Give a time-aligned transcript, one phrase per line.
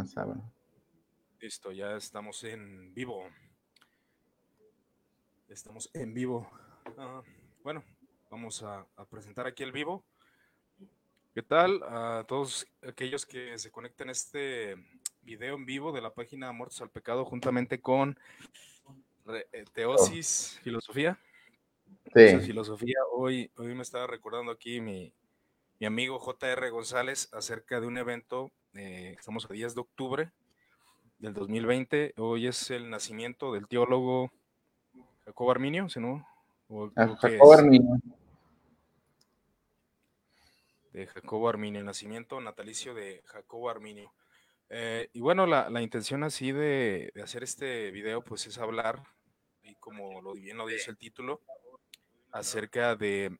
[0.00, 0.16] más.
[1.40, 3.28] Listo, ya estamos en vivo.
[5.48, 6.50] Estamos en vivo.
[6.96, 7.22] Ah,
[7.62, 7.84] bueno,
[8.30, 10.04] vamos a, presentar aquí el vivo.
[11.34, 14.76] ¿Qué tal a todos aquellos que se conecten a este
[15.22, 18.18] video en vivo de la página Muertos al Pecado juntamente con
[19.28, 21.18] eh, Teosis Filosofía?
[22.14, 22.40] Sí.
[22.40, 22.98] Filosofía.
[23.12, 25.12] Hoy, hoy me estaba recordando aquí mi,
[25.78, 30.32] mi amigo JR González acerca de un evento, eh, estamos a 10 de octubre
[31.18, 34.30] del 2020, hoy es el nacimiento del teólogo
[35.24, 36.26] Jacobo Arminio, ¿sí no?
[36.96, 37.98] Ah, Jacobo Arminio.
[40.92, 44.12] De Jacobo Arminio, el nacimiento natalicio de Jacobo Arminio.
[44.68, 49.02] Eh, y bueno, la, intención así de, de, hacer este video, pues es hablar,
[49.64, 51.40] y como lo bien lo dice el título,
[52.32, 53.36] acerca de,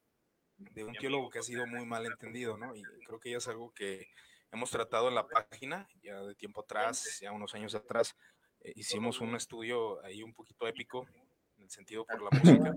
[0.58, 2.74] un teólogo que ha sido muy mal entendido, ¿no?
[2.74, 4.08] Y creo que ya es algo que
[4.52, 8.16] hemos tratado en la página, ya de tiempo atrás, ya unos años atrás,
[8.60, 11.06] eh, hicimos un estudio ahí un poquito épico,
[11.56, 12.74] en el sentido por la música,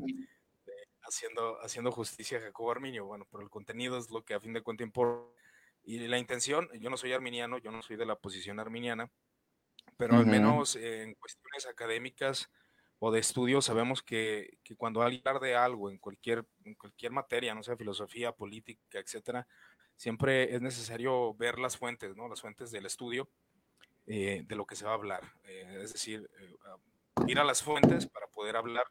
[1.03, 4.53] haciendo, haciendo justicia a Jacobo Arminio, bueno, pero el contenido es lo que a fin
[4.53, 5.30] de cuentas importa.
[5.86, 9.12] Y la intención, yo no soy arminiano, yo no soy de la posición arminiana,
[9.97, 12.50] pero al menos en cuestiones académicas,
[13.00, 17.12] o de estudio, sabemos que, que cuando alguien habla de algo en cualquier, en cualquier
[17.12, 19.45] materia, no sea filosofía, política, etcétera,
[19.95, 22.27] siempre es necesario ver las fuentes, ¿no?
[22.27, 23.30] Las fuentes del estudio
[24.08, 25.23] eh, de lo que se va a hablar.
[25.45, 26.53] Eh, es decir, eh,
[27.27, 28.85] ir a las fuentes para poder hablar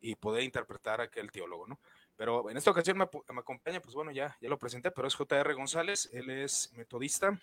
[0.00, 1.80] y poder interpretar a aquel teólogo, ¿no?
[2.16, 5.14] Pero en esta ocasión me, me, acompaña, pues bueno, ya, ya lo presenté, pero es
[5.14, 7.40] JR González, él es metodista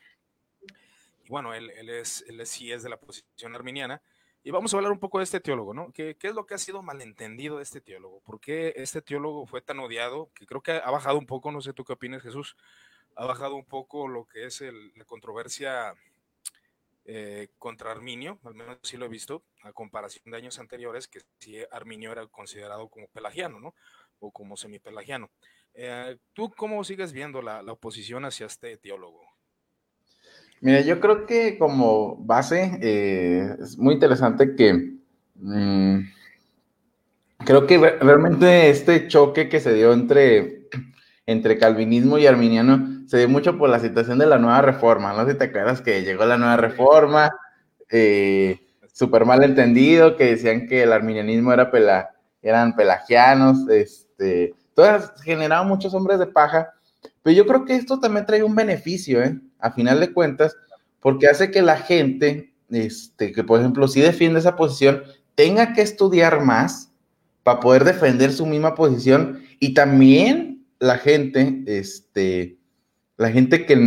[1.24, 4.02] y bueno, él, él, es, él sí es de la posición arminiana
[4.46, 5.92] y vamos a hablar un poco de este teólogo, ¿no?
[5.92, 8.22] ¿Qué, es lo que ha sido malentendido de este teólogo?
[8.22, 10.30] ¿Por qué este teólogo fue tan odiado?
[10.36, 12.56] Que creo que ha bajado un poco, no sé tú qué opinas, Jesús,
[13.16, 15.94] ha bajado un poco lo que es la controversia
[17.06, 21.22] eh, contra Arminio, al menos sí lo he visto, a comparación de años anteriores, que
[21.40, 23.76] sí Arminio era considerado como pelagiano, ¿no?
[24.20, 25.30] O como semipelagiano.
[25.74, 29.36] Eh, ¿Tú cómo sigues viendo la oposición hacia este teólogo?
[30.62, 34.96] Mira, yo creo que como base eh, es muy interesante que
[35.36, 36.00] mm,
[37.46, 40.70] creo que realmente este choque que se dio entre,
[41.26, 45.14] entre calvinismo y arminiano se dio mucho por la situación de la nueva reforma.
[45.14, 47.32] No sé si te acuerdas que llegó la nueva reforma,
[47.90, 48.60] eh,
[48.92, 52.12] súper mal entendido, que decían que el arminianismo era pela,
[52.42, 56.74] eran pelagianos, este, todas generaban muchos hombres de paja.
[57.22, 59.40] Pero yo creo que esto también trae un beneficio, ¿eh?
[59.60, 60.56] a final de cuentas,
[61.00, 65.04] porque hace que la gente, este, que por ejemplo, si defiende esa posición,
[65.36, 66.92] tenga que estudiar más
[67.44, 72.58] para poder defender su misma posición y también la gente, este,
[73.18, 73.78] la gente que,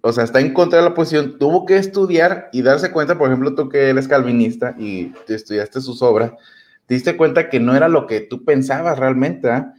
[0.00, 3.28] o sea, está en contra de la posición, tuvo que estudiar y darse cuenta, por
[3.28, 6.32] ejemplo, tú que eres calvinista y estudiaste sus obras,
[6.86, 9.74] te diste cuenta que no era lo que tú pensabas realmente, ¿ah?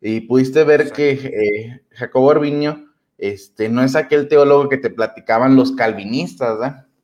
[0.00, 2.86] Y pudiste ver que eh, Jacobo Orbiño
[3.18, 6.58] este, no es aquel teólogo que te platicaban los calvinistas,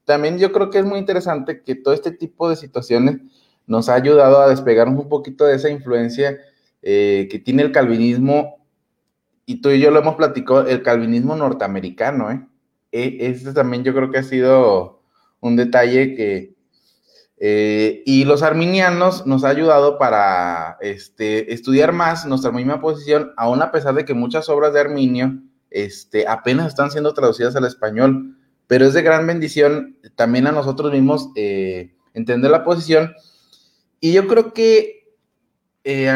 [0.04, 3.18] También yo creo que es muy interesante que todo este tipo de situaciones
[3.66, 6.38] nos ha ayudado a despegar un poquito de esa influencia
[6.82, 8.61] eh, que tiene el calvinismo,
[9.46, 12.46] y tú y yo lo hemos platicado, el calvinismo norteamericano, ¿eh?
[12.92, 15.02] Este también yo creo que ha sido
[15.40, 16.54] un detalle que,
[17.38, 23.62] eh, y los arminianos nos ha ayudado para este, estudiar más nuestra misma posición, aún
[23.62, 28.36] a pesar de que muchas obras de Arminio este, apenas están siendo traducidas al español,
[28.68, 33.12] pero es de gran bendición también a nosotros mismos eh, entender la posición.
[33.98, 35.16] Y yo creo que,
[35.82, 36.12] eh,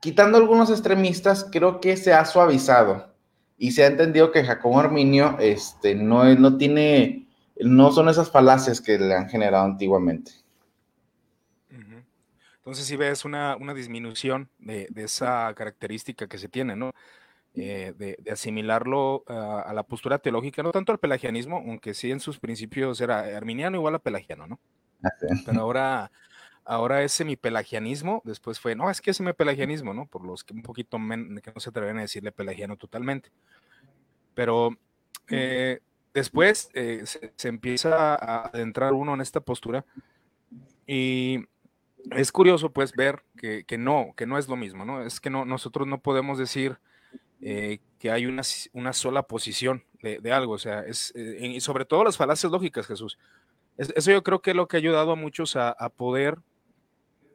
[0.00, 3.14] quitando algunos extremistas, creo que se ha suavizado
[3.56, 7.28] y se ha entendido que Jacobo Arminio este, no, no tiene,
[7.58, 10.32] no son esas falacias que le han generado antiguamente.
[12.56, 16.92] Entonces si ves una, disminución de, de, esa característica que se tiene, ¿no?
[17.54, 22.38] Eh, de, asimilarlo a, la postura teológica, no tanto al pelagianismo, aunque sí en sus
[22.38, 24.60] principios era arminiano igual a pelagiano, ¿no?
[25.44, 26.12] Pero ahora,
[26.70, 30.06] ahora es semipelagianismo, después fue, no, es que es semipelagianismo, ¿no?
[30.06, 33.30] Por los que un poquito que no se atreven a decirle pelagiano totalmente.
[34.34, 34.76] Pero
[35.28, 35.80] eh,
[36.14, 39.84] después eh, se, empieza a adentrar uno en esta postura
[40.86, 41.44] y
[42.12, 45.02] es curioso pues ver que, que, no, que no es lo mismo, ¿no?
[45.02, 46.78] Es que no, nosotros no podemos decir
[47.42, 48.42] eh, que hay una,
[48.74, 52.86] una sola posición de, algo, o sea, es, eh, y sobre todo las falacias lógicas,
[52.86, 53.18] Jesús.
[53.76, 56.49] eso yo creo que es lo que ha ayudado a muchos a, poder eh,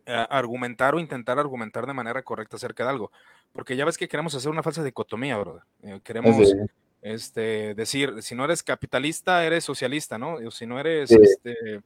[0.06, 3.12] argumentar o intentar argumentar de manera correcta acerca de algo,
[3.54, 5.64] porque ya ves que queremos hacer una falsa dicotomía, ¿verdad?
[6.04, 6.38] queremos
[7.06, 10.36] este, decir, si no eres capitalista, eres socialista, ¿no?
[10.36, 11.82] O si no eres, este,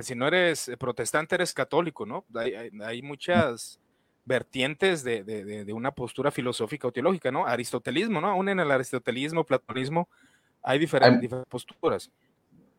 [0.00, 2.24] si no eres protestante, eres católico, ¿no?
[2.82, 3.78] Hay, muchas
[4.24, 7.46] vertientes de, una postura filosófica o teológica, ¿no?
[7.46, 8.28] Aristotelismo, ¿no?
[8.28, 10.08] Aún en el aristotelismo, platonismo,
[10.62, 12.10] hay diferentes, posturas.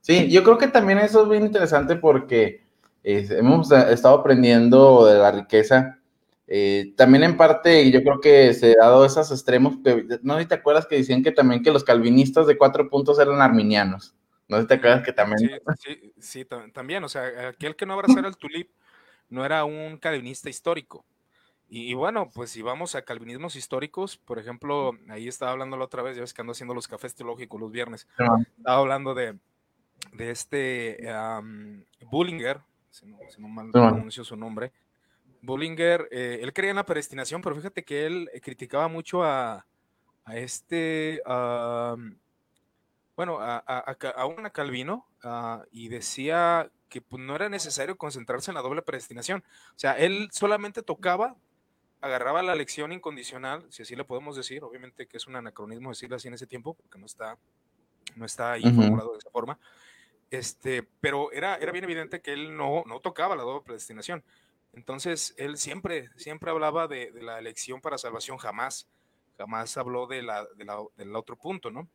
[0.02, 2.64] Sí, yo creo que también eso es bien interesante porque
[3.14, 5.98] hemos estado aprendiendo de la riqueza
[6.50, 9.78] eh, también en parte, yo creo que se ha dado esos extremos,
[10.22, 13.20] no sé si te acuerdas que decían que también que los calvinistas de cuatro puntos
[13.20, 14.16] eran arminianos.
[14.48, 15.62] No sé si te acuerdas que también.
[15.78, 18.72] Sí, sí, también, o sea, aquel que no abrazara el tulip
[19.28, 21.06] no era un calvinista histórico.
[21.70, 26.02] Y, bueno, pues si vamos a calvinismos históricos, por ejemplo, ahí estaba hablando la otra
[26.02, 28.08] vez, ya ves que ando haciendo los cafés teológicos los viernes,
[28.58, 29.38] estaba hablando de,
[30.14, 30.98] de este
[32.10, 32.62] Bullinger,
[32.98, 34.72] si no, mal pronuncio su nombre,
[35.42, 39.66] Bullinger, eh, él creía en la predestinación, pero fíjate que él eh, criticaba mucho a,
[40.34, 41.22] este,
[43.16, 48.56] bueno, a, a, una Calvino ah, y decía que pues, no era necesario concentrarse en
[48.56, 49.44] la doble predestinación.
[49.70, 51.36] O sea, él solamente tocaba,
[52.02, 56.16] agarraba la lección incondicional, si así le podemos decir, obviamente que es un anacronismo decirlo
[56.16, 57.38] así en ese tiempo, porque no está,
[58.16, 59.58] no está ahí formulado de esa forma.
[60.30, 64.24] Este, pero era, era bien evidente que él no, no tocaba la doble predestinación.
[64.74, 68.88] Entonces, él siempre, siempre hablaba de, la elección para salvación, jamás,
[69.38, 70.46] jamás habló de la,
[70.96, 71.88] del otro punto, ¿no?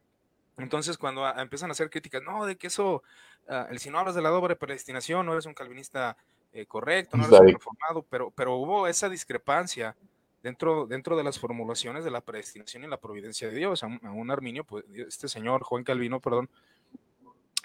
[0.58, 3.02] Entonces, cuando empiezan a hacer críticas, no, de que eso,
[3.48, 6.16] ah, si no hablas de la doble predestinación, no eres un calvinista
[6.52, 9.96] eh, correcto, no eres un reformado, pero, pero hubo esa discrepancia
[10.42, 13.82] dentro, dentro de las formulaciones de la predestinación y la providencia de Dios.
[13.82, 16.50] A un, Arminio, pues, este señor, Juan Calvino, perdón,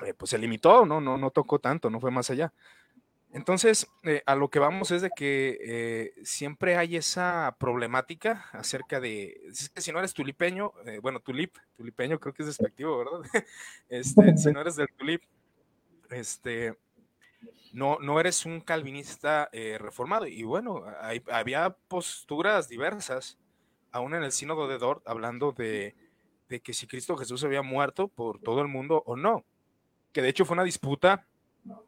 [0.05, 1.01] eh, pues se limitó, ¿no?
[1.01, 2.53] No, no tocó tanto, no fue más allá.
[3.31, 8.99] Entonces, eh, a lo que vamos es de que eh, siempre hay esa problemática acerca
[8.99, 10.71] de, si no eres tulipeño,
[11.01, 13.21] bueno, tulip, tulipeño creo que es despectivo, ¿verdad?
[13.89, 15.23] Este, si no eres del tulip,
[16.09, 16.77] este,
[17.73, 20.25] no, no eres un calvinista reformado.
[20.25, 20.85] Y bueno,
[21.31, 23.37] había posturas diversas,
[23.91, 25.95] aún en el sínodo de Dort, hablando de,
[26.49, 29.45] de que si Cristo Jesús había muerto por todo el mundo o no,
[30.11, 31.27] que de hecho fue una disputa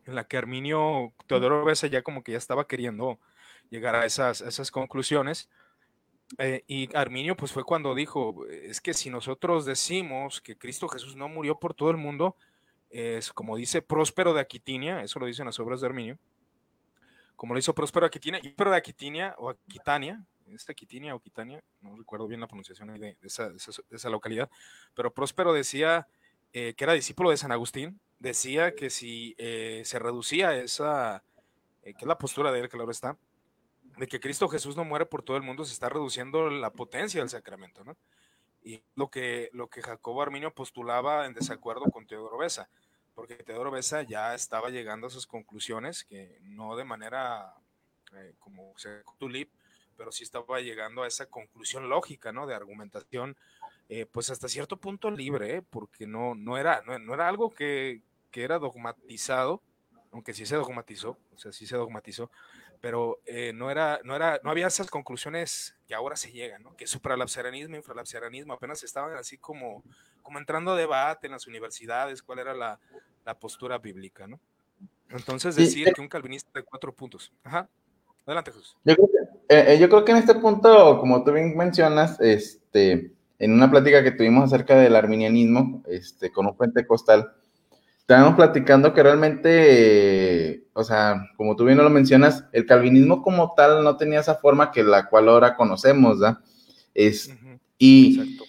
[0.06, 3.20] en la que Arminio Teodoro Besa ya como que ya estaba queriendo
[3.70, 5.50] llegar a esas, esas conclusiones.
[6.38, 11.16] Eh, y Arminio pues fue cuando dijo, es que si nosotros decimos que Cristo Jesús
[11.16, 12.36] no murió por todo el mundo,
[12.90, 16.20] es como dice Próspero de Aquitinia, eso lo dicen las obras de Arminio,
[17.36, 21.18] como lo hizo Próspero de Aquitinia, y Próspero de Aquitinia o Aquitania, esta Aquitinia o
[21.18, 23.58] Aquitania, no recuerdo bien la pronunciación de, esa, de
[23.92, 24.50] esa, localidad,
[24.94, 26.08] pero Próspero decía
[26.54, 31.24] eh, que era discípulo de San Agustín, decía que si eh, se reducía esa,
[31.84, 33.18] eh, que es la postura de él, claro está,
[33.98, 37.22] de que Cristo Jesús no muere por todo el mundo, se está reduciendo la potencia
[37.22, 37.98] del sacramento, ¿no?
[38.62, 42.70] Y lo que, lo que Jacobo Arminio postulaba en desacuerdo con Teodoro Besa,
[43.16, 47.54] porque Teodoro Besa ya estaba llegando a sus conclusiones, que no de manera
[48.14, 49.50] eh, como se tulip,
[49.98, 52.48] pero sí estaba llegando a esa conclusión lógica, ¿no?
[52.48, 53.36] De argumentación,
[54.12, 58.60] pues hasta cierto punto libre, porque no, no, era, no era algo que, que era
[58.60, 59.62] dogmatizado,
[60.12, 62.32] aunque sí se dogmatizó, o sea, sí se dogmatizó,
[62.82, 66.76] pero eh, no, era, no, era, no había esas conclusiones que ahora se llegan, ¿no?
[66.76, 69.84] Que supralapsarianismo, infralapsarianismo, apenas estaban así como,
[70.22, 72.80] como entrando a debate en las universidades, cuál era la,
[73.26, 74.40] la postura bíblica, ¿no?
[75.10, 77.32] Entonces decir que un calvinista de cuatro puntos.
[77.44, 77.68] Ajá.
[78.26, 78.78] Adelante, Jesús.
[78.84, 82.20] Yo creo, que, eh, eh, yo creo que en este punto, como tú bien mencionas,
[82.22, 87.34] este, en una plática que tuvimos acerca del arminianismo, este, con un pentecostal,
[88.10, 93.84] estábamos platicando que realmente, o sea, como tú bien lo mencionas, el calvinismo como tal
[93.84, 96.40] no tenía esa forma que la cual ahora conocemos, ¿verdad?
[96.96, 97.32] Es,
[97.78, 98.40] y,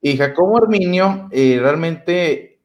[0.00, 2.60] y Jacobo Arminio eh, realmente,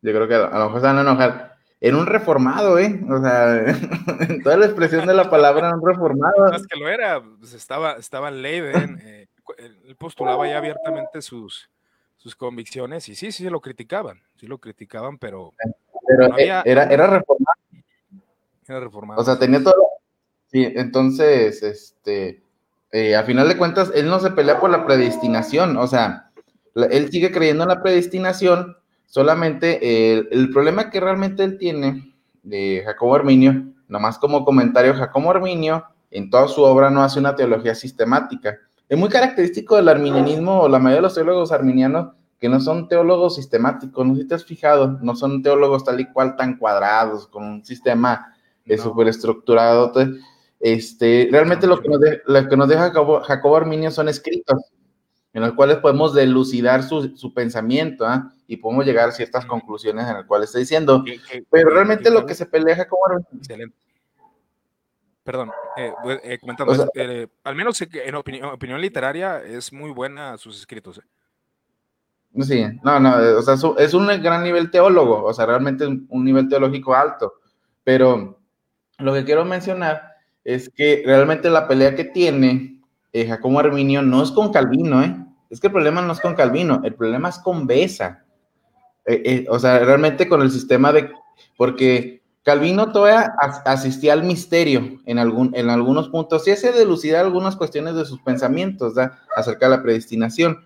[0.00, 2.98] yo creo que a lo mejor se van a enojar, era un reformado, ¿eh?
[3.10, 3.58] O sea,
[4.26, 6.48] en toda la expresión de la palabra, un reformado.
[6.50, 9.26] Más que lo era, pues estaba, estaba en Leiden, eh,
[9.58, 11.68] él postulaba ya abiertamente sus
[12.16, 15.52] sus convicciones y sí, sí lo criticaban, sí lo criticaban, pero...
[16.06, 17.60] Pero era, era reformado.
[18.66, 19.20] Era reformado.
[19.20, 19.74] O sea, tenía todo...
[20.46, 22.42] Sí, entonces, este,
[22.92, 26.30] eh, a final de cuentas, él no se pelea por la predestinación, o sea,
[26.74, 33.14] él sigue creyendo en la predestinación, solamente el, problema que realmente él tiene de Jacobo
[33.14, 38.58] Arminio, nomás como comentario, Jacobo Arminio en toda su obra no hace una teología sistemática.
[38.88, 42.88] Es muy característico del arminianismo, o la mayoría de los teólogos arminianos, que no son
[42.88, 46.58] teólogos sistemáticos, no sé si te has fijado, no son teólogos tal y cual tan
[46.58, 49.92] cuadrados, con un sistema eh, súper estructurado.
[50.60, 54.60] Este, realmente lo que nos, lo que nos deja Jacobo, Arminio son escritos.
[55.32, 58.32] en los cuales podemos delucidar su, pensamiento ¿ah?
[58.46, 61.04] y podemos llegar a ciertas conclusiones en las cuales está diciendo.
[61.50, 63.02] Pero realmente lo que se pelea como...
[63.36, 63.85] Excelente.
[65.26, 65.92] Perdón, eh,
[66.22, 70.98] eh comentando, eh, al menos en opinión, opinión, literaria es muy buena sus escritos.
[70.98, 72.42] ¿eh?
[72.42, 76.48] Sí, no, no, o sea, es un gran nivel teólogo, o sea, realmente un nivel
[76.48, 77.34] teológico alto,
[77.82, 78.38] pero
[78.98, 80.14] lo que quiero mencionar
[80.44, 82.80] es que realmente la pelea que tiene
[83.12, 85.16] Jacobo Arminio no es con Calvino, ¿eh?
[85.50, 88.24] Es que el problema no es con Calvino, el problema es con Besa.
[89.04, 91.10] Eh, eh, o sea, realmente con el sistema de...
[91.56, 92.15] Porque
[92.46, 93.34] Calvino todavía
[93.64, 98.20] asistía al misterio en, algún, en algunos puntos y hace delucidar algunas cuestiones de sus
[98.20, 98.94] pensamientos
[99.34, 100.64] acerca de la predestinación.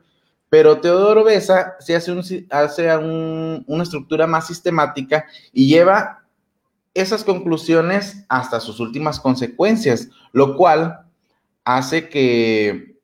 [0.51, 6.27] Pero Teodoro Besa se hace, un, hace una estructura más sistemática y lleva
[6.93, 11.07] esas conclusiones hasta sus últimas consecuencias, lo cual
[11.65, 12.99] hace que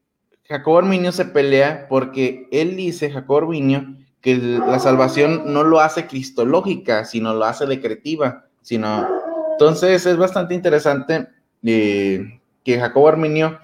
[0.44, 6.06] Jacobo Arminio se pelea porque él dice, Jacobo Arminio, que la salvación no lo hace
[6.06, 9.08] cristológica, sino lo hace decretiva, sino...
[9.52, 11.28] Entonces es bastante interesante
[11.62, 13.60] eh, que Jacobo Arminio,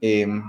[0.00, 0.44] em,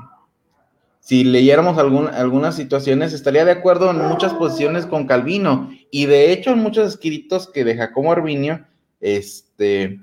[1.00, 6.52] si leyéramos algunas situaciones, estaría de acuerdo en muchas posiciones con Calvino, y de hecho
[6.52, 8.66] en muchos escritos que de Jacobo Arminio,
[9.02, 10.00] este,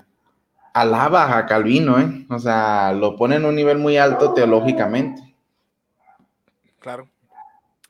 [0.74, 2.26] alaba a Calvino, ¿eh?
[2.28, 5.22] o sea, lo pone en un nivel muy alto teológicamente.
[6.80, 7.08] Claro.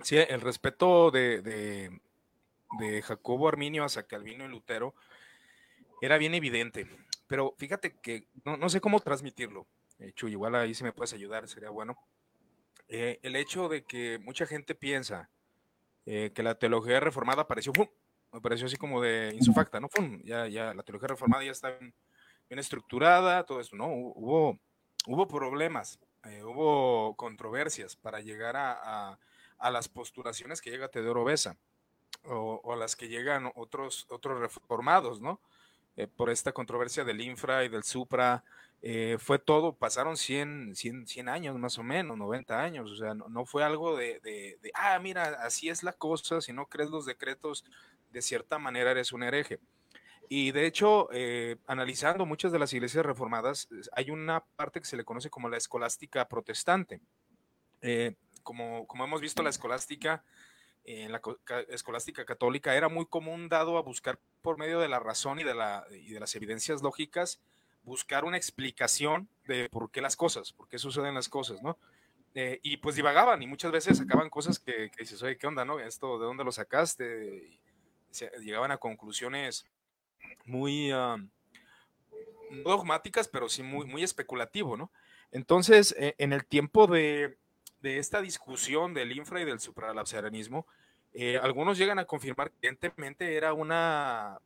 [0.02, 4.94] Sí, el respeto de, de, Jacobo Arminio hacia Calvino y Lutero
[6.02, 6.86] era bien evidente,
[7.26, 9.66] pero fíjate que no, sé cómo transmitirlo.
[9.98, 11.96] Eh, Chuy, igual ahí si me puedes ayudar, sería bueno.
[12.88, 15.30] Eh, el hecho de que mucha gente piensa
[16.04, 17.86] eh, que la teología reformada apareció, ¡fum!
[18.32, 19.88] así como de insufacta, ¿no?
[20.24, 21.94] Ya, ya, la teología reformada ya está bien,
[22.48, 23.86] estructurada, todo eso, ¿no?
[23.86, 24.58] Hubo,
[25.06, 29.18] hubo problemas eh, hubo controversias para llegar a,
[29.70, 31.56] las postulaciones que llega Teodoro Besa
[32.24, 35.40] o, a las que llegan otros, otros reformados, ¿no?
[35.96, 38.44] Eh, por esta controversia del infra y del supra,
[38.80, 43.44] eh, fue todo, pasaron 100, 100, años más o menos, 90 años, o sea, no,
[43.44, 47.64] fue algo de, de, ah, mira, así es la cosa, si no crees los decretos,
[48.10, 49.60] de cierta manera eres un hereje.
[50.28, 54.96] Y de hecho, eh, analizando muchas de las iglesias reformadas, hay una parte que se
[54.96, 57.00] le conoce como la escolástica protestante.
[57.82, 60.24] Eh, como, como hemos visto, la escolástica,
[60.84, 61.20] en la
[61.68, 65.54] escolástica católica, era muy común dado a buscar por medio de la razón y de,
[65.54, 67.40] la, y de las evidencias lógicas,
[67.84, 71.78] buscar una explicación de por qué las cosas, por qué suceden las cosas, ¿no?
[72.34, 75.64] Eh, y pues divagaban y muchas veces sacaban cosas que, que, dices, oye, ¿qué onda,
[75.64, 75.78] no?
[75.78, 77.58] Esto, ¿de dónde lo sacaste?
[78.40, 79.64] llegaban a conclusiones
[80.44, 80.92] muy
[82.64, 84.90] dogmáticas, pero sí muy, muy especulativo, ¿no?
[85.30, 87.38] Entonces, e, en el tiempo de,
[87.82, 90.66] esta discusión del infra y del supralapsarianismo,
[91.14, 94.40] eh, algunos llegan a confirmar que evidentemente era una,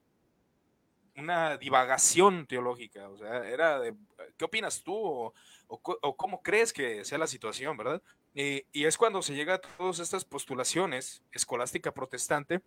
[1.17, 3.95] una divagación teológica, o sea, era de,
[4.37, 5.33] ¿qué opinas tú?
[5.69, 8.03] O, cómo crees que sea la situación, ¿verdad?
[8.35, 12.63] Eh, y es cuando se llega a todas estas postulaciones escolástica protestante,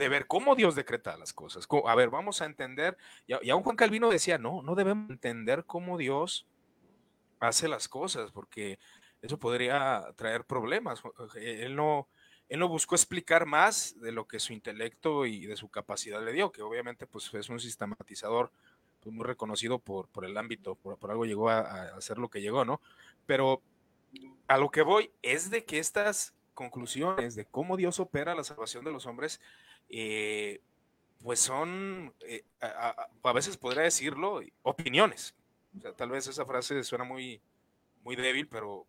[0.00, 1.68] de ver cómo Dios decreta las cosas.
[1.86, 2.96] A ver, vamos a entender,
[3.26, 6.46] y, aún Juan Calvino decía, no, no debemos entender cómo Dios
[7.38, 8.78] hace las cosas, porque
[9.22, 11.02] eso podría traer problemas.
[11.36, 12.08] Él no,
[12.48, 16.32] él no buscó explicar más de lo que su intelecto y de su capacidad le
[16.32, 18.50] dio, que obviamente pues es un sistematizador
[19.00, 22.40] pues, muy reconocido por, por el ámbito, por, algo llegó a, a hacer lo que
[22.40, 22.80] llegó, ¿no?
[23.26, 23.62] Pero
[24.48, 28.84] a lo que voy es de que estas conclusiones de cómo Dios opera la salvación
[28.84, 29.40] de los hombres
[29.88, 30.60] eh,
[31.22, 35.34] pues son, eh, a, veces podría decirlo, opiniones.
[35.96, 37.42] tal vez esa frase suena muy,
[38.02, 38.86] muy débil, pero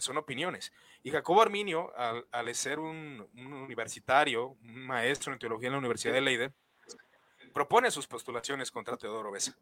[0.00, 0.72] son opiniones.
[1.02, 6.20] Y Jacobo Arminio, al, ser un, universitario, un maestro en teología en la Universidad de
[6.20, 6.54] Leiden,
[7.52, 9.56] propone sus postulaciones contra Teodoro Besa.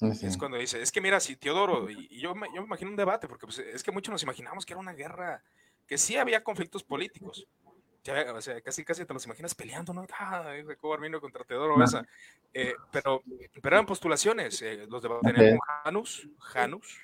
[0.00, 2.96] Es cuando dice, es que mira, si Teodoro, y, yo, me, yo, me imagino un
[2.96, 5.42] debate, porque pues, es que muchos nos imaginamos que era una guerra,
[5.86, 7.48] que sí había conflictos políticos,
[8.34, 10.06] o sea, casi casi te los imaginas peleando, ¿no?
[10.18, 12.06] Ah, Jacobo Arminio contra Teodoro Besa.
[12.54, 13.22] Eh, pero,
[13.60, 16.98] pero eran postulaciones, eh, los debates con Janus, Janus,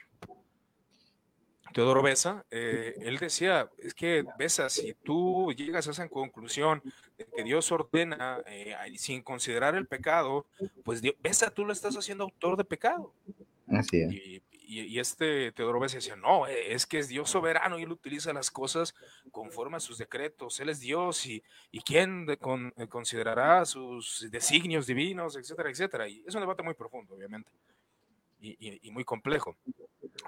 [1.75, 6.81] Teodoro Besa, eh, él decía, es que Besa, si tú llegas a esa conclusión
[7.19, 8.43] de que Dios ordena
[8.97, 10.47] sin considerar el pecado,
[10.85, 13.13] pues Besa, tú lo estás haciendo autor de pecado.
[13.69, 17.83] Así es y, este Teodoro Besa decía, no, e, es que es Dios soberano y
[17.83, 18.95] él utiliza las cosas
[19.31, 25.37] conforme a sus decretos, él es Dios y, y quién eh, considerará sus designios divinos,
[25.37, 26.09] etcétera, etcétera.
[26.09, 27.51] Y es un debate muy profundo, obviamente,
[28.41, 29.57] y, muy complejo.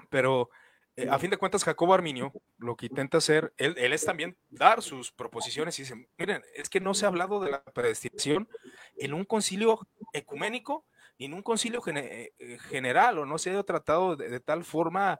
[0.09, 0.49] Pero
[0.97, 4.81] eh, a fin de cuentas, Jacobo Arminio lo que intenta hacer, él, es también dar
[4.81, 8.49] sus proposiciones y dice, miren, es que no se ha hablado de la predestinación
[8.95, 10.85] en un concilio ecuménico
[11.19, 15.19] ni en un concilio eh, eh, general o no se ha tratado de, tal forma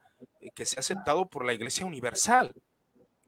[0.56, 2.54] que sea aceptado por la Iglesia Universal.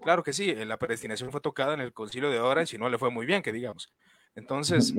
[0.01, 2.97] Claro que sí, la predestinación fue tocada en el concilio de Orange y no le
[2.97, 3.93] fue muy bien, que digamos.
[4.33, 4.93] Entonces,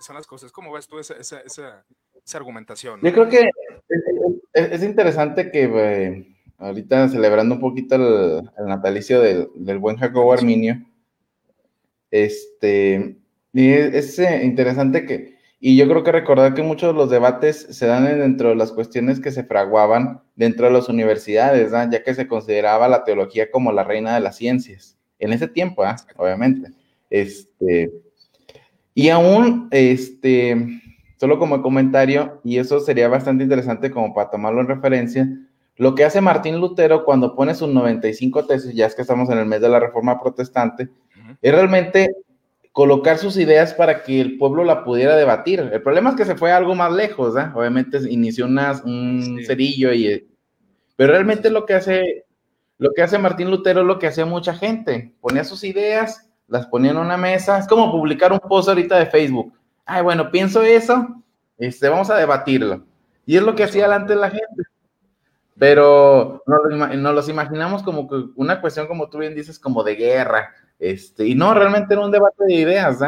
[0.00, 0.52] son las cosas.
[0.52, 1.84] ¿Cómo ves tú esa,
[2.34, 3.00] argumentación?
[3.02, 3.50] Yo creo que
[4.52, 10.82] es, interesante que eh, ahorita celebrando un poquito el, natalicio del, buen Jacobo Arminio,
[12.10, 13.16] este,
[13.52, 17.68] y es, eh, interesante que, y yo creo que recordar que muchos de los debates
[17.70, 22.14] se dan dentro de las cuestiones que se fraguaban dentro de las universidades, ya que
[22.14, 25.96] se consideraba la teología como la reina de las ciencias, en ese tiempo, ¿ah?
[26.16, 26.72] obviamente.
[27.10, 27.92] Este,
[28.94, 30.81] y aún, este,
[31.22, 35.28] solo como comentario, y eso sería bastante interesante como para tomarlo en referencia,
[35.76, 39.38] lo que hace Martín Lutero cuando pone sus 95 tesis, ya es que estamos en
[39.38, 40.88] el mes de la Reforma Protestante,
[41.40, 42.12] es realmente
[42.72, 45.60] colocar sus ideas para que el pueblo la pudiera debatir.
[45.60, 47.46] El problema es que se fue algo más lejos, ¿eh?
[47.54, 50.28] Obviamente inició un cerillo y...
[50.96, 52.24] Pero realmente lo que hace,
[52.78, 55.14] lo que hace Martín Lutero es lo que hacía mucha gente.
[55.20, 57.58] Ponía sus ideas, las ponía en una mesa.
[57.58, 59.52] Es como publicar un post ahorita de Facebook
[59.84, 61.22] ay, bueno, pienso eso,
[61.58, 62.84] este, vamos a debatirlo.
[63.26, 64.62] Y es lo que hacía de la gente.
[65.58, 69.94] Pero nos, no los imaginamos como que una cuestión, como tú bien dices, como de
[69.94, 70.50] guerra.
[70.78, 72.98] Este, y no, realmente era un debate de ideas.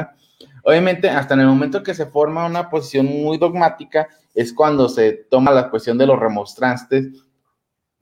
[0.62, 5.12] Obviamente, hasta en el momento que se forma una posición muy dogmática, es cuando se
[5.30, 7.08] toma la cuestión de los remostrantes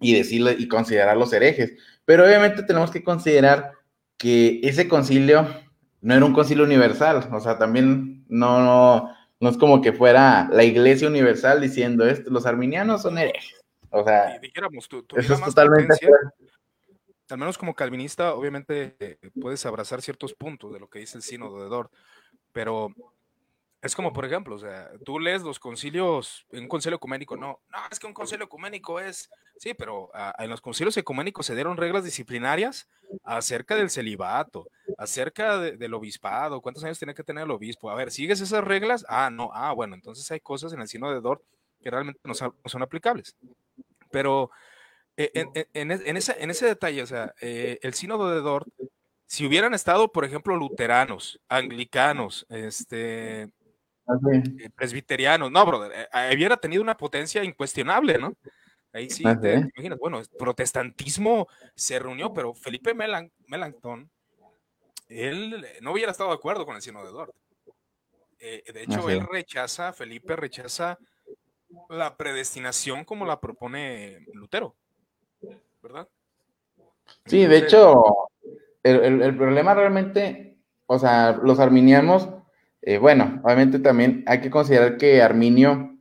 [0.01, 1.73] y y considerar los herejes.
[2.05, 3.73] Pero obviamente tenemos que considerar
[4.19, 5.47] que ese concilio
[6.01, 10.49] no era un concilio universal, o sea, también no, no, no es como que fuera
[10.51, 13.61] la iglesia universal diciendo esto, los arminianos son herejes.
[13.91, 15.95] O sea, dijéramos, tú, eso es totalmente
[17.33, 21.23] al menos como calvinista, obviamente eh, puedes abrazar ciertos puntos de lo que dice el
[21.23, 21.91] sínodo de Dort,
[22.53, 22.89] pero
[23.83, 27.79] es como, por ejemplo, o sea, tú lees los concilios, un concilio ecuménico, no, no,
[27.91, 31.77] es que un concilio ecuménico es, sí, pero ah, en los concilios ecuménicos se dieron
[31.77, 32.89] reglas disciplinarias
[33.25, 37.91] acerca del celibato, acerca del obispado, cuántos años tiene que tener el obispo.
[37.91, 39.05] A ver, ¿sigues esas reglas?
[39.09, 41.43] Ah, no, ah, bueno, entonces hay cosas en el sino de Dort
[41.83, 43.37] que realmente no son, aplicables.
[44.13, 44.53] Pero
[45.17, 48.69] eh, en, ese, en, ese, detalle, o sea, eh, el sínodo de Dort,
[49.27, 53.51] si hubieran estado, por ejemplo, luteranos, anglicanos, este,
[54.09, 58.35] eh, presbiterianos, no, brother, eh, hubiera tenido una potencia incuestionable, ¿no?
[58.93, 64.11] Ahí sí, te, imaginas, bueno, protestantismo se reunió, pero Felipe Melan, Melanchthon,
[65.09, 67.35] él no hubiera estado de acuerdo con el sino de Dort.
[68.39, 70.99] Eh, de hecho, él rechaza, Felipe rechaza
[71.89, 74.75] la predestinación como la propone Lutero,
[75.83, 76.09] ¿verdad?
[77.25, 78.29] Sí, de hecho,
[78.83, 82.29] el, el, problema realmente, o sea, los arminianos
[82.83, 85.97] eh, bueno, obviamente también hay que considerar que Arminio,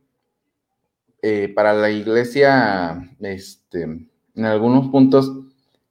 [1.22, 5.32] eh, para la iglesia, este, en algunos puntos,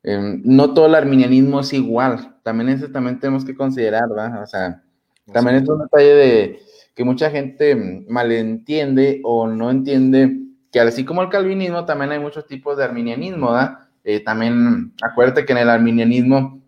[0.03, 2.35] em, no todo el arminianismo es igual.
[2.43, 4.43] También eso también tenemos que considerar, ¿verdad?
[4.43, 4.83] O sea,
[5.31, 6.59] también es un detalle de
[6.93, 7.75] que mucha gente
[8.09, 13.51] malentiende o no entiende que así como el calvinismo, también hay muchos tipos de arminianismo,
[13.51, 13.79] ¿verdad?
[14.03, 16.61] Eh, también acuérdate que en el arminianismo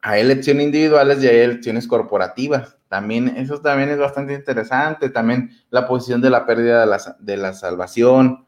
[0.00, 2.76] hay elecciones individuales y hay elecciones corporativas.
[2.92, 5.08] También, eso también es bastante interesante.
[5.08, 8.44] También la posición de la pérdida de la, de la salvación.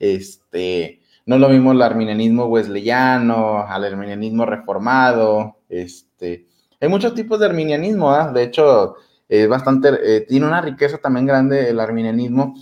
[0.00, 5.58] Este, no lo mismo el arminianismo wesleyano, al arminianismo reformado.
[5.68, 6.48] Este,
[6.80, 8.32] hay muchos tipos de arminianismo, ¿ah?
[8.32, 8.96] de hecho,
[9.28, 12.56] es bastante, eh, tiene una riqueza también grande el arminianismo.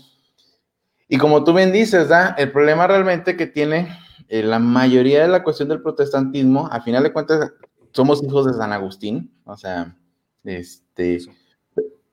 [1.09, 2.35] Y como tú bien dices, ¿da?
[2.37, 3.88] el problema realmente que tiene
[4.29, 7.55] eh, la mayoría de la cuestión del protestantismo, a final de cuentas,
[7.92, 9.97] somos hijos de San Agustín, o sea,
[10.44, 11.18] este,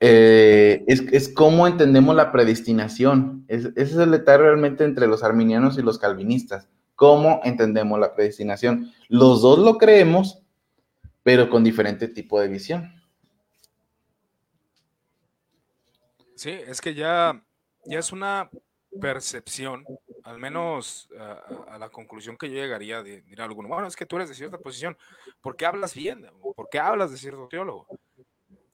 [0.00, 3.44] eh, es, es cómo entendemos la predestinación.
[3.48, 6.68] ese es el detalle realmente entre los arminianos y los calvinistas.
[6.94, 8.92] ¿Cómo entendemos la predestinación?
[9.08, 10.42] Los dos lo creemos,
[11.22, 12.92] pero con diferente tipo de visión.
[16.34, 17.42] Sí, es que ya,
[17.84, 18.50] ya es una
[18.98, 19.84] percepción,
[20.24, 21.08] al menos
[21.68, 24.34] a, la conclusión que yo llegaría de mirar alguno, bueno, es que tú eres de
[24.34, 24.96] cierta posición,
[25.40, 26.26] ¿por qué hablas bien?
[26.56, 27.86] ¿Por qué hablas de cierto teólogo?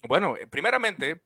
[0.08, 1.20] Bueno, eh, primeramente,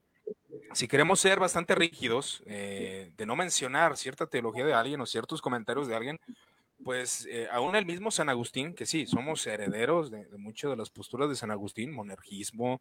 [0.73, 5.43] si queremos ser bastante rígidos, eh, de no mencionar cierta teología de alguien o ciertos
[5.43, 6.19] comentarios de alguien,
[6.85, 10.91] pues eh, aún el mismo San Agustín, que sí, somos herederos de, muchas de las
[10.91, 12.81] posturas de San Agustín, monergismo,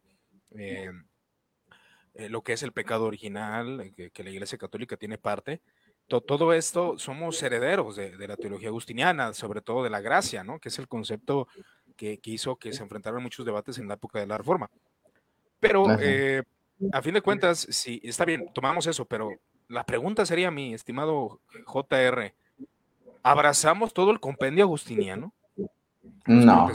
[2.14, 5.60] lo que es el pecado original, que, que la Iglesia Católica tiene parte,
[6.20, 10.58] todo esto somos herederos de, la teología agustiniana, sobre todo de la gracia, ¿no?
[10.58, 11.46] Que es el concepto
[11.96, 14.68] que, hizo que se enfrentaran muchos debates en la época de la Reforma.
[15.60, 16.42] Pero, eh,
[16.92, 19.30] a fin de cuentas, sí, está bien, tomamos eso, pero
[19.68, 22.34] la pregunta sería, mi estimado JR,
[23.22, 25.32] ¿abrazamos todo el compendio agustiniano?
[26.26, 26.70] No.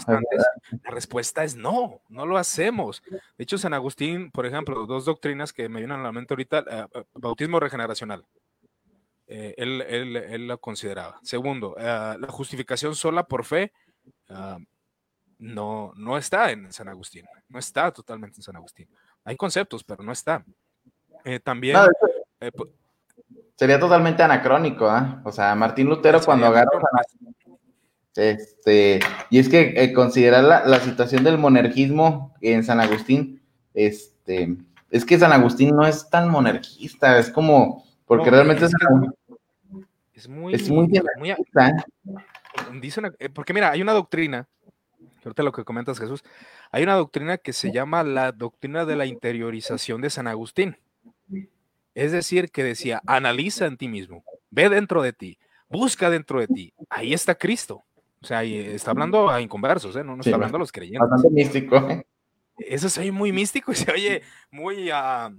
[0.83, 3.03] La respuesta es no, no lo hacemos.
[3.09, 6.59] De hecho, San Agustín, por ejemplo, dos doctrinas que me vienen a la mente ahorita,
[6.59, 8.25] eh, eh, bautismo regeneracional.
[9.27, 11.19] Eh, él, él, lo consideraba.
[11.23, 13.71] Segundo, la justificación sola por fe
[14.29, 14.59] ah,
[15.39, 18.87] no, no está en San Agustín, no está totalmente en San Agustín.
[19.23, 20.43] Hay conceptos, pero no está.
[21.43, 21.77] también...
[23.55, 25.21] sería totalmente anacrónico, ¿ah?
[25.23, 26.79] O sea, Martín Lutero cuando agarra
[28.15, 33.41] este, y es que eh, considerar la, situación del monergismo en San Agustín,
[33.73, 34.55] este,
[34.89, 38.71] es que San Agustín no es tan monarquista, es como, porque realmente es,
[40.13, 40.89] es, muy, es muy,
[43.19, 44.47] eh, porque mira, hay una doctrina,
[45.29, 46.23] ahorita lo que comentas Jesús,
[46.71, 50.77] hay una doctrina que se llama la doctrina de la interiorización de San Agustín.
[51.93, 56.47] Es decir, que decía, analiza en ti mismo, ve dentro de ti, busca dentro de
[56.47, 57.83] ti, ahí está Cristo.
[58.21, 60.03] O sea, está hablando a inconversos, ¿eh?
[60.03, 61.07] no, no está hablando a los creyentes.
[61.09, 61.77] Bastante místico.
[61.77, 62.05] ¿eh?
[62.57, 65.31] Eso se oye muy místico y se oye muy a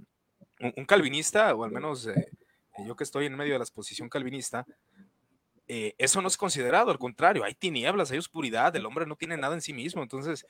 [0.59, 2.31] un, calvinista, o al menos eh,
[2.85, 4.65] yo que estoy en medio de la exposición calvinista,
[5.67, 9.37] eh, eso no es considerado, al contrario, hay tinieblas, hay oscuridad, el hombre no tiene
[9.37, 10.01] nada en sí mismo.
[10.03, 10.45] Entonces,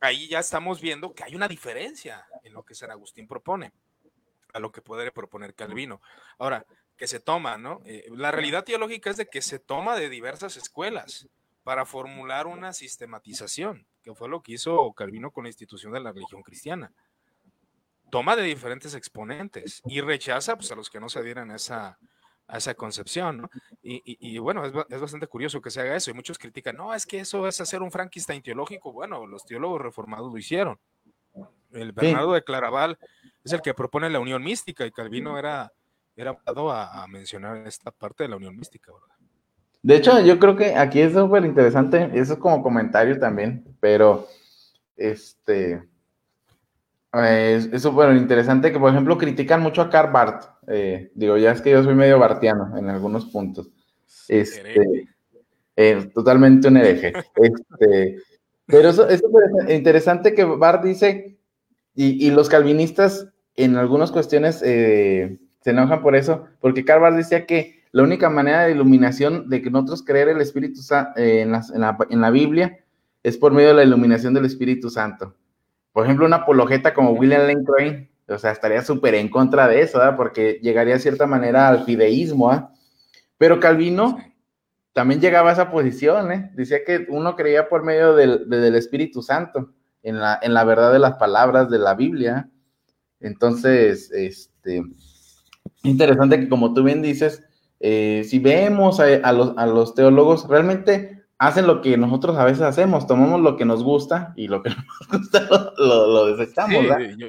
[0.00, 3.72] ahí ya estamos viendo que hay una diferencia en lo que San Agustín propone
[4.52, 6.00] a lo que puede proponer Calvino.
[6.38, 7.80] Ahora, que se toma, ¿no?
[7.84, 11.28] Eh, la realidad teológica es de que se toma de diversas escuelas
[11.62, 16.12] para formular una sistematización, que fue lo que hizo Calvino con la institución de la
[16.12, 16.92] religión cristiana.
[18.10, 21.98] Toma de diferentes exponentes y rechaza pues, a los que no se adhieren a esa,
[22.50, 23.50] a esa concepción, ¿no?
[23.82, 27.06] Y, bueno, es, es, bastante curioso que se haga eso y muchos critican, no, es
[27.06, 28.92] que eso es hacer un Frankenstein teológico.
[28.92, 30.78] Bueno, los teólogos reformados lo hicieron.
[31.72, 32.98] El Bernardo de Claraval
[33.44, 35.72] es el que propone la unión mística y Calvino era
[36.20, 39.16] era dado a, mencionar esta parte de la unión mística, ¿verdad?
[39.82, 44.28] De hecho, yo creo que aquí es súper interesante, eso es como comentario también, pero
[44.96, 45.82] este
[47.12, 50.44] es súper interesante que, por ejemplo, critican mucho a Karl Barth.
[50.68, 53.70] Eh, digo, ya es que yo soy medio bartiano en algunos puntos.
[54.28, 55.08] Este,
[55.76, 57.12] eh, totalmente un hereje.
[57.42, 58.18] Este,
[58.66, 61.36] pero eso, es súper interesante que Barth dice,
[61.94, 67.46] y, y, los calvinistas en algunas cuestiones eh, se enojan por eso, porque Carval decía
[67.46, 72.20] que la única manera de iluminación de que nosotros creer el Espíritu Santo eh, en,
[72.20, 72.78] la, Biblia
[73.22, 75.34] es por medio de la iluminación del Espíritu Santo.
[75.92, 79.82] Por ejemplo, una apologeta como William Lane Craig, o sea, estaría súper en contra de
[79.82, 80.16] eso, ¿verdad?
[80.16, 82.72] porque llegaría de cierta manera al fideísmo.
[83.38, 84.18] Pero Calvino
[84.92, 86.50] también llegaba a esa posición, ¿eh?
[86.54, 89.72] decía que uno creía por medio del, del Espíritu Santo,
[90.02, 92.48] en la, en la verdad de las palabras de la Biblia.
[93.20, 94.82] Entonces, este
[95.82, 97.42] interesante que como tú bien dices,
[97.80, 103.40] eh, si vemos a, los, teólogos, realmente hacen lo que nosotros a veces hacemos, tomamos
[103.40, 104.68] lo que nos gusta y lo que
[105.10, 105.48] nos gusta
[105.78, 106.84] lo, desechamos.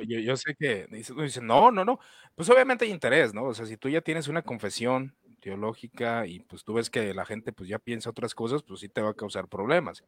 [0.05, 1.97] yo, sé que dicen, no, no, no,
[2.35, 3.45] pues obviamente hay interés, ¿no?
[3.45, 7.25] O sea, si tú ya tienes una confesión teológica y pues tú ves que la
[7.25, 10.03] gente pues ya piensa otras cosas, pues sí te va a causar problemas.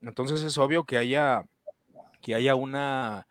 [0.00, 1.44] Entonces es obvio que haya,
[2.22, 3.26] que haya una,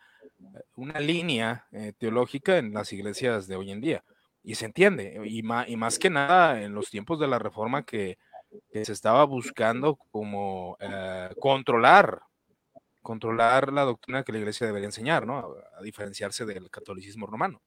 [0.75, 4.03] una línea eh, teológica en las iglesias de hoy en día
[4.43, 7.85] y se entiende, y más, y más que nada en los tiempos de la reforma
[7.85, 8.17] que,
[8.71, 12.21] se estaba buscando como eh, controlar,
[13.01, 15.37] controlar la doctrina que la iglesia debería enseñar, ¿no?
[15.37, 17.61] A, diferenciarse del catolicismo romano.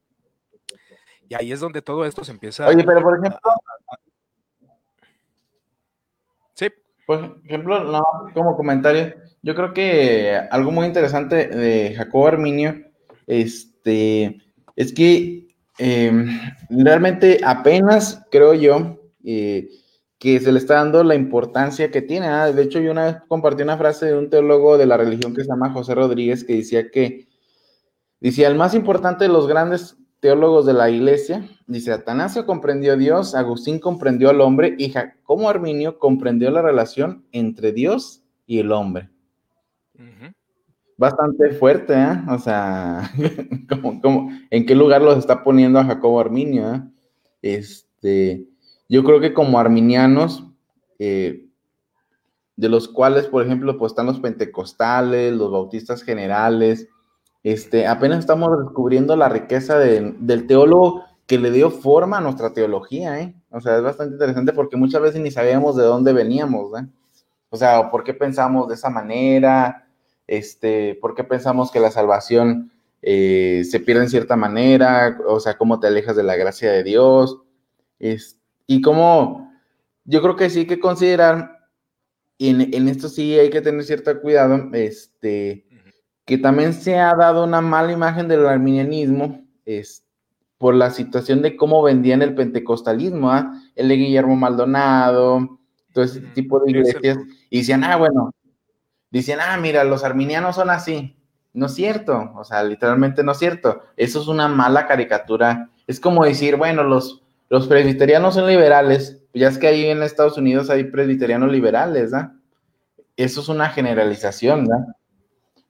[1.29, 3.40] Y ahí es donde todo esto se empieza Oye, pero por ejemplo...
[6.55, 6.68] sí.
[7.07, 8.03] Por ejemplo, no,
[8.35, 12.85] como comentario, yo creo que algo muy interesante de Jacobo Arminio,
[13.27, 14.42] este,
[14.75, 15.46] es que
[15.79, 19.68] Em, realmente apenas creo yo eh,
[20.19, 22.27] que se le está dando la importancia que tiene.
[22.27, 22.51] ¿ah?
[22.53, 25.43] De hecho, yo una vez compartí una frase de un teólogo de la religión que
[25.43, 27.29] se llama José Rodríguez que decía que,
[28.21, 32.97] decía, el más importante de los grandes teólogos de la iglesia, dice, Atanasio comprendió a
[32.97, 38.73] Dios, Agustín comprendió al hombre y Jacobo Arminio comprendió la relación entre Dios y el
[38.73, 39.11] hombre
[40.97, 42.23] bastante fuerte, ¿eh?
[42.29, 43.11] O sea,
[44.03, 46.75] como, ¿en qué lugar los está poniendo a Jacobo Arminio?
[46.75, 46.83] ¿eh?
[47.43, 48.47] Este,
[48.88, 50.44] yo creo que como arminianos,
[50.99, 51.46] eh,
[52.57, 56.88] de los cuales, por ejemplo, pues están los pentecostales, los bautistas generales,
[57.42, 63.20] este, apenas estamos descubriendo la riqueza del teólogo que le dio forma a nuestra teología,
[63.20, 63.35] ¿eh?
[63.51, 66.87] O sea, es bastante interesante porque muchas veces ni sabíamos de dónde veníamos, ¿eh?
[67.51, 69.87] O sea, ¿por qué pensamos de esa manera?
[70.27, 72.72] Este, ¿por qué pensamos que la salvación
[73.03, 75.18] eh, se pierde en cierta manera?
[75.27, 77.40] O sea, ¿cómo te alejas de la gracia de Dios?
[78.67, 79.53] Y cómo,
[80.05, 81.59] yo creo que sí hay que considerar,
[82.39, 85.67] y en, en esto sí hay que tener cierto cuidado, este,
[86.25, 90.07] que también se ha dado una mala imagen del arminianismo, este,
[90.59, 93.53] por la situación de cómo vendían el pentecostalismo, ¿ah?
[93.75, 95.59] el de Guillermo Maldonado,
[95.93, 97.19] todo ese tipo de iglesias,
[97.51, 98.33] y decían, ah, bueno,
[99.11, 101.17] dicen, ah, mira, los arminianos son así.
[101.53, 103.83] No es cierto, o sea, literalmente no es cierto.
[103.97, 105.71] Eso es una mala caricatura.
[105.87, 110.37] Es como decir, bueno, los, los presbiterianos son liberales, ya es que ahí en Estados
[110.39, 112.33] Unidos hay presbiterianos liberales, ¿ah?
[113.17, 114.87] Eso es una generalización, ¿verdad?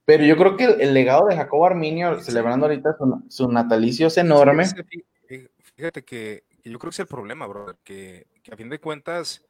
[0.05, 2.97] Pero yo creo que el, legado de Jacobo Arminio, celebrando ahorita
[3.29, 4.65] su, natalicio, es enorme.
[5.77, 9.45] Fíjate que, yo creo que es el problema, brother, que, a fin de cuentas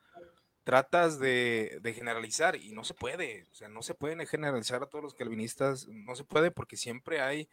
[0.65, 5.05] tratas de, generalizar y no se puede, o sea, no se pueden generalizar a todos
[5.05, 7.49] los calvinistas, no se puede porque siempre hay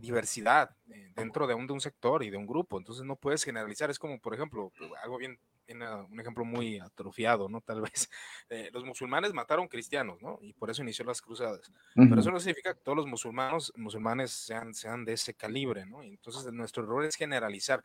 [0.00, 3.44] diversidad eh, dentro de un, de un sector y de un grupo, entonces no puedes
[3.44, 5.38] generalizar, es como, por ejemplo, algo bien
[5.74, 7.60] un ejemplo muy atrofiado, ¿no?
[7.60, 8.10] Tal vez.
[8.48, 10.38] Eh, los musulmanes mataron cristianos, ¿no?
[10.42, 11.72] Y por eso inició las cruzadas.
[11.94, 16.02] Pero eso no significa que todos los musulmanes, musulmanes sean, sean de ese calibre, ¿no?
[16.02, 17.84] Y entonces nuestro error es generalizar.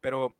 [0.00, 0.36] Pero,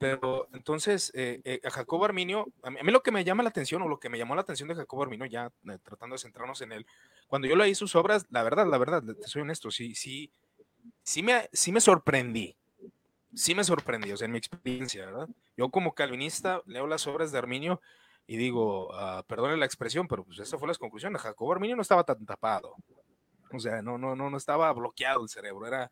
[0.00, 3.82] pero entonces, eh, eh, a Jacobo Arminio, a mí, lo que me llama la atención,
[3.82, 5.52] o lo que me llamó la atención de Jacobo Arminio, ya
[5.84, 6.86] tratando de centrarnos en él,
[7.28, 10.32] cuando yo leí sus obras, la verdad, la verdad, te soy honesto, sí, sí,
[11.02, 12.56] sí me, sí me sorprendí
[13.34, 15.28] sí me sorprendió, o sea, en mi experiencia, ¿verdad?
[15.56, 17.80] Yo como calvinista leo las obras de Arminio
[18.26, 21.14] y digo, uh, perdone la expresión, pero pues esa fue la conclusión.
[21.14, 22.76] Jacobo Arminio no estaba tan tapado.
[23.52, 25.66] O sea, no, no, no, no estaba bloqueado el cerebro.
[25.66, 25.90] Era,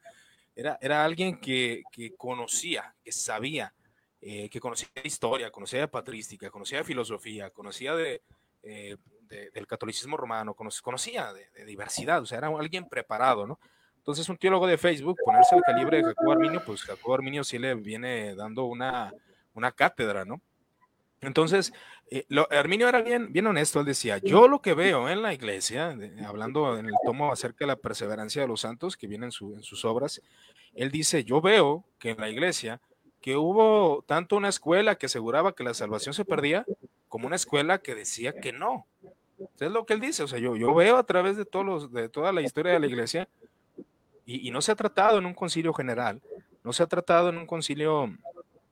[0.54, 3.74] era, era alguien que, que conocía, que sabía,
[4.20, 8.22] eh, que conocía de historia, conocía de patrística, conocía de filosofía, conocía de,
[8.62, 8.96] eh,
[9.28, 13.60] del catolicismo romano, conocía de, de, diversidad, o sea, era alguien preparado, ¿no?
[13.98, 17.58] Entonces, un teólogo de Facebook, ponerse al calibre de Jacobo Arminio, pues Jacobo Arminio sí
[17.58, 19.12] le viene dando una,
[19.52, 20.40] una cátedra, ¿no?
[21.20, 21.72] Entonces,
[22.10, 25.34] eh, lo, Arminio era bien, bien honesto, él decía, yo lo que veo en la
[25.34, 29.32] iglesia, hablando en el tomo acerca de la perseverancia de los santos que viene en,
[29.32, 30.22] su, en sus obras,
[30.74, 32.80] él dice, yo veo que en la iglesia
[33.28, 36.64] que hubo tanto una escuela que aseguraba que la salvación se perdía,
[37.08, 38.86] como una escuela que decía que no.
[39.60, 41.92] Es lo que él dice, o sea, yo, yo veo a través de, todos los,
[41.92, 43.28] de toda la historia de la iglesia
[44.24, 46.22] y, no se ha tratado en un concilio general,
[46.64, 48.06] no se ha tratado en un concilio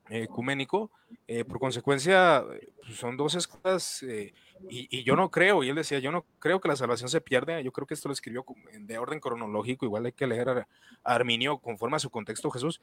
[0.09, 0.91] eh, ecuménico,
[1.29, 2.43] eh, por consecuencia,
[2.83, 4.33] pues, son dos escuelas, eh,
[4.71, 7.61] y, yo no creo, y él decía, yo no creo que la salvación se pierda,
[7.61, 8.43] yo creo que esto lo escribió
[8.73, 10.69] de orden cronológico, igual hay que leer a,
[11.05, 12.81] Arminio conforme a su contexto Jesús,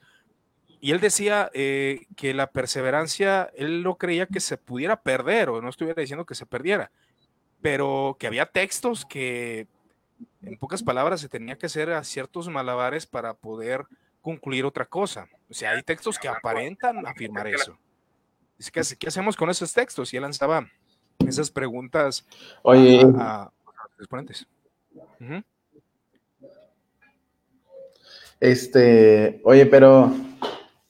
[0.84, 5.70] y él decía que la perseverancia, él no creía que se pudiera perder, o no
[5.70, 6.92] estuviera diciendo que se perdiera,
[7.62, 9.68] pero que había textos que
[10.42, 13.86] en pocas palabras, se tenía que hacer a ciertos malabares para poder
[14.22, 15.30] concluir otra cosa.
[15.50, 17.78] O sea, hay textos que aparentan afirmar eso.
[18.72, 20.14] ¿Qué, ¿Qué hacemos con esos textos?
[20.14, 20.68] Y él lanzaba
[21.26, 22.26] esas preguntas
[22.62, 23.52] Oye, a,
[23.98, 24.46] los ponentes.
[28.40, 30.14] Este, oye, pero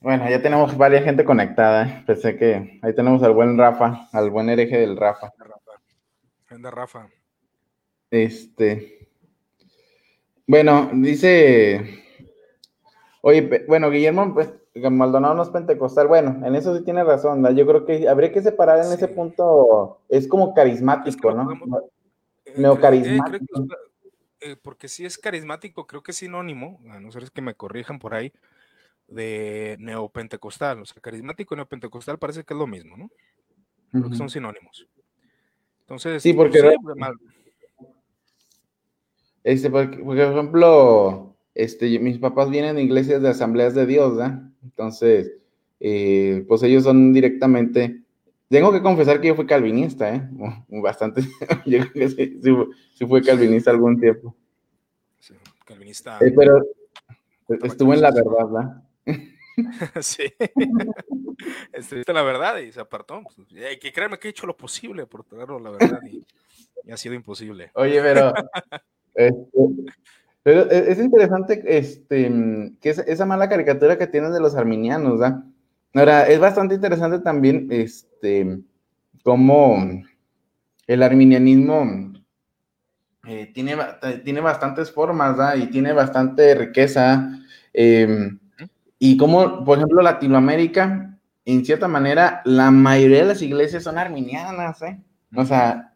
[0.03, 1.87] bueno, ya tenemos varias gente conectada.
[1.87, 2.03] ¿eh?
[2.05, 5.31] Pensé que ahí tenemos al buen Rafa, al buen hereje del Rafa.
[6.49, 7.07] Anda, Rafa.
[8.11, 9.09] Este,
[10.45, 12.03] bueno, dice,
[13.21, 16.07] oye, bueno, Guillermo pues, Maldonado no es pentecostal.
[16.07, 17.43] Bueno, en eso sí tiene razón.
[17.55, 20.01] Yo creo que habría que separar en ese punto.
[20.09, 21.49] Es como carismático, ¿no?
[22.45, 23.67] Eh, Neocarismático.
[24.41, 27.97] Eh, porque sí es carismático, creo que es sinónimo, a no ser que me corrijan
[27.97, 28.33] por ahí,
[29.07, 30.81] de neopentecostal.
[30.81, 33.09] O sea, carismático y neopentecostal parece que es lo mismo, ¿no?
[33.91, 34.87] Creo que son sinónimos.
[35.81, 36.75] Entonces, sí, porque
[39.43, 44.41] este, por, ejemplo, este, mis papás vienen de iglesias de asambleas de Dios, ¿verdad?
[44.63, 45.33] Entonces,
[45.79, 48.01] eh, pues ellos son directamente.
[48.47, 50.29] Tengo que confesar que yo fui calvinista, ¿eh?
[50.69, 51.21] Bastante.
[51.65, 52.39] yo creo que sí,
[52.93, 54.33] sí, fui calvinista algún tiempo.
[55.19, 55.33] Sí,
[55.65, 56.19] calvinista.
[56.21, 56.63] Eh, pero
[57.63, 58.83] estuvo en la verdad, ¿verdad?
[60.01, 60.33] sí.
[61.73, 63.21] Estuviste la verdad y se apartó.
[63.67, 66.25] Hay que creerme que he hecho lo posible por traerlo la verdad y,
[66.83, 67.71] y ha sido imposible.
[67.75, 68.33] Oye, pero
[69.15, 69.59] este,
[70.43, 72.29] pero e, es interesante este,
[72.81, 75.43] que esa mala caricatura que tienen de los arminianos, ¿verdad?
[75.95, 78.59] Ahora, es bastante interesante también este,
[79.23, 79.77] cómo
[80.87, 82.13] el arminianismo
[83.27, 83.77] eh, tiene,
[84.25, 85.55] tiene bastantes formas, ¿verdad?
[85.55, 87.29] Y tiene bastante riqueza.
[87.71, 88.39] Em,
[89.05, 94.81] y como, por ejemplo, Latinoamérica, en cierta manera, la mayoría de las iglesias son arminianas,
[94.81, 94.97] ¿eh?
[95.35, 95.93] O sea,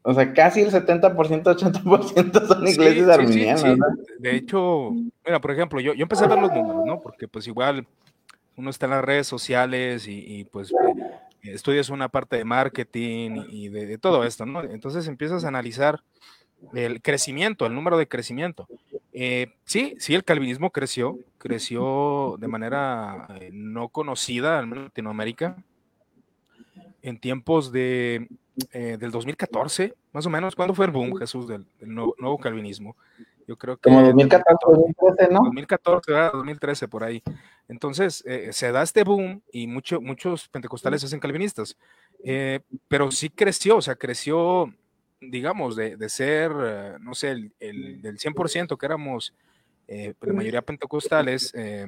[0.00, 3.76] o sea, casi el 70%, 80% son iglesias arminianas.
[4.18, 4.92] de hecho,
[5.26, 7.00] mira, por ejemplo, yo, yo empecé a ver los números, ¿no?
[7.00, 7.86] Porque pues igual
[8.56, 13.68] uno está en las redes sociales y, pues eh, estudias una parte de marketing y
[13.68, 14.62] de, todo esto, ¿no?
[14.62, 16.00] Entonces empiezas a analizar
[16.72, 18.66] el crecimiento, el número de crecimiento.
[19.12, 24.88] Eh, sí, sí, el calvinismo creció, creció de manera eh, no conocida, al menos en
[24.88, 25.56] Latinoamérica,
[27.02, 28.28] en tiempos de,
[28.72, 30.54] eh, del 2014, más o menos.
[30.54, 32.96] ¿Cuándo fue el boom, Jesús, del, nuevo, calvinismo?
[33.48, 33.90] Yo creo que...
[33.90, 35.40] Como 2014, 2013, ¿no?
[35.42, 37.20] 2014, 2013, por ahí.
[37.66, 41.76] Entonces, se da este boom y mucho, muchos pentecostales se hacen calvinistas.
[42.86, 44.72] pero sí creció, o sea, creció
[45.20, 49.34] digamos, de, de ser, eh, no sé, el, el del 100% que éramos
[49.92, 51.84] eh, la mayoría pentecostales, eh,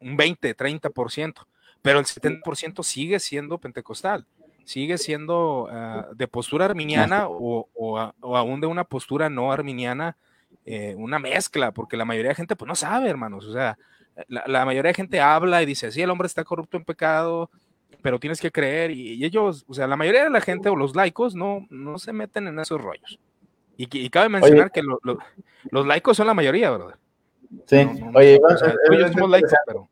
[0.00, 1.46] un 20, 30%,
[1.82, 4.24] pero el 70% sigue siendo pentecostal,
[4.64, 10.16] sigue siendo uh, de postura arminiana o, o, o, aún de una postura no arminiana,
[10.64, 13.76] eh, una mezcla, porque la mayoría de gente pues no sabe, hermanos, o sea,
[14.28, 17.50] la, la mayoría de gente habla y dice, sí, el hombre está corrupto en pecado,
[18.02, 20.94] pero tienes que creer y, ellos, o sea, la mayoría de la gente o los
[20.94, 23.18] laicos no, no se meten en esos rollos.
[23.76, 26.94] Y, y cabe mencionar que los laicos son la mayoría, ¿verdad?
[27.66, 27.76] Sí,
[28.14, 29.88] oye, es, somos laicos, pero...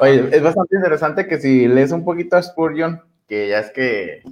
[0.00, 4.22] Oye, es bastante interesante que si lees un poquito a Spurgeon, que ya es que,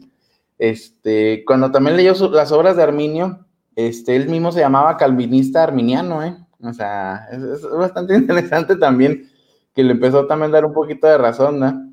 [0.59, 6.25] este, cuando también leyó las obras de Arminio, este, él mismo se llamaba calvinista arminiano,
[6.25, 6.37] ¿eh?
[6.63, 9.31] O sea, es, es bastante interesante también
[9.75, 11.92] que le empezó también a dar un poquito de razón, ¿no?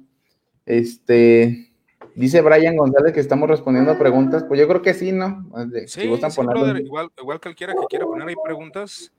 [0.70, 1.74] Este,
[2.14, 4.44] dice Brian González que estamos respondiendo a preguntas.
[4.44, 5.50] Pues yo creo que sí, ¿no?
[5.88, 9.12] Sí, igual, igual cualquiera que quiera poner ahí preguntas,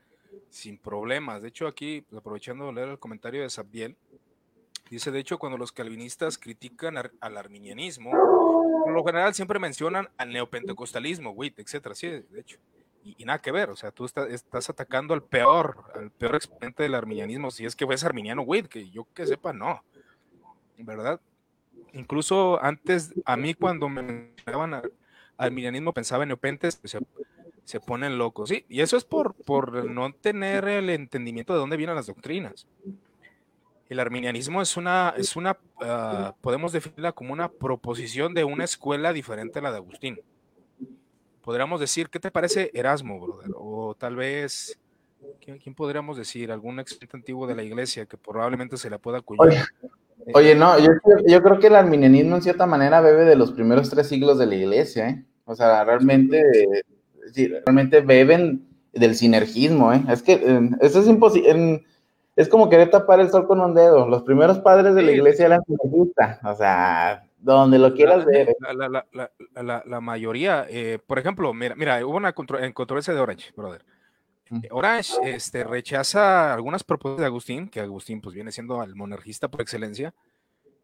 [0.48, 1.42] sin problemas.
[1.42, 3.96] De hecho, aquí, pues, aprovechando de leer el comentario de Sabdiel,
[4.88, 10.32] dice, de hecho, cuando los calvinistas critican al arminianismo, por lo general siempre mencionan al
[10.32, 11.96] neopentecostalismo, WIT, etcétera.
[11.96, 12.58] Sí, de hecho.
[13.02, 16.94] Y, nada que ver, o sea, tú estás, atacando al peor, al peor exponente del
[16.94, 19.82] arminianismo, si es que fuese arminiano WIT, que yo que sepa, no,
[20.78, 21.20] ¿verdad?
[21.92, 24.82] Incluso antes, a mí cuando me daban
[25.36, 26.98] al mirianismo pensaba en neopentes, pues, se,
[27.64, 28.64] se, ponen locos, ¿sí?
[28.68, 32.66] Y eso es por, por no tener el entendimiento de dónde vienen las doctrinas.
[33.90, 39.12] El arminianismo es una, es una uh, podemos definirla como una proposición de una escuela
[39.12, 40.20] diferente a la de Agustín.
[41.42, 43.50] Podríamos decir, ¿qué te parece Erasmo, brother?
[43.56, 44.78] O tal vez,
[45.40, 46.52] ¿quién, podríamos decir?
[46.52, 49.58] Algún experto antiguo de la iglesia que probablemente se la pueda acudir.
[50.34, 50.92] Oye, no, yo,
[51.26, 54.46] yo, creo que el arminianismo en cierta manera bebe de los primeros tres siglos de
[54.46, 55.24] la iglesia, ¿eh?
[55.44, 56.42] O sea, realmente,
[57.32, 60.02] sí, realmente beben del sinergismo, ¿eh?
[60.08, 61.84] Es que eh, eso es imposible.
[62.36, 64.08] Es como querer tapar el sol con un dedo.
[64.08, 68.54] Los primeros padres de la iglesia eran sinergistas, o sea, donde lo quieras ver.
[68.60, 69.30] La, la,
[69.62, 73.84] la, la mayoría, eh, por ejemplo, mira, mira hubo una controversia de Orange, brother.
[74.70, 79.60] Orange este, rechaza algunas propuestas de Agustín, que Agustín pues viene siendo el monarquista por
[79.60, 80.14] excelencia,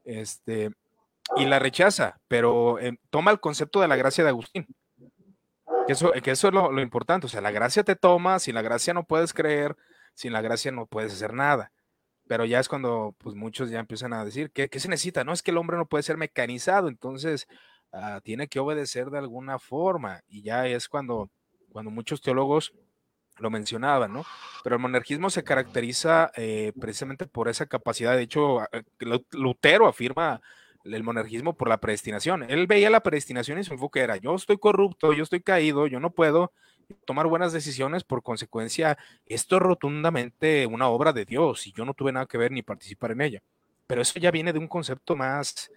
[0.05, 0.71] este,
[1.35, 4.67] y la rechaza, pero eh, toma el concepto de la gracia de Agustín.
[5.87, 9.05] Que eso, es lo, importante, o sea, la gracia te toma, sin la gracia no
[9.05, 9.77] puedes creer,
[10.15, 11.73] sin la gracia no puedes hacer nada.
[12.27, 15.23] Pero ya es cuando pues muchos ya empiezan a decir, ¿qué, se necesita?
[15.23, 17.47] No es que el hombre no puede ser mecanizado, entonces
[17.93, 20.23] ah, tiene que obedecer de alguna forma.
[20.27, 21.31] Y ya es cuando,
[21.71, 22.73] cuando muchos teólogos
[23.39, 24.25] lo mencionaban, ¿no?
[24.63, 28.17] Pero el monergismo se caracteriza eh, precisamente por esa capacidad.
[28.17, 28.61] De hecho,
[29.33, 30.41] Lutero afirma
[30.85, 32.45] el monergismo por la predestinación.
[32.49, 36.01] Él veía la predestinación y su enfoque era, yo estoy corrupto, yo estoy caído, yo
[36.01, 36.53] no puedo
[37.05, 38.97] tomar buenas decisiones, por consecuencia,
[39.27, 42.63] esto es rotundamente una obra de Dios y yo no tuve nada que ver ni
[42.63, 43.43] participar en ella.
[43.87, 45.71] Pero eso ya viene de un concepto más,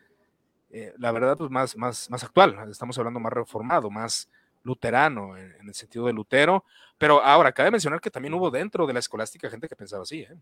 [0.72, 4.30] eh, la verdad, pues más, más, más actual, estamos hablando más reformado, más
[4.70, 6.64] luterano, en el sentido de Lutero,
[7.00, 10.20] pero ahora, cabe mencionar que también hubo dentro de la escolástica gente que pensaba así,
[10.20, 10.38] ¿eh?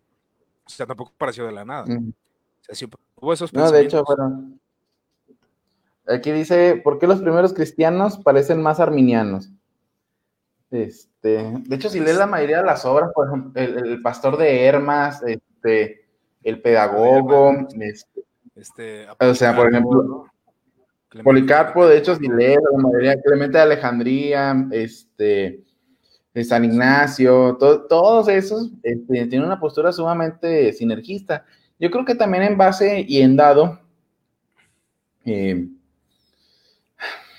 [0.66, 1.84] O sea, tampoco pareció de la nada.
[1.84, 4.60] O sea, hubo esos No, de hecho, bueno.
[6.08, 9.52] Aquí dice, ¿por qué los primeros cristianos parecen más arminianos?
[10.72, 14.66] Este, de hecho, si lees la mayoría de las obras, por ejemplo, el, pastor de
[14.66, 16.06] Hermas, este,
[16.44, 18.24] el pedagogo, este,
[18.56, 20.28] este o sea, por ejemplo,
[21.24, 25.64] Policarpo, de hecho, si lees la mayoría, Clemente de Alejandría, este,
[26.44, 31.46] San Ignacio, todos esos este, tienen una postura sumamente sinergista.
[31.80, 33.80] Yo creo que también en base y en dado,
[35.26, 35.68] eh,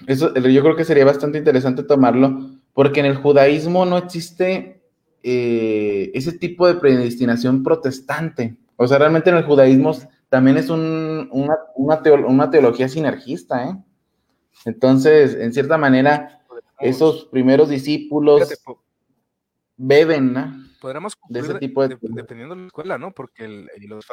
[0.06, 4.80] eso yo creo que sería bastante interesante tomarlo, porque en el judaísmo no existe
[5.22, 8.56] eh, ese tipo de predestinación protestante.
[8.76, 9.92] O sea, realmente en el judaísmo
[10.28, 11.28] también es una,
[11.74, 13.76] una, teología sinergista, ¿eh?
[14.64, 16.42] Entonces, en cierta manera,
[16.78, 18.52] esos primeros discípulos
[19.76, 20.52] beben, ¿no?
[20.80, 23.12] Podríamos de ese tipo de, dependiendo de la escuela, ¿no?
[23.12, 24.06] Porque los,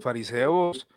[0.00, 0.88] fariseos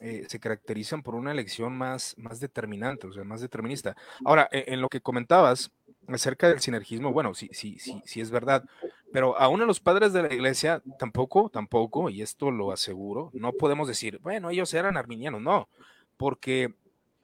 [0.00, 3.96] eh, se caracterizan por una elección más, más determinante, o sea, más determinista.
[4.24, 5.72] Ahora, en, en, lo que comentabas
[6.08, 8.64] acerca del sinergismo, bueno, sí, sí, sí, sí es verdad,
[9.12, 13.52] pero aún a los padres de la iglesia tampoco, tampoco, y esto lo aseguro, no
[13.52, 15.68] podemos decir, bueno, ellos eran arminianos, no,
[16.16, 16.74] porque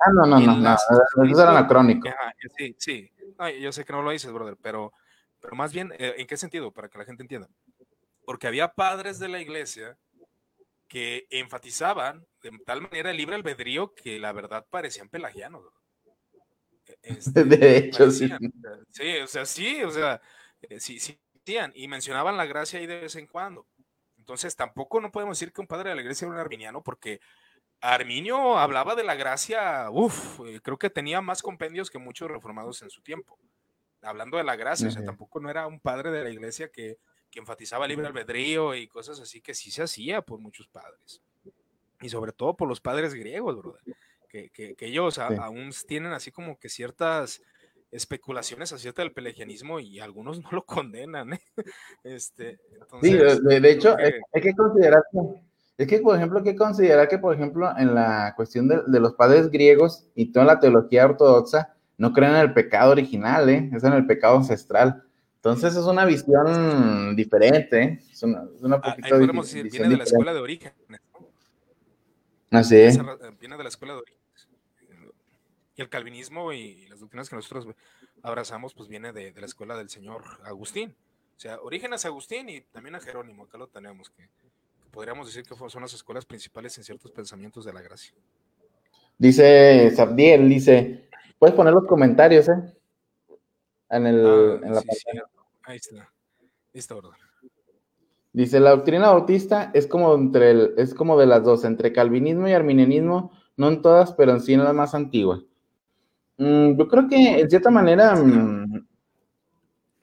[0.05, 2.09] Ah, no, no, no, no, eso era anacrónico.
[2.57, 3.12] sí, sí.
[3.61, 4.93] yo sé que no lo dices, brother, pero,
[5.41, 6.72] pero más bien, eh, ¿en qué sentido?
[6.72, 7.49] Para que la gente entienda.
[8.24, 9.97] Porque había padres de la iglesia
[10.89, 15.62] que enfatizaban de tal manera el libre albedrío que la verdad parecían pelagianos.
[17.03, 18.30] Este, de hecho, sí.
[18.91, 20.20] Sí, o sea, sí, o sea,
[20.62, 21.18] eh, sí, sí,
[21.74, 23.66] y mencionaban la gracia ahí de vez en cuando.
[24.18, 27.20] Entonces, tampoco no podemos decir que un padre de la iglesia era un arminiano, porque
[27.80, 32.80] Arminio hablaba de la gracia, uff, eh, creo que tenía más compendios que muchos reformados
[32.83, 33.39] en su tiempo.
[34.03, 36.99] Hablando de la gracia, o sea, tampoco no era un padre de la iglesia que,
[37.30, 41.22] que enfatizaba libre albedrío y cosas así que sí se hacía por muchos padres.
[42.01, 43.83] Y sobre todo por los padres griegos, brother.
[44.33, 47.43] Que, que, ellos aún tienen así como que ciertas
[47.91, 51.35] especulaciones acerca del pelagianismo y algunos no lo condenan.
[51.35, 51.41] ¿eh?
[52.03, 52.59] Este,
[53.03, 55.03] sí, de, hecho, hay que considerar
[55.78, 59.14] es que, por ejemplo, hay que considerar que, por ejemplo, en la cuestión de, los
[59.14, 63.70] padres griegos y toda la teología ortodoxa, no creen en el pecado original, ¿eh?
[63.72, 65.03] es en el pecado ancestral.
[65.37, 68.01] Entonces es una visión diferente, ¿eh?
[68.12, 70.72] es una, es una decir, viene de la escuela de origen.
[72.51, 72.99] Así es.
[73.41, 74.22] Viene de la escuela de origen.
[75.77, 77.66] Y el calvinismo y las doctrinas que nosotros
[78.23, 80.95] abrazamos, pues viene de, de la escuela del señor Agustín.
[81.37, 84.29] O sea, Orígenes Agustín y también a Jerónimo, acá lo tenemos, que
[84.93, 88.14] podríamos decir que son las escuelas principales en ciertos pensamientos de la gracia.
[89.18, 91.09] Dice Sabdiel, dice,
[91.39, 92.77] puedes poner los comentarios, ¿eh?
[93.89, 95.25] En, el, ah, en la pantalla.
[95.64, 96.12] Ahí está.
[96.73, 97.12] Listo, orden.
[98.33, 102.49] Dice, la doctrina bautista es como, entre el, es como de las dos, entre calvinismo
[102.49, 105.41] y arminianismo, no en todas, pero en sí en las más antiguas.
[106.39, 108.87] Mm, yo creo que, en cierta manera, mm,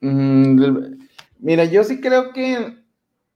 [0.02, 0.98] mm,
[1.40, 2.80] mira, yo sí creo que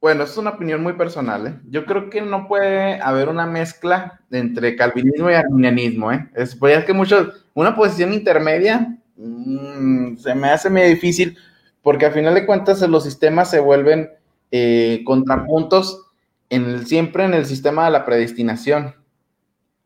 [0.04, 1.48] bueno, es una opinión muy personal.
[1.48, 1.60] ¿eh?
[1.70, 6.12] Yo creo que no puede haber una mezcla entre calvinismo y arminianismo.
[6.12, 6.30] ¿eh?
[6.36, 11.38] Es, que mucho, una posición intermedia se me hace muy difícil
[11.82, 14.10] porque al final de cuentas los sistemas se vuelven
[14.52, 16.12] eh, contrapuntos
[16.50, 18.96] en siempre en el sistema de la predestinación.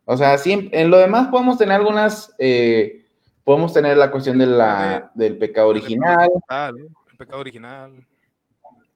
[0.10, 3.06] O sea, siempre, en lo demás podemos tener algunas, eh,
[3.44, 6.30] podemos tener la cuestión de la, del pecado original.
[6.50, 7.92] El pecado original.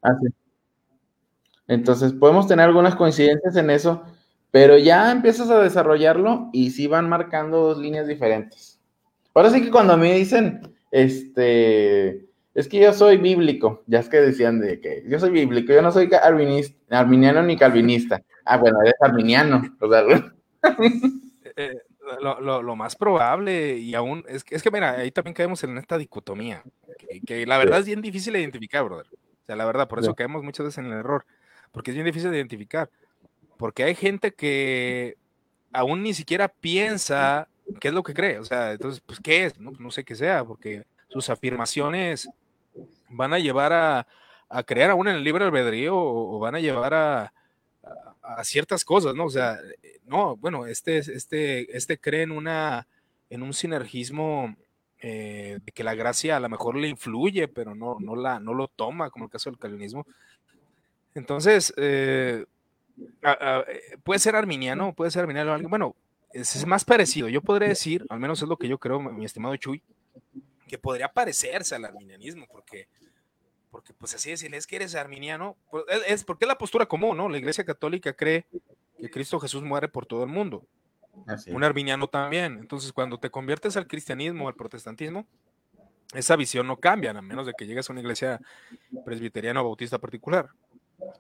[0.02, 0.30] Ah, sí.
[1.68, 4.04] Entonces, podemos tener algunas coincidencias en eso,
[4.52, 8.80] pero ya empiezas a desarrollarlo y sí van marcando dos líneas diferentes.
[9.34, 14.22] Ahora sí que cuando me dicen, este, es que yo soy bíblico, ya es que
[14.22, 16.10] decían de que yo soy bíblico, yo no soy
[16.90, 18.22] arminiano ni calvinista.
[18.46, 19.62] Ah, bueno, eres arminiano.
[21.58, 21.74] Eh,
[22.22, 25.98] lo, más probable, y aún, es que, es que mira, ahí también caemos en esta
[25.98, 26.64] dicotomía,
[27.26, 29.08] que, la verdad es bien difícil de identificar, brother.
[29.08, 31.26] O sea, la verdad, por eso caemos muchas veces en el error
[31.72, 32.90] porque es bien difícil de identificar.
[33.58, 35.18] Porque hay gente que
[35.72, 37.48] aún ni siquiera piensa
[37.80, 38.40] qué es lo que cree.
[38.40, 39.60] O sea, entonces, pues, ¿qué es?
[39.60, 42.30] No, no sé qué sea, porque sus afirmaciones
[43.10, 44.08] van a llevar a,
[44.50, 47.34] a creer aún en el libre albedrío o, van a llevar a,
[48.22, 49.26] a, ciertas cosas, ¿no?
[49.26, 49.60] O sea,
[50.06, 52.88] no, bueno, este, este, este cree en, una,
[53.30, 54.56] en un sinergismo
[55.00, 58.54] eh, de que la gracia a lo mejor le influye, pero no, no, la, no
[58.54, 60.06] lo toma, como el caso del calvinismo.
[61.16, 62.46] Entonces, eh,
[63.24, 65.58] eh, puede ser arminiano, puede ser arminiano.
[65.68, 65.96] Bueno,
[66.34, 67.30] es, más parecido.
[67.30, 69.82] Yo podría decir, al menos es lo que yo creo, mi estimado Chuy,
[70.68, 72.88] que podría parecerse al arminianismo, porque,
[73.72, 77.18] porque pues así decirle, es que eres arminiano, pues, es, porque es la postura común,
[77.18, 77.30] ¿no?
[77.30, 78.46] La Iglesia Católica cree
[79.00, 80.64] que Cristo Jesús muere por todo el mundo.
[81.48, 82.58] Un arminiano también.
[82.60, 85.26] Entonces, cuando te conviertes al cristianismo, al protestantismo,
[86.14, 88.40] esa visión no cambia, a menos de que llegues a una iglesia
[89.06, 90.50] presbiteriana o bautista particular.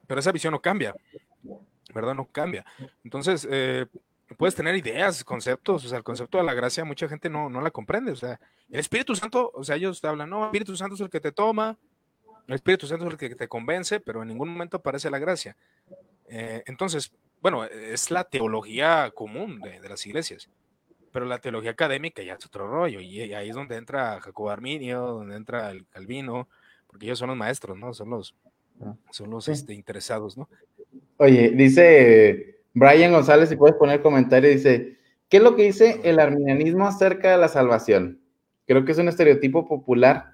[0.07, 0.93] Pero esa visión no cambia,
[1.93, 2.13] ¿verdad?
[2.13, 2.65] No cambia.
[3.03, 3.85] Entonces, eh,
[4.37, 7.61] puedes tener ideas, conceptos, o sea, el concepto de la gracia mucha gente no, no
[7.61, 8.39] la comprende, o sea,
[8.69, 11.19] el Espíritu Santo, o sea, ellos te hablan, no, el Espíritu Santo es el que
[11.19, 11.77] te toma,
[12.51, 15.55] el Espíritu Santo es el que te convence, pero en ningún momento aparece la gracia.
[16.27, 20.49] Eh, entonces, bueno, es la teología común de, de, las iglesias,
[21.11, 25.01] pero la teología académica ya es otro rollo, y ahí es donde entra Jacobo Arminio,
[25.01, 26.47] donde entra el Calvino,
[26.87, 27.93] porque ellos son los maestros, ¿no?
[27.93, 28.35] Son los,
[28.81, 28.95] ah.
[29.11, 30.49] son los este, interesados, ¿no?
[31.17, 34.97] Oye, dice Brian González, si puedes poner comentario, dice,
[35.29, 38.19] ¿qué es lo que dice el arminianismo acerca de la salvación?
[38.65, 40.30] Creo que es un estereotipo popular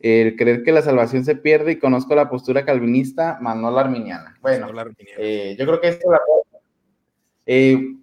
[0.00, 3.80] el creer que la salvación se pierde y conozco la postura calvinista, más no la
[3.80, 4.36] arminiana.
[4.40, 4.68] Bueno,
[5.18, 6.20] eh, yo creo que esto la...
[7.46, 7.96] Eh,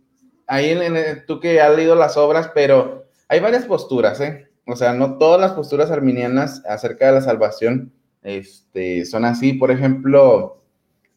[0.48, 4.48] ahí en, tú que has leído las obras, pero hay varias posturas, ¿eh?
[4.68, 7.94] O sea, no todas las posturas arminianas acerca de la salvación
[8.24, 9.54] este, son así.
[9.54, 10.64] Por ejemplo,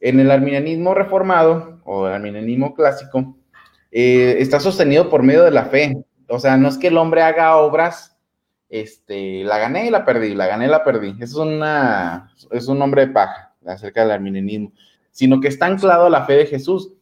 [0.01, 3.37] en el arminianismo reformado o el arminianismo clásico,
[3.91, 5.97] eh, está sostenido por medio de la fe.
[6.29, 8.18] O sea, no es que el hombre haga obras,
[8.69, 11.17] este, la gané y la perdí, la gané y la perdí.
[11.21, 14.73] Es, una, es un nombre de paja acerca del arminianismo,
[15.11, 16.93] sino que está anclado a la fe de Jesús.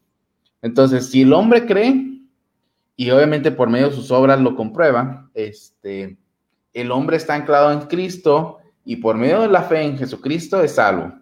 [0.62, 2.16] Entonces, si el hombre cree,
[2.96, 6.16] y obviamente por medio de sus obras lo comprueba, este,
[6.72, 10.72] el hombre está anclado en Cristo y por medio de la fe en Jesucristo es
[10.72, 11.12] salvo.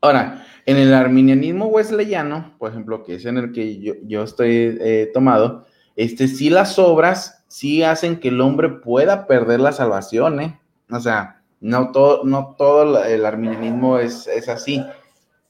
[0.00, 5.10] Ahora, en el arminianismo wesleyano, por ejemplo, que es en el que yo, estoy eh,
[5.14, 10.60] tomado, este, sí las obras sí hacen que el hombre pueda perder la salvación, ¿eh?
[10.90, 14.82] O sea, no todo, no todo el arminianismo es, es así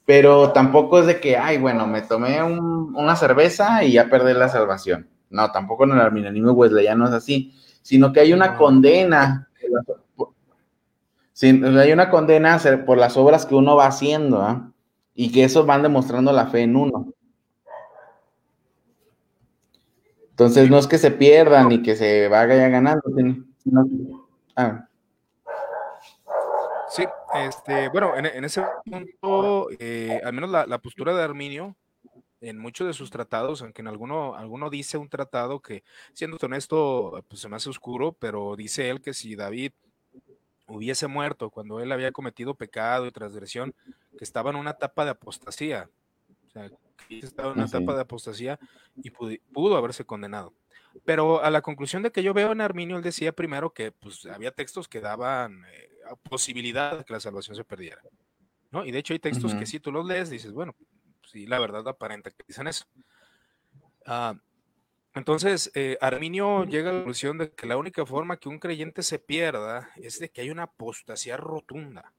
[0.06, 4.48] pero tampoco es de que, ay, bueno, me tomé una cerveza y ya perdí la
[4.48, 5.08] salvación.
[5.28, 9.48] No, tampoco en el arminianismo wesleyano es así, sino que hay una condena.
[11.32, 14.70] Sí, hay una condena por las obras que uno va haciendo, ¿ah?
[15.12, 17.12] y que eso van demostrando la fe en uno.
[20.36, 23.02] Entonces no es que se pierdan ni que se vaya ganando,
[23.56, 23.88] sino,
[24.54, 24.86] ah.
[26.90, 31.74] Sí, este, bueno, en, ese punto, eh, al menos la, postura de Arminio,
[32.42, 37.24] en muchos de sus tratados, aunque en alguno, alguno dice un tratado que, siendo honesto,
[37.28, 39.72] pues se me hace oscuro, pero dice él que si David
[40.66, 43.74] hubiese muerto cuando él había cometido pecado y transgresión,
[44.18, 45.88] que estaba en una etapa de apostasía,
[46.46, 46.70] o sea,
[47.08, 48.58] estaba en una etapa de apostasía
[48.96, 50.52] y pudo, haberse condenado.
[51.04, 54.24] Pero a la conclusión de que yo veo en Arminio, él decía primero que pues,
[54.26, 55.90] había textos que daban eh,
[56.28, 58.00] posibilidad de que la salvación se perdiera.
[58.70, 58.84] ¿no?
[58.84, 60.74] Y de hecho hay textos que si tú los lees, dices, bueno,
[61.24, 62.86] sí, la verdad aparenta que dicen eso.
[64.06, 64.34] Ah,
[65.14, 69.02] entonces, eh, Arminio llega a la conclusión de que la única forma que un creyente
[69.02, 72.12] se pierda es de que hay una apostasía rotunda.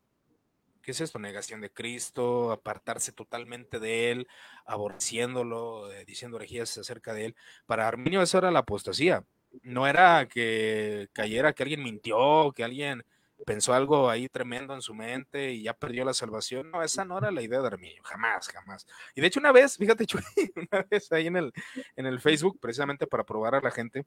[0.88, 1.20] ¿Qué es esto?
[1.20, 4.28] Negación de Cristo, apartarse totalmente de Él,
[4.66, 7.36] aborreciéndolo, eh, diciendo herejías acerca de Él.
[7.66, 9.26] Para Arminio eso era la apostasía.
[9.64, 13.04] No era que cayera, que alguien mintió, que alguien
[13.46, 16.72] pensó algo ahí tremendo en su mente y ya perdió la salvación.
[16.72, 18.88] No, esa no era la idea de Arminio, jamás, jamás.
[19.14, 20.06] Y de hecho una vez, fíjate,
[20.56, 21.54] una vez ahí en el,
[21.98, 24.06] en el Facebook, precisamente para probar a la gente,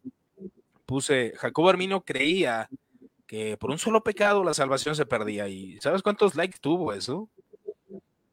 [0.86, 2.70] puse, Jacobo Arminio creía
[3.30, 5.46] que por un solo pecado la salvación se perdía.
[5.46, 7.28] ¿Y sabes cuántos likes tuvo eso?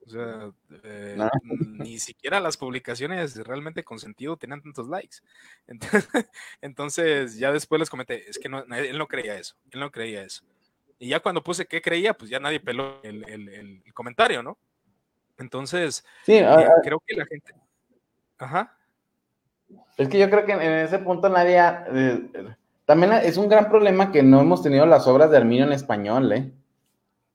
[0.04, 0.50] O sea,
[0.84, 1.16] eh,
[1.52, 5.18] ni siquiera las publicaciones realmente con sentido tenían tantos likes.
[6.62, 10.24] Entonces, ya después les comenté, es que no, él no creía eso, él no creía
[10.24, 10.44] eso.
[10.98, 14.58] Y ya cuando puse qué creía, pues ya nadie peló el, comentario, ¿no?
[15.38, 17.54] Entonces, sí, eh, creo que la gente...
[18.40, 18.76] Ajá.
[19.96, 21.62] Es que yo creo que en ese punto nadie...
[22.88, 26.32] También es un gran problema que no hemos tenido las obras de Arminio en español,
[26.32, 26.50] ¿eh?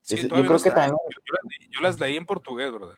[0.09, 0.95] yo creo que también...
[1.69, 2.97] Yo, las leí en portugués, brother.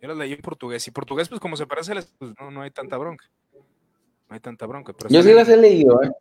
[0.00, 0.86] Yo las leí en portugués.
[0.86, 3.24] Y portugués, pues como se parece, pues, no, no hay tanta bronca.
[3.52, 4.94] No hay tanta bronca.
[5.08, 6.12] yo sí las he leído, ¿eh?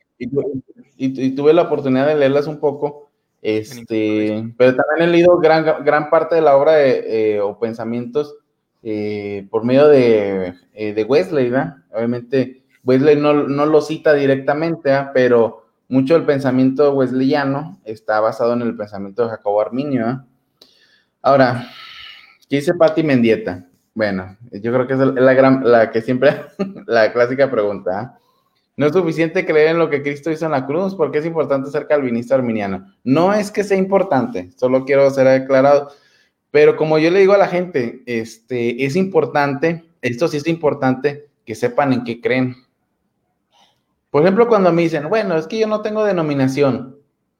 [0.97, 3.12] y, tuve la oportunidad de leerlas un poco.
[3.43, 8.36] Este, pero también he leído gran, gran parte de la obra de, eh, o pensamientos
[8.82, 11.78] eh, por medio de, eh, de Wesley, ¿verdad?
[11.93, 18.62] Obviamente, Wesley no, no lo cita directamente, pero mucho del pensamiento wesleyano está basado en
[18.62, 20.26] el pensamiento de Jacobo Arminio.
[21.22, 21.68] Ahora,
[22.50, 23.68] ¿qué dice Patti Mendieta?
[23.94, 26.34] Bueno, yo creo que es la, gran, la que siempre,
[26.88, 28.18] la clásica pregunta.
[28.78, 31.70] No es suficiente creer en lo que Cristo hizo en la cruz, porque es importante
[31.70, 32.88] ser calvinista arminiano.
[33.04, 35.92] No es que sea importante, solo quiero ser aclarado.
[36.52, 41.28] Pero como yo le digo a la gente, este, es importante, esto sí es importante,
[41.46, 42.56] que sepan en qué creen.
[44.12, 46.97] Por ejemplo, cuando me dicen, bueno, es que yo no tengo denominación,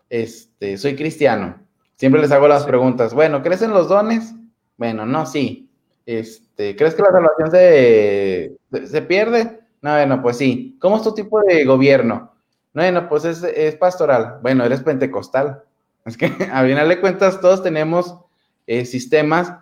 [0.10, 1.60] este, soy cristiano.
[1.98, 4.34] Siempre les hago las preguntas, bueno, ¿crees en los dones?
[4.78, 5.70] Bueno, no, sí.
[6.06, 8.58] Este, ¿Crees que la salvación se,
[8.88, 9.60] se pierde?
[9.82, 10.78] No, bueno, pues sí.
[10.80, 12.34] ¿Cómo es tu tipo de gobierno?
[12.74, 14.40] No, bueno, pues es, pastoral.
[14.42, 15.64] Bueno, eres pentecostal.
[16.04, 18.18] Es que a final de cuentas todos tenemos
[18.66, 19.54] eh, sistemas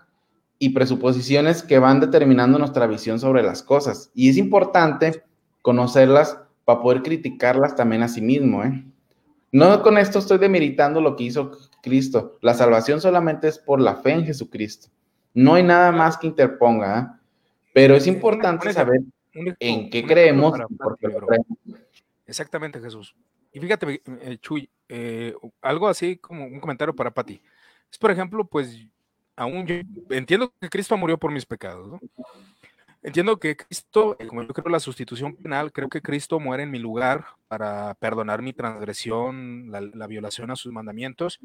[0.58, 4.10] y presuposiciones que van determinando nuestra visión sobre las cosas.
[4.14, 5.26] Y es importante
[5.62, 6.38] conocerlas
[6.70, 8.64] para poder criticarlas también a sí mismo.
[8.64, 8.86] ¿eh?
[9.52, 11.50] No con esto estoy demeritando lo que hizo
[11.82, 12.38] Cristo.
[12.44, 14.90] La salvación solamente es por la fe en Jesucristo.
[15.34, 17.20] No hay nada más que interponga, ¿ah?
[17.74, 19.02] pero es importante saber
[19.34, 20.60] en qué creemos.
[22.28, 23.16] Exactamente, Jesús.
[23.52, 27.42] Y fíjate, eh, Chuy, eh, algo así como un comentario para Pati.
[27.92, 28.78] Es, por ejemplo, pues,
[29.36, 29.74] aún yo
[30.12, 32.00] entiendo que Cristo murió por mis pecados, ¿no?
[33.02, 36.72] Entiendo que Cristo, eh, como yo creo la sustitución penal, creo que Cristo muere en
[36.72, 41.40] mi lugar para perdonar mi transgresión, la, violación a sus mandamientos,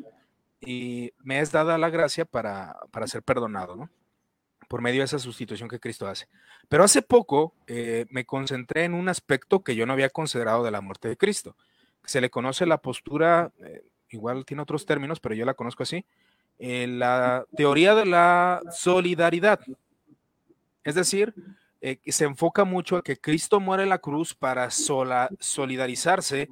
[0.61, 3.89] y me es dada la gracia para, para, ser perdonado, ¿no?
[4.69, 6.27] Por medio de esa sustitución que Cristo hace.
[6.69, 10.71] Pero hace poco eh, me concentré en un aspecto que yo no había considerado de
[10.73, 11.57] la muerte de Cristo.
[12.05, 16.05] Se le conoce la postura, eh, igual tiene otros términos, pero yo la conozco así,
[16.59, 19.61] la teoría de la solidaridad.
[20.85, 21.35] Es decir,
[21.81, 26.49] eh, se enfoca mucho a que Cristo muere en la cruz para solidarizarse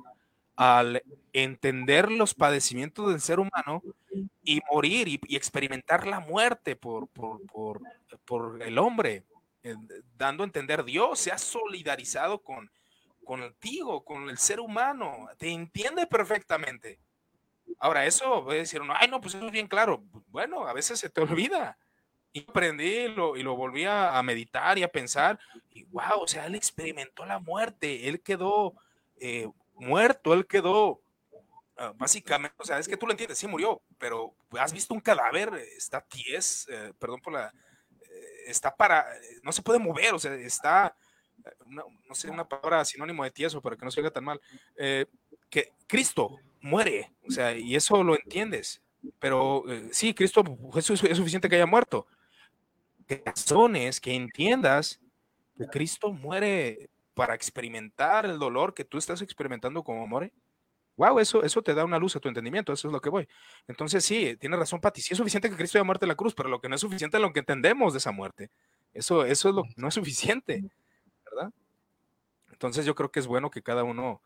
[0.57, 1.03] al
[1.33, 3.83] entender los padecimientos del ser humano
[4.43, 7.81] y morir y, experimentar la muerte por, por,
[8.63, 9.25] el hombre,
[9.63, 9.75] eh,
[10.17, 12.71] dando a entender Dios se ha solidarizado con,
[13.25, 16.99] contigo, con el ser humano, te entiende perfectamente.
[17.79, 20.03] Ahora, eso a decir, ay, no, pues eso es bien claro.
[20.29, 21.79] Bueno, a veces se te olvida.
[22.33, 25.39] Y aprendí lo, y lo volví a, meditar y a pensar.
[25.71, 28.09] Y wow, o sea, él experimentó la muerte.
[28.09, 28.75] Él quedó
[29.25, 31.01] eh, muerto, él quedó
[31.77, 35.01] ah, básicamente, o sea, es que tú lo entiendes, sí murió, pero has visto un
[35.01, 37.55] cadáver, está tiés, eh, perdón por la,
[38.01, 39.07] eh, está para,
[39.45, 40.97] no se puede mover, o sea, está,
[41.67, 44.41] no, sé, una palabra sinónimo de tieso para que no se oiga tan mal,
[45.49, 48.83] que Cristo muere, o sea, y eso lo entiendes,
[49.21, 50.43] pero sí, Cristo,
[50.77, 52.09] es suficiente que haya muerto,
[53.25, 55.01] razones que entiendas
[55.57, 60.33] que Cristo muere para experimentar el dolor que tú estás experimentando como more.
[60.97, 63.29] Wow, eso, eso te da una luz a tu entendimiento, eso es lo que voy.
[63.67, 65.01] Entonces, sí, tiene razón, Pati.
[65.01, 66.81] Sí es suficiente que Cristo haya muerto en la cruz, pero lo que no es
[66.81, 68.51] suficiente es lo que entendemos de esa muerte.
[68.93, 70.63] Eso, eso es lo no es suficiente,
[71.25, 71.51] ¿verdad?
[72.51, 74.23] Entonces, yo creo que es bueno que cada uno.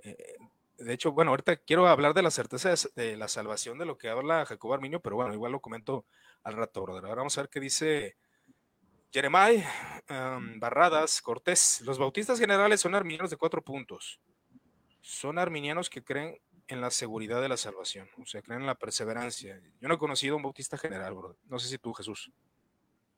[0.00, 0.36] Eh,
[0.78, 4.08] de hecho, bueno, ahorita quiero hablar de la certeza de, la salvación de lo que
[4.08, 6.04] habla Jacob Armiño, pero bueno, igual lo comento
[6.44, 8.16] al rato, Ahora vamos a ver qué dice
[9.10, 9.64] Jeremiah,
[10.08, 11.80] em, Barradas, Cortés.
[11.84, 14.20] Los bautistas generales son arminianos de cuatro puntos.
[15.00, 16.38] Son arminianos que creen
[16.68, 19.58] en la seguridad de la salvación, o sea, creen en la perseverancia.
[19.80, 21.36] Yo no he conocido un bautista general, bro.
[21.48, 22.30] No sé si tú, Jesús.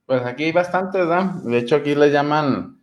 [0.06, 1.24] Pues aquí hay bastantes, ¿verdad?
[1.42, 2.80] De hecho, aquí le llaman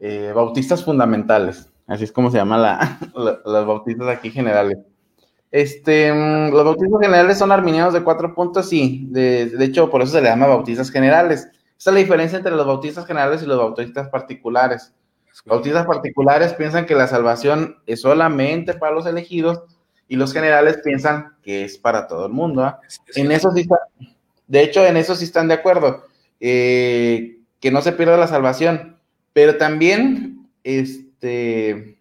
[0.00, 1.70] eh, bautistas fundamentales.
[1.86, 4.78] Así es como se llaman la, los bautistas aquí generales.
[5.52, 9.06] Este, mm, los bautistas generales son arminianos de cuatro puntos, sí.
[9.10, 11.48] De, de hecho, por eso se le llama bautistas generales
[11.80, 14.92] esa es la diferencia entre los bautistas generales y los bautistas particulares.
[15.46, 19.62] Bautistas particulares piensan que la salvación es solamente para los elegidos
[20.06, 22.64] y los generales piensan que es para todo el mundo.
[22.64, 22.80] ¿ah?
[23.14, 23.66] En eso sí
[24.46, 26.04] de hecho, en eso sí están de acuerdo,
[26.38, 28.98] eh, que no se pierda la salvación.
[29.32, 31.98] Pero también, este,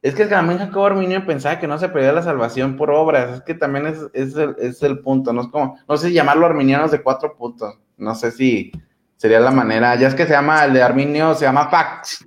[0.00, 3.34] es que también Jacobo Arminio pensaba que no se perdía la salvación por obras.
[3.34, 5.34] Es que también es, el, es el punto.
[5.34, 7.74] No es como, no sé llamarlo arminianos de cuatro puntos.
[7.98, 8.72] No sé si,
[9.18, 12.24] Sería la manera, ya es que se llama, el de Arminio se llama Fax.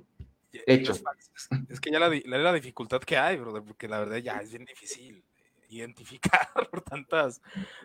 [0.52, 0.92] Hecho.
[1.70, 4.66] Es que ya la, la, dificultad que hay, brother, porque la verdad ya es bien
[4.66, 5.24] difícil
[5.70, 7.40] identificar por tantas,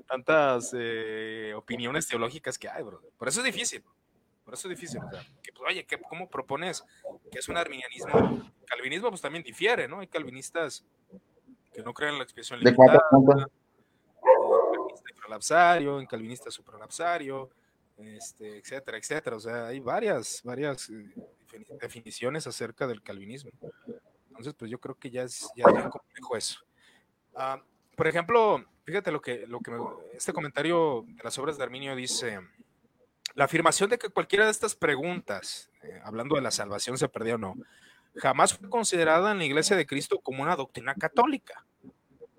[0.05, 3.09] tantas eh, opiniones teológicas que hay, brother.
[3.17, 3.81] Por eso es difícil.
[4.43, 4.99] Por eso es difícil.
[5.41, 6.83] que, pues, oye, ¿cómo propones
[7.31, 8.51] que es un arminianismo?
[8.65, 10.01] Calvinismo pues también difiere, ¿no?
[10.01, 10.85] Hay calvinistas
[11.73, 13.01] que no creen en la expresión limitada.
[13.11, 13.29] En
[15.21, 17.49] calvinista en calvinista supralapsario,
[17.97, 19.35] este, etcétera, etcétera.
[19.35, 21.13] O sea, hay varias, varias eh,
[21.79, 23.51] definiciones acerca del calvinismo.
[24.29, 26.59] Entonces, pues yo creo que ya es, ya bien complejo eso.
[27.35, 27.61] Ah,
[27.95, 29.71] por ejemplo, fíjate lo que, lo que
[30.13, 32.39] este comentario de las obras de Arminio dice,
[33.33, 37.35] la afirmación de que cualquiera de estas preguntas, eh, hablando de la salvación se perdió
[37.35, 37.55] o no,
[38.15, 41.65] jamás fue considerada en la Iglesia de Cristo como una doctrina católica.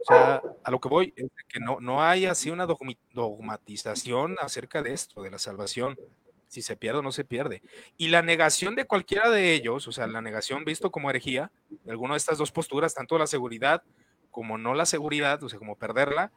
[0.01, 4.83] O sea, a lo que voy es que no, no hay así una dogmatización acerca
[4.83, 5.99] de esto, de la salvación,
[6.47, 7.63] si se pierde o no se pierde.
[7.97, 11.91] Y la negación de cualquiera de ellos, o sea, la negación visto como herejía, de
[11.91, 13.83] alguna de estas dos posturas, tanto la seguridad
[14.31, 16.33] como no la seguridad, o sea, como perderla,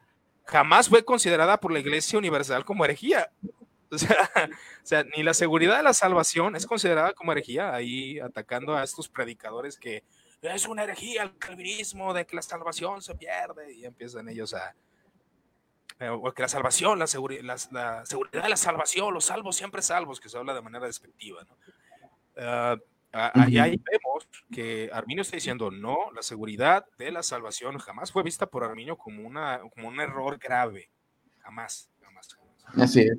[0.45, 3.31] jamás fue considerada por la Iglesia Universal como herejía.
[3.93, 8.19] O sea, o sea, ni la seguridad de la salvación es considerada como herejía, ahí
[8.19, 10.05] atacando a estos predicadores que
[10.41, 14.75] es una herejía el calvinismo de que la salvación se pierde y empiezan ellos a...
[15.99, 17.05] Eh, o que la salvación, la,
[17.71, 21.43] la, seguridad de la salvación, los salvos siempre salvos, que se habla de manera despectiva.
[21.43, 21.55] ¿no?
[22.73, 22.81] Uh,
[23.49, 28.23] y ahí vemos que Arminio está diciendo, no, la seguridad de la salvación jamás fue
[28.23, 30.89] vista por Arminio como, una, como un error grave.
[31.39, 32.29] jamás, jamás.
[32.77, 33.17] Así es.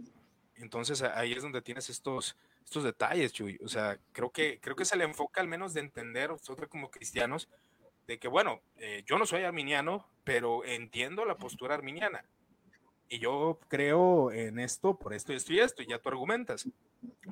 [0.56, 2.36] Entonces ahí es donde tienes estos,
[2.72, 3.58] estos detalles, Chuy.
[3.62, 6.90] O sea, creo que, creo que se le enfoca al menos de entender nosotros como
[6.90, 7.48] cristianos
[8.06, 12.24] de que, bueno, eh, yo no soy arminiano, pero entiendo la postura arminiana.
[13.10, 16.66] Y yo creo en esto, por esto y esto y esto, y ya tú argumentas.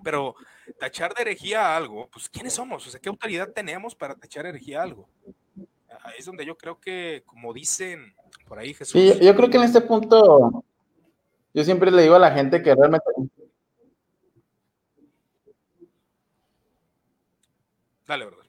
[0.05, 0.35] Pero
[0.79, 2.87] tachar de herejía algo, pues ¿quiénes somos?
[2.87, 5.09] O sea, ¿qué autoridad tenemos para tachar herejía algo?
[6.03, 8.15] Ahí es donde yo creo que, como dicen
[8.47, 8.93] por ahí Jesús.
[8.93, 10.65] Sí, yo creo que en este punto,
[11.55, 13.11] yo siempre le digo a la gente que realmente
[18.11, 18.43] Dale, verdad.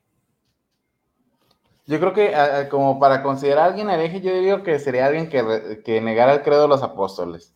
[1.86, 5.84] Yo creo que como para considerar a alguien hereje, yo digo que sería alguien que,
[5.86, 7.54] que negara el credo de los apóstoles.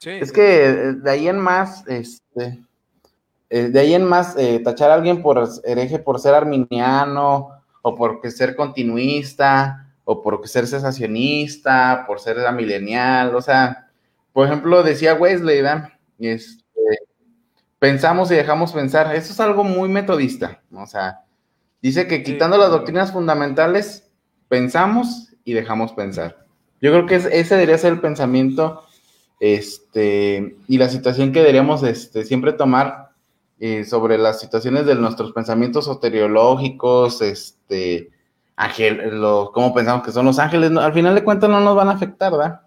[0.00, 2.62] Es que de ahí en más, este,
[3.50, 7.48] eh, de ahí en más, eh, tachar a alguien por hereje por ser arminiano,
[7.82, 13.90] o por ser continuista, o por ser cesacionista, por ser milenial, o sea,
[14.32, 15.88] por ejemplo, decía Wesley, ¿verdad?
[16.20, 16.62] Este,
[17.80, 21.24] pensamos y dejamos pensar, eso es algo muy metodista, o sea,
[21.82, 24.08] dice que quitando las doctrinas fundamentales,
[24.48, 26.44] pensamos y dejamos pensar.
[26.80, 28.82] Yo creo que ese debería ser el pensamiento
[29.40, 33.10] este, y la situación que deberíamos este, siempre tomar
[33.60, 38.10] eh, sobre las situaciones de nuestros pensamientos soteriológicos, este,
[38.56, 41.88] ángel, lo, cómo pensamos que son los ángeles, al final de cuentas no nos van
[41.88, 42.60] a afectar, ¿verdad?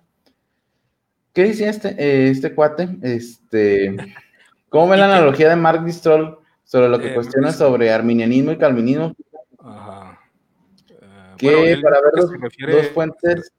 [1.34, 2.89] ¿Qué decía este, eh, este cuate?
[3.01, 3.95] Este,
[4.70, 6.41] ¿Cómo ve la analogía de Mark Distrol
[6.72, 9.13] sobre lo que eh, cuestiona sobre arminianismo y calvinismo?
[9.59, 10.22] Ajá.
[11.38, 13.51] que para ver los, dos fuentes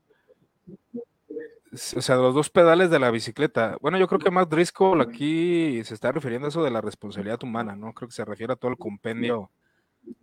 [1.73, 3.77] o sea, los dos pedales de la bicicleta.
[3.83, 7.43] Bueno, yo creo que más Driscoll aquí se está refiriendo a eso de la responsabilidad
[7.43, 7.93] humana, ¿no?
[7.93, 9.51] Creo que se refiere a todo el compendio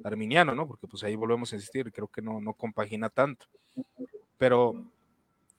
[0.03, 0.67] arminiano, ¿no?
[0.67, 3.45] Porque pues ahí volvemos a insistir, creo que no, no compagina tanto.
[4.39, 4.83] Pero,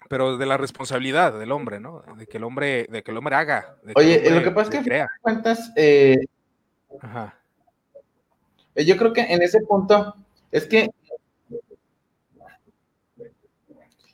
[0.09, 2.03] pero de la responsabilidad del hombre, ¿no?
[2.17, 3.77] De que el hombre, de que el hombre haga.
[3.95, 5.09] Oye, lo que pasa es que crea.
[5.23, 6.19] cuentas, eh,
[7.01, 7.39] Ajá.
[8.75, 10.15] Eh, yo creo que en ese punto
[10.51, 10.91] es que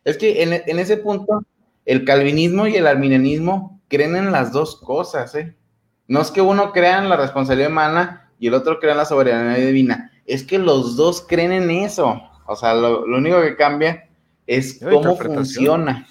[0.05, 1.45] es que en, en ese punto
[1.85, 5.57] el calvinismo y el arminianismo creen en las dos cosas, ¿eh?
[6.09, 9.05] No es que uno crea en la responsabilidad humana y el otro crea en la
[9.05, 12.21] soberanía divina, es que los dos creen en eso.
[12.47, 14.09] O sea, lo, único que cambia
[14.47, 16.07] es cómo funciona.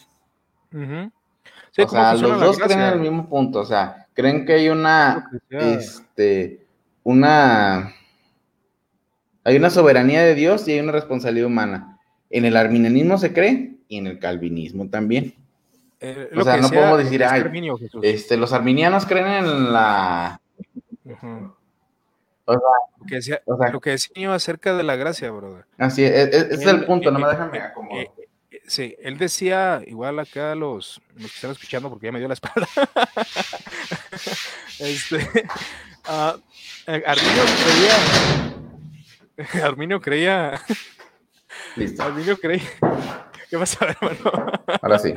[0.73, 5.29] o sea, los dos creen en el mismo punto, o sea, creen que hay una,
[5.49, 6.65] este,
[7.03, 7.93] una,
[9.43, 11.99] hay una soberanía de Dios y hay una responsabilidad humana.
[12.31, 15.35] En el arminianismo se cree y en el calvinismo también.
[15.99, 17.43] Eh, o sea, no podemos decir, ay,
[18.01, 20.41] este, los arminianos creen en la...
[22.45, 22.61] o, sea,
[22.99, 25.65] lo que decía, lo que decía acerca de la gracia, brother.
[25.77, 28.24] Así es, es, es el punto, no me dejan me eh, eh,
[28.67, 32.33] sí, él decía, igual acá los, los que están escuchando, porque ya me dio la
[32.33, 32.67] espalda.
[34.79, 35.17] este,
[36.07, 36.37] uh,
[37.05, 37.95] Arminio creía.
[39.65, 40.61] Arminio creía.
[41.75, 42.03] Listo.
[42.03, 42.69] Arminio creía.
[43.49, 44.51] ¿Qué pasa, hermano?
[44.81, 45.13] Ahora sí.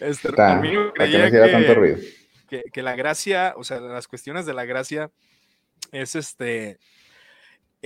[0.00, 1.30] Este, creía
[2.48, 5.10] que, que, la gracia, o sea, las cuestiones de la gracia
[5.92, 6.78] es este.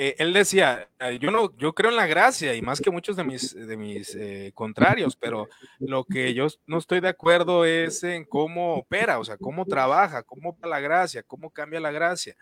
[0.00, 0.88] Eh, él decía,
[1.18, 4.14] yo no, yo creo en la gracia y más que muchos de mis, de mis
[4.14, 5.48] eh, contrarios, pero
[5.80, 10.22] lo que yo no estoy de acuerdo es en cómo opera, o sea, cómo trabaja,
[10.22, 12.36] cómo opera la gracia, cómo cambia la gracia.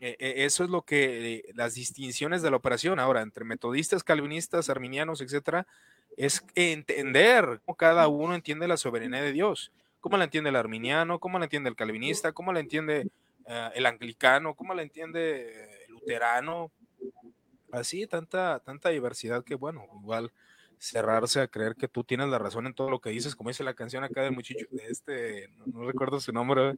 [0.00, 4.68] E, e, eso es lo que las distinciones de la operación ahora entre metodistas, calvinistas,
[4.68, 5.68] arminianos, etcétera,
[6.16, 9.70] es entender cómo cada uno entiende la soberanía de Dios,
[10.00, 13.06] cómo la entiende el arminiano, cómo la entiende el calvinista, cómo la entiende
[13.46, 16.70] eh, el anglicano, cómo la entiende luterano,
[17.72, 20.32] así tanta, tanta diversidad que bueno, igual
[20.78, 23.62] cerrarse a creer que tú tienes la razón en todo lo que dices, como dice
[23.62, 26.76] la canción acá del muchacho, de este, no, recuerdo su nombre,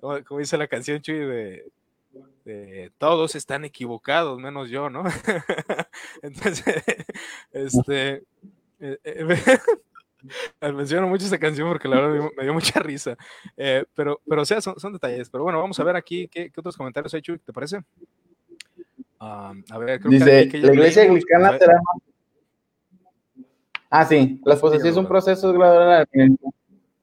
[0.00, 1.70] como, dice la canción Chuy de,
[2.98, 5.04] todos están equivocados, menos yo, ¿no?
[6.22, 6.82] Entonces,
[7.52, 8.24] este,
[8.80, 9.60] eh, eh,
[10.72, 13.16] menciono mucho esta canción porque la verdad me dio, mucha risa.
[13.56, 15.30] Eh, pero, pero, o sea, son, son, detalles.
[15.30, 17.82] Pero bueno, vamos a ver aquí qué, qué otros comentarios hay, Chuy, ¿te parece?
[19.20, 21.80] A ver, creo Dice, que, la iglesia anglicana será
[23.90, 26.06] Ah, sí, la posesión es un proceso gradual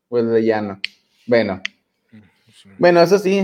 [0.07, 0.79] pues de llano.
[1.25, 1.61] Bueno.
[2.77, 3.41] Bueno, eso sí,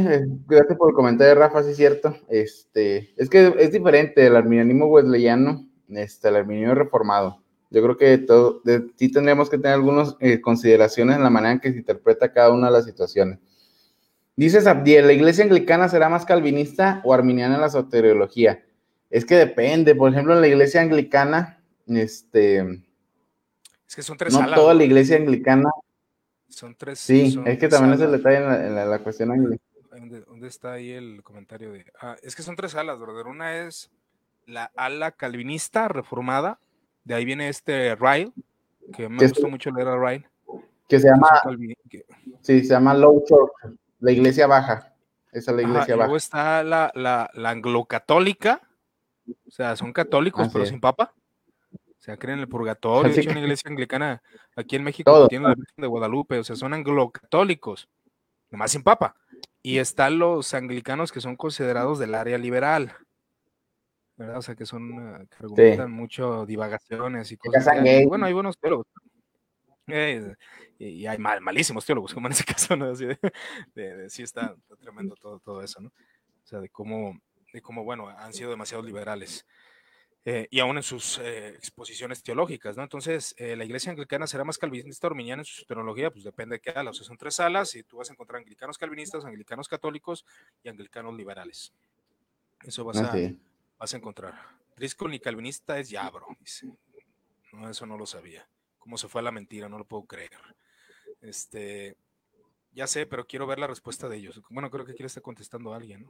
[0.48, 2.16] gracias por el comentario, Rafa, sí es cierto.
[2.30, 7.42] Este, es que es diferente el arminianismo wesleyano, este, el arminianismo reformado.
[7.70, 8.62] Yo creo que todo,
[8.96, 12.52] sí tendríamos que tener algunas eh, consideraciones en la manera en que se interpreta cada
[12.52, 13.40] una de las situaciones.
[14.42, 18.66] Dice Abdiel, ¿la iglesia anglicana será más calvinista o arminiana en la soteriología?
[19.12, 22.82] Es que depende, por ejemplo, en la iglesia anglicana, este...
[23.88, 25.70] Es que son tres No toda la iglesia anglicana...
[26.50, 26.98] Son tres.
[26.98, 29.60] Sí, es que también es el detalle en la, cuestión
[30.26, 31.86] ¿Dónde, está ahí el comentario de.?
[32.02, 33.28] Ah, es que son tres alas, brother.
[33.28, 33.92] Una es
[34.48, 36.60] la ala calvinista reformada.
[37.04, 38.32] De ahí viene este Ryle,
[38.92, 40.28] que me gustó mucho leer a Ryle.
[40.90, 41.30] Que se llama.
[42.42, 44.94] Sí, se llama Low Church, la iglesia baja.
[45.32, 46.08] Esa es la iglesia baja.
[46.08, 48.62] Luego está la, la, la anglocatólica.
[49.48, 51.14] O sea, son católicos, pero sin papa.
[51.72, 53.14] O sea, creen en el purgatorio.
[53.14, 54.22] Es una iglesia anglicana
[54.56, 56.40] aquí en México tiene la Virgen de Guadalupe.
[56.40, 57.88] O sea, son anglocatólicos,
[58.50, 59.16] nomás sin papa.
[59.62, 62.96] Y están los anglicanos que son considerados del área liberal.
[64.18, 64.38] ¿verdad?
[64.38, 67.68] O sea, que son, eh, que argumentan mucho divagaciones y cosas.
[68.08, 68.88] Bueno, hay buenos teólogos.
[69.88, 70.36] Eh,
[70.78, 72.92] y hay mal, malísimos teólogos, como en ese caso, ¿no?
[72.92, 75.90] Así de, sí está, tremendo todo, todo eso, ¿no?
[75.90, 77.20] O sea, de cómo,
[77.54, 79.46] de cómo, bueno, han sido demasiado liberales.
[80.24, 82.84] Eh, y aún en sus eh, exposiciones teológicas, ¿no?
[82.84, 86.58] Entonces, eh, la iglesia anglicana será más calvinista o arminiana en su teología, pues depende
[86.58, 89.26] de qué ala, o sea, son tres alas y tú vas a encontrar anglicanos calvinistas,
[89.26, 90.24] anglicanos católicos
[90.64, 91.74] y anglicanos liberales.
[92.64, 93.18] Eso vas, a,
[93.80, 94.36] vas a encontrar.
[94.76, 96.68] Driscoll ni calvinista es ya, bro, dice.
[97.54, 98.48] No, eso no lo sabía.
[98.82, 99.70] ¿Cómo se fue a la mentira?
[99.70, 100.32] No lo puedo creer.
[101.22, 101.96] Este,
[102.74, 104.42] ya sé, pero quiero ver la respuesta de ellos.
[104.50, 106.08] Bueno, creo que aquí le está contestando a alguien, ¿no?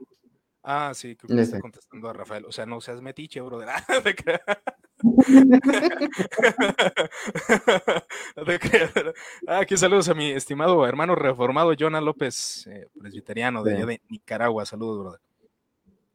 [0.62, 2.46] Ah, sí, creo que le está contestando a Rafael.
[2.46, 3.58] O sea, no seas metiche, bro.
[3.58, 3.66] De
[9.48, 14.64] ah, aquí saludos a mi estimado hermano reformado Jonah López, eh, presbiteriano de, de Nicaragua.
[14.64, 15.20] Saludos, brother.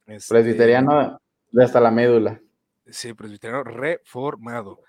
[0.07, 2.41] Este, presbiteriano de hasta la médula.
[2.89, 4.79] Sí, presbiteriano reformado.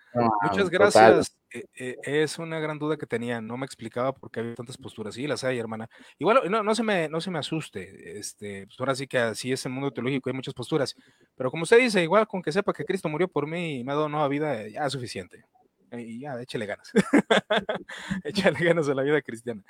[0.42, 1.36] Muchas gracias.
[1.50, 3.40] Eh, eh, es una gran duda que tenía.
[3.40, 5.14] No me explicaba por qué había tantas posturas.
[5.14, 5.88] Sí, las hay, hermana.
[6.18, 8.18] Igual, no, no, se, me, no se me asuste.
[8.18, 10.94] Este, pues ahora sí que así es el mundo teológico, hay muchas posturas.
[11.36, 13.92] Pero como usted dice, igual con que sepa que Cristo murió por mí y me
[13.92, 15.44] ha dado nueva vida, ya es suficiente.
[15.90, 16.92] Y ya, échale ganas.
[18.24, 19.62] échale ganas a la vida cristiana.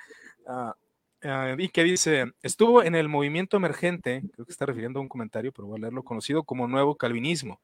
[0.45, 0.75] Ah,
[1.23, 5.09] ah, y que dice, estuvo en el movimiento emergente, creo que está refiriendo a un
[5.09, 7.59] comentario, pero voy a leerlo, conocido como Nuevo Calvinismo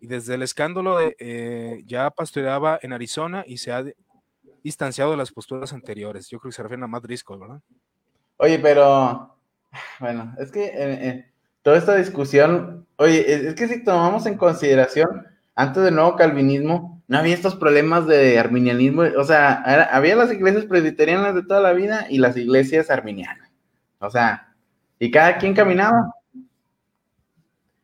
[0.00, 3.84] y desde el escándalo de, eh, ya pastoreaba en Arizona y se ha
[4.62, 6.28] distanciado de las posturas anteriores.
[6.28, 7.60] Yo creo que se refiere a Matt Driscoll, ¿verdad?
[8.36, 9.36] Oye, pero
[10.00, 11.30] bueno, es que eh, eh,
[11.62, 17.18] toda esta discusión, oye, es que si tomamos en consideración, antes del nuevo calvinismo, no
[17.18, 22.06] había estos problemas de arminianismo, o sea, había las iglesias presbiterianas de toda la vida
[22.10, 23.50] y las iglesias arminianas.
[24.00, 24.54] O sea,
[24.98, 26.12] y cada quien caminaba.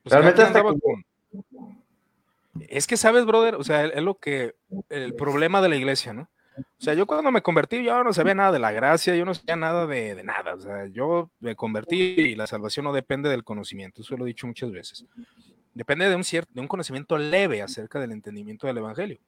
[0.03, 0.63] Pues Realmente hasta
[2.73, 4.55] es que sabes, brother, o sea, es lo que,
[4.89, 6.31] el problema de la iglesia, ¿no?
[6.57, 9.35] O sea, yo cuando me convertí, yo no sabía nada de la gracia, yo no
[9.35, 10.55] sabía nada de, nada.
[10.55, 14.29] O sea, yo me convertí y la salvación no depende del conocimiento, eso lo he
[14.29, 15.05] dicho muchas veces.
[15.75, 19.19] Depende de un, cierto, de un conocimiento leve acerca del entendimiento del Evangelio.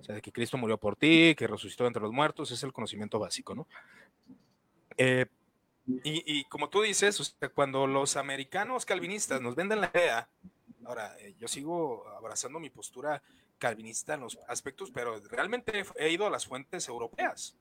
[0.00, 2.72] O sea, de que Cristo murió por ti, que resucitó entre los muertos, es el
[2.72, 3.68] conocimiento básico, ¿no?
[4.96, 5.26] Eh,
[6.02, 10.28] y, y, como tú dices, o sea, cuando los americanos calvinistas nos venden la idea
[10.84, 13.22] Ahora, eh, yo sigo abrazando mi postura
[13.60, 17.54] calvinista en los aspectos, pero realmente he ido a las fuentes europeas.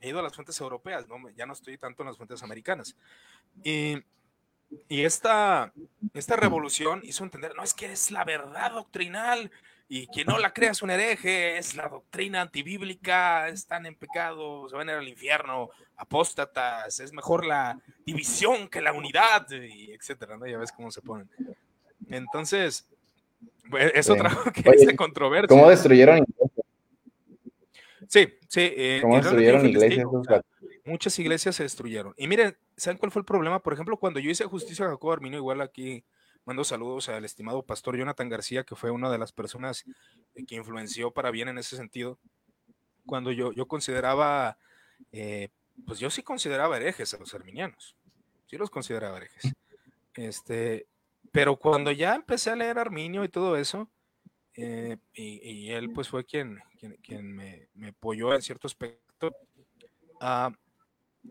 [0.00, 2.96] He ido a las fuentes europeas, ya no estoy tanto en las fuentes americanas.
[3.64, 4.02] Y,
[4.88, 5.72] esta,
[6.28, 9.50] revolución hizo entender, no es que es la verdad doctrinal
[9.86, 14.66] y quien no la crea es un hereje, es la doctrina antibíblica, están en pecado,
[14.68, 19.92] se van a ir al infierno, apóstatas, es mejor la división que la unidad, y
[19.92, 20.38] etcétera.
[20.48, 21.28] Ya ves cómo se ponen.
[22.12, 22.86] Entonces,
[23.70, 25.48] pues, eso trajo que Oye, controversia.
[25.48, 26.66] ¿Cómo destruyeron iglesias?
[28.08, 28.72] Sí, sí.
[28.76, 30.06] Eh, ¿Cómo destruyeron iglesias?
[30.84, 32.12] muchas iglesias se destruyeron.
[32.16, 33.62] Y miren, ¿saben cuál fue el problema?
[33.62, 36.04] Por ejemplo, cuando yo hice justicia a Jacobo Arminio, igual aquí
[36.44, 39.84] mando saludos al estimado pastor Jonathan García, que fue una de las personas
[40.46, 42.18] que influenció para bien en ese sentido.
[43.06, 44.58] Cuando yo, yo consideraba,
[45.12, 45.50] eh,
[45.86, 47.96] pues yo sí consideraba herejes a los arminianos.
[48.46, 49.54] Sí los consideraba herejes.
[50.14, 50.86] Este,
[51.32, 53.90] pero cuando ya empecé a leer Arminio y todo eso,
[54.54, 56.58] eh, y, él pues fue quien,
[57.02, 59.34] quien, me, apoyó en cierto aspecto,
[60.20, 60.52] ah,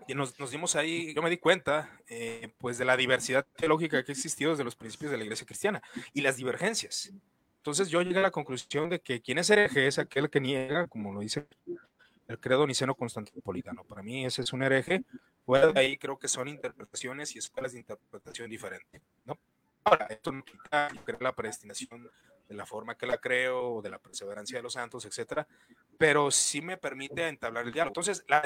[0.08, 4.12] y nos, dimos ahí, yo me di cuenta eh, pues de la diversidad teológica que
[4.12, 5.82] ha existido desde los principios de la iglesia cristiana
[6.14, 7.14] y las divergencias.
[7.58, 10.88] Entonces yo llegué a la conclusión de que quien es hereje es aquel que niega,
[10.88, 11.46] como lo dice
[12.28, 13.84] el credo niceno constantinopolitano.
[13.84, 15.04] Para mí ese es un hereje.
[15.46, 19.38] Fuera de ahí creo que son interpretaciones y escuelas de interpretación diferentes, ¿no?
[19.84, 22.10] Ahora, esto no quita la predestinación
[22.48, 25.48] de la forma que la creo, de la perseverancia de los santos, etcétera,
[25.98, 27.92] pero sí me permite entablar el diálogo.
[27.92, 28.44] Entonces, la,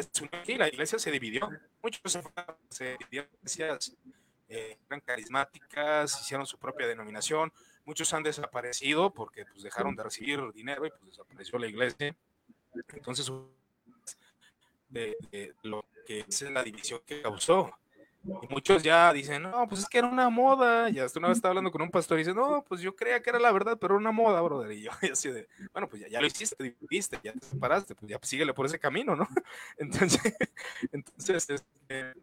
[0.57, 1.49] la iglesia se dividió,
[1.81, 2.19] muchos
[2.69, 3.95] se, dividieron, iglesias
[4.47, 7.51] eh, eran carismáticas, hicieron su propia denominación,
[7.83, 12.15] muchos han desaparecido porque pues, dejaron de recibir dinero y pues desapareció la iglesia.
[12.93, 13.31] Entonces,
[15.63, 17.75] lo que es la división que causó.
[18.25, 20.89] Y muchos ya dicen, no, pues es que era una moda.
[20.89, 23.21] Ya hasta una vez estaba hablando con un pastor y dice, no, pues yo creía
[23.21, 24.71] que era la verdad, pero era una moda, brother.
[24.71, 28.09] Y yo así de, bueno, pues ya, ya lo hiciste, viste, ya te separaste, pues
[28.09, 29.27] ya síguele por ese camino, ¿no?
[29.77, 30.21] Entonces,
[30.91, 32.13] entonces este,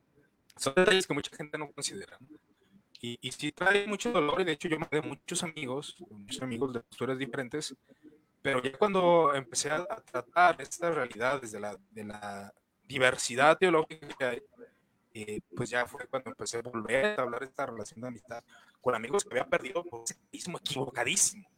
[0.56, 2.18] son detalles que mucha gente no considera.
[3.00, 6.40] Y, y sí trae mucho dolor, y de hecho yo me de muchos amigos, muchos
[6.42, 7.74] amigos de posturas diferentes,
[8.42, 12.52] pero ya cuando empecé a, tratar esta realidad desde la, de la
[12.84, 14.42] diversidad teológica que hay,
[15.14, 18.42] eh, pues ya fue cuando empecé a volver a hablar de esta relación de amistad
[18.80, 21.48] con amigos que había perdido por mismo equivocadísimo,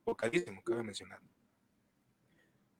[0.00, 1.20] equivocadísimo, cabe mencionar.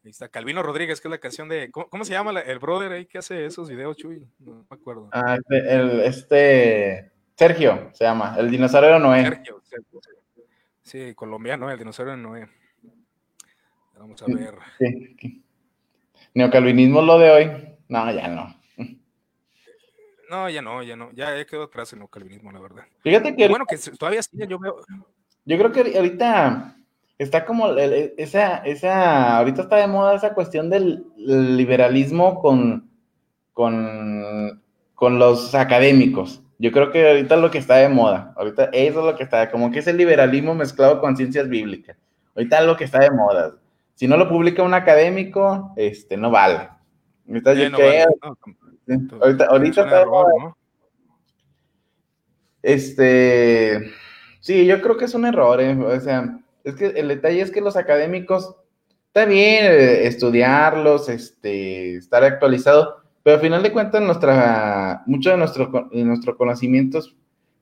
[0.05, 1.71] Ahí está Calvino Rodríguez, que es la canción de.
[1.71, 4.25] ¿Cómo, se llama el brother ahí que hace esos videos, Chuy?
[4.39, 5.09] No me acuerdo.
[5.13, 9.23] Ah, este, el, este Sergio se llama, el dinosaurio de Noé.
[9.25, 9.63] Sergio,
[10.83, 12.49] sí, colombiano, el dinosaurio de Noé.
[13.99, 14.55] Vamos a ver.
[16.35, 17.77] Neocalvinismo lo de hoy.
[17.89, 18.55] No, ya no.
[20.31, 21.11] No, ya no, ya no.
[21.13, 22.85] Ya he quedado atrás el neocalvinismo, la verdad.
[23.03, 23.49] Fíjate que.
[23.49, 24.77] Bueno, que todavía sí, yo veo.
[25.45, 26.77] Yo creo que ahorita
[27.19, 32.91] está como esa, esa, ahorita está de moda esa cuestión del liberalismo con,
[33.53, 34.63] con,
[34.95, 36.43] con los académicos.
[36.59, 39.25] Yo creo que ahorita es lo que está de moda, ahorita eso es lo que
[39.25, 41.97] está, como que es el liberalismo mezclado con ciencias bíblicas.
[42.35, 43.55] Ahorita es lo que está de moda.
[43.95, 46.69] Si no lo publica un académico, este, no vale.
[48.89, 50.57] Ahorita, ahorita, está de moda.
[52.63, 53.93] Este,
[54.41, 57.51] sí, yo creo que es un error, eh, o sea, es que el detalle es
[57.51, 58.57] que los académicos,
[59.09, 65.37] está bien eh, estudiarlos, este, estar actualizado, pero al final de cuentas nuestra, mucho de
[65.37, 67.17] nuestro, nuestro conocimientos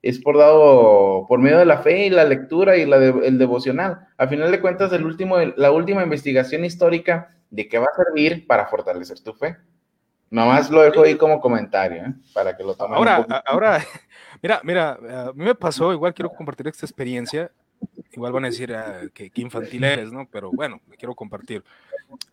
[0.05, 4.07] es por dado por medio de la fe y la lectura y la el devocional.
[4.19, 8.47] Al final de cuentas, el último, la última investigación histórica de qué va a servir
[8.47, 9.57] para fortalecer tu fe.
[10.35, 12.15] Nomás lo dejo ahí como comentario, ¿eh?
[12.33, 12.99] para que lo tomen.
[12.99, 13.85] Ahora, ahora,
[14.43, 17.53] mira, mira, a mí me pasó, igual quiero compartir esta experiencia.
[18.11, 20.27] Igual van a decir ah, que, infantil eres, ¿no?
[20.29, 21.63] Pero bueno, me quiero compartir.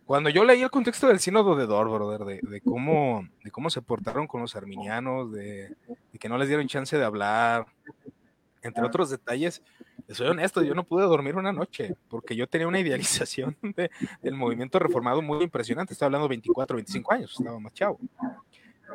[0.04, 3.84] Cuando yo leí el contexto del sínodo de Dor, brother, de, cómo, de cómo se
[3.84, 5.76] portaron con los arminianos, de,
[6.20, 7.68] que no les dieron chance de hablar,
[8.64, 9.62] entre otros detalles,
[10.14, 13.58] soy honesto, yo no pude dormir una noche porque yo tenía una idealización
[14.22, 15.94] del movimiento reformado muy impresionante.
[15.94, 18.00] Estaba hablando de 24, 25 años, estaba más chavo.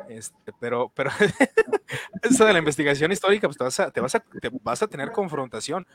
[0.09, 1.09] Este, pero, pero
[2.21, 4.87] eso de la investigación histórica, pues te vas, a, te, vas a, te vas a
[4.87, 5.87] tener confrontación.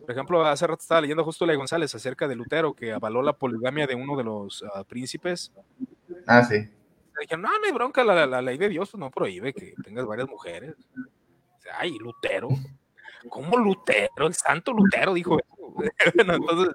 [0.00, 3.32] Por ejemplo, hace rato estaba leyendo justo Ley González acerca de Lutero, que avaló la
[3.32, 5.52] poligamia de uno de los ah, príncipes.
[6.26, 6.68] Ah, sí.
[7.20, 10.28] Dijeron, no, no hay bronca, la, la, ley de Dios no prohíbe que tengas varias
[10.28, 10.74] mujeres.
[11.78, 12.48] Ay, Lutero.
[13.28, 14.26] ¿Cómo Lutero?
[14.26, 15.52] El santo Lutero dijo eso.
[16.14, 16.74] entonces,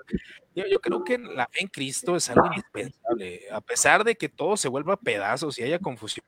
[0.56, 3.42] yo, yo, creo que la fe en Cristo es algo indispensable.
[3.52, 6.26] A pesar de que todo se vuelva a pedazos y haya confusión,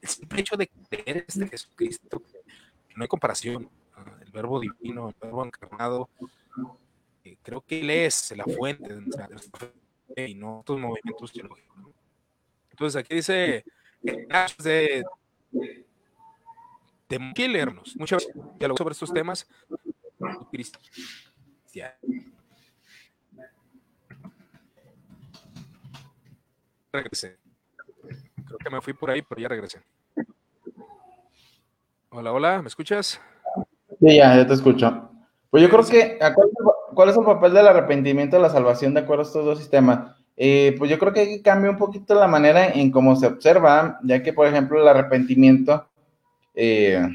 [0.00, 2.22] el simple hecho de creer este Jesucristo,
[2.96, 3.68] no hay comparación.
[4.20, 6.08] El verbo divino, el verbo encarnado,
[7.24, 9.28] eh, creo que Él es la fuente de nuestra,
[10.14, 11.72] fe y no otros movimientos teológicos.
[12.70, 13.64] Entonces aquí dice
[14.58, 15.04] de,
[17.18, 17.94] de que leernos.
[17.96, 18.26] Muchas
[18.58, 19.46] veces sobre estos temas.
[26.92, 27.36] Regresé.
[28.46, 29.80] Creo que me fui por ahí, pero ya regresé.
[32.10, 33.20] Hola, hola, ¿me escuchas?
[34.00, 35.10] Sí, ya, ya te escucho.
[35.50, 36.18] Pues yo creo que,
[36.94, 40.16] ¿cuál, es el papel del arrepentimiento y la salvación de acuerdo a estos dos sistemas?
[40.36, 44.22] Eh, pues yo creo que cambia un poquito la manera en cómo se observa, ya
[44.22, 45.91] que, por ejemplo, el arrepentimiento
[46.54, 47.06] eh,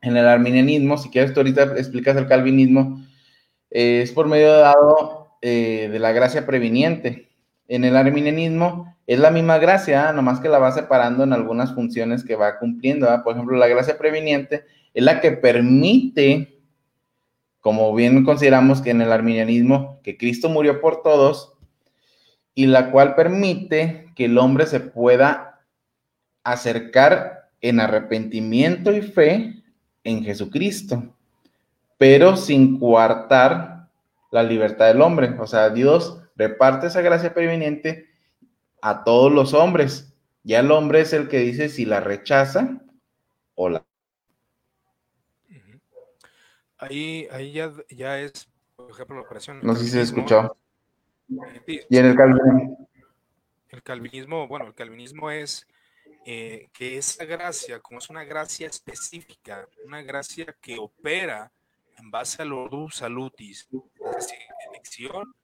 [0.00, 3.04] en el arminianismo, si quieres tú ahorita explicas el calvinismo,
[3.70, 7.28] eh, es por medio dado de la gracia previniente.
[7.68, 12.24] En el arminianismo es la misma gracia, nomás que la va separando en algunas funciones
[12.24, 13.06] que va cumpliendo.
[13.22, 16.60] Por ejemplo, la gracia previniente es la que permite,
[17.60, 21.52] como bien consideramos que en el arminianismo, que Cristo murió por todos,
[22.54, 25.60] y la cual permite que el hombre se pueda
[26.44, 29.62] acercar en arrepentimiento y fe
[30.04, 31.02] en Jesucristo,
[31.96, 33.88] pero sin coartar
[34.30, 35.34] la libertad del hombre.
[35.40, 38.10] O sea, Dios reparte esa gracia previniente
[38.82, 40.14] a todos los hombres.
[40.42, 42.82] Ya el hombre es el que dice si la rechaza
[43.54, 43.82] o la.
[46.76, 48.46] Ahí, ahí ya, ya es,
[48.76, 49.60] por ejemplo, la operación.
[49.62, 50.54] No sé si se escuchó.
[51.66, 52.88] y en el calvinismo.
[53.70, 55.66] El calvinismo, bueno, el calvinismo es
[56.24, 61.52] eh, que esa gracia, como es una gracia específica, una gracia que opera
[61.98, 64.38] en base a los salutis, es decir,
[64.70, 65.34] elección,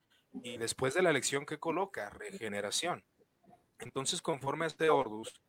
[0.42, 3.04] y después de la elección que coloca, regeneración.
[3.78, 5.40] Entonces, conforme a este ordus,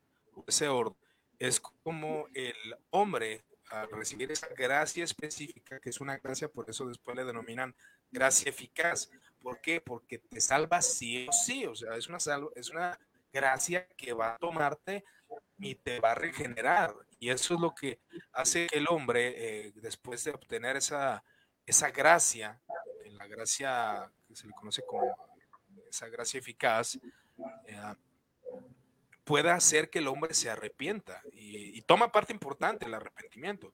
[0.46, 0.96] ese orden,
[1.38, 6.86] es como el hombre al recibir esa gracia específica, que es una gracia, por eso
[6.86, 7.74] después le denominan
[8.10, 9.10] gracia eficaz.
[9.40, 9.80] ¿Por qué?
[9.80, 12.18] Porque te salva sí o sí, o sea, es una,
[12.54, 12.98] es una
[13.32, 15.04] gracia que va a tomarte
[15.62, 16.94] y te va a regenerar.
[17.18, 18.00] Y eso es lo que
[18.32, 21.22] hace el hombre, eh, después de obtener esa,
[21.64, 22.60] esa gracia,
[23.12, 25.16] la gracia que se le conoce como
[25.88, 26.98] esa gracia eficaz,
[27.66, 27.94] eh,
[29.24, 33.72] pueda hacer que el hombre se arrepienta y, toma parte importante el arrepentimiento,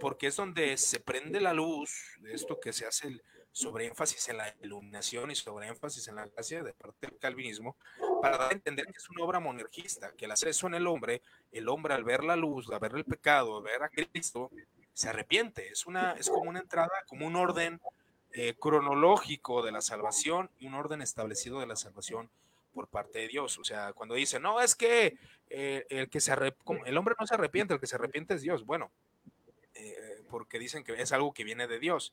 [0.00, 3.22] porque es donde se prende la luz de esto que se hace el
[3.52, 7.76] sobre énfasis en la iluminación y sobre énfasis en la gracia de parte del calvinismo,
[8.22, 11.22] para entender que es una obra monergista, que al hacer eso en el hombre,
[11.52, 14.50] el hombre al ver la luz, al ver el pecado, al ver a Cristo,
[14.92, 15.68] se arrepiente.
[15.68, 17.80] Es, una, es como una entrada, como un orden
[18.32, 22.30] eh, cronológico de la salvación y un orden establecido de la salvación
[22.74, 23.58] por parte de Dios.
[23.58, 25.16] O sea, cuando dice, no, es que
[25.50, 28.66] eh, el que se el hombre no se arrepiente, el que se arrepiente es Dios.
[28.66, 28.90] Bueno,
[29.74, 32.12] eh, porque dicen que es algo que viene de Dios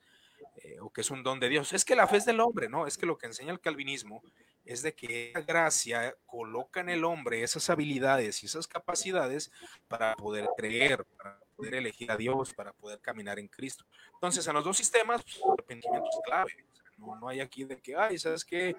[0.57, 1.73] eh, o que es un don de Dios.
[1.73, 2.87] Es que la fe es del hombre, ¿no?
[2.87, 4.21] Es que lo que enseña el calvinismo
[4.63, 9.51] es de que la gracia coloca en el hombre esas habilidades y esas capacidades
[9.87, 13.85] para poder creer, para poder elegir a Dios, para poder caminar en Cristo.
[14.13, 16.51] Entonces, en los dos sistemas, pues, el arrepentimiento es clave.
[16.97, 18.75] no, no hay aquí de que, ay, ¿sabes qué?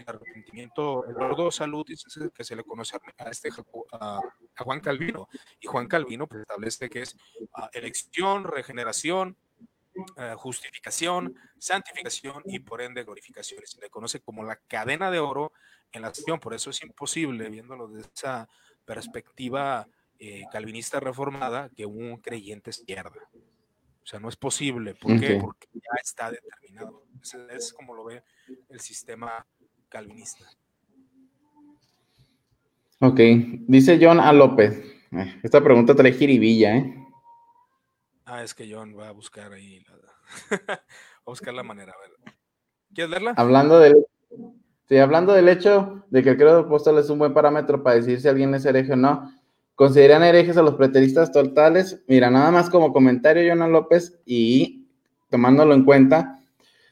[0.00, 2.04] el arrepentimiento, el ordo salud, es
[2.34, 3.50] que se le conoce a, este,
[3.92, 4.20] a,
[4.58, 5.28] Juan Calvino.
[5.60, 7.16] Y Juan Calvino pues, establece que es
[7.54, 9.36] ah, elección, regeneración,
[10.16, 13.60] eh, justificación, santificación y por ende glorificación.
[13.64, 15.52] Se le conoce como la cadena de oro
[15.92, 16.38] en la acción.
[16.38, 18.48] Por eso es imposible, viéndolo desde esa
[18.84, 19.88] perspectiva
[20.18, 23.28] eh, calvinista reformada, que un creyente es pierda.
[24.02, 24.94] O sea, no es posible.
[24.94, 25.38] ¿Por qué?
[25.40, 27.04] Porque ya está determinado.
[27.50, 28.22] es como lo ve
[28.68, 29.46] el sistema
[29.88, 30.46] calvinista.
[33.00, 33.18] Ok,
[33.66, 34.32] dice John A.
[34.32, 34.78] López.
[35.12, 36.99] Eh, esta pregunta trae jiribilla, ¿eh?
[38.32, 39.84] Ah, es que John va a buscar ahí.
[40.52, 40.80] va a
[41.26, 41.92] buscar la manera.
[41.92, 42.34] A ver.
[42.94, 43.34] ¿Quieres verla?
[43.36, 44.06] Hablando del,
[44.88, 48.20] sí, hablando del hecho de que el credo apóstol es un buen parámetro para decir
[48.20, 49.32] si alguien es hereje o no,
[49.74, 52.04] ¿consideran herejes a los preteristas totales?
[52.06, 53.66] Mira, nada más como comentario, John A.
[53.66, 54.86] López, y
[55.28, 56.40] tomándolo en cuenta,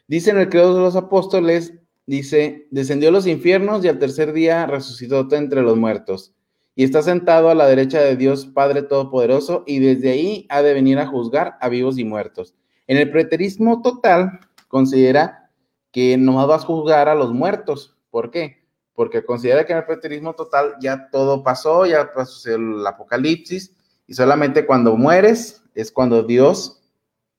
[0.09, 1.72] dicen el credo de los apóstoles
[2.05, 6.34] dice, descendió a los infiernos y al tercer día resucitó entre los muertos.
[6.79, 10.74] Y está sentado a la derecha de Dios Padre Todopoderoso y desde ahí ha de
[10.74, 12.55] venir a juzgar a vivos y muertos.
[12.87, 15.51] En el preterismo total considera
[15.91, 17.97] que no vas a juzgar a los muertos.
[18.11, 18.64] ¿Por qué?
[18.95, 23.74] Porque considera que en el preterismo total ya todo pasó, ya pasó el apocalipsis
[24.07, 26.81] y solamente cuando mueres es cuando Dios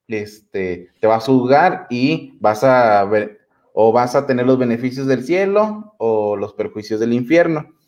[0.09, 3.39] este, te va a juzgar y vas a ver,
[3.71, 7.78] o vas a tener los beneficios del cielo o los perjuicios del infierno.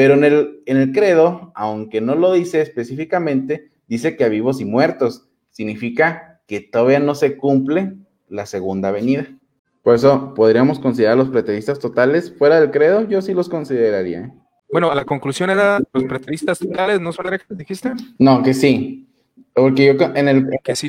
[0.00, 4.58] Pero en el, en el credo, aunque no lo dice específicamente, dice que a vivos
[4.62, 5.28] y muertos.
[5.50, 9.26] Significa que todavía no se cumple la segunda venida.
[9.82, 14.20] Por eso podríamos considerar los preteristas totales fuera del credo, yo sí los consideraría.
[14.20, 14.32] ¿eh?
[14.72, 17.92] Bueno, la conclusión era, los preteristas totales no son dijiste?
[18.18, 19.06] No, que sí.
[19.52, 20.48] Porque yo en el...
[20.64, 20.88] Que sí.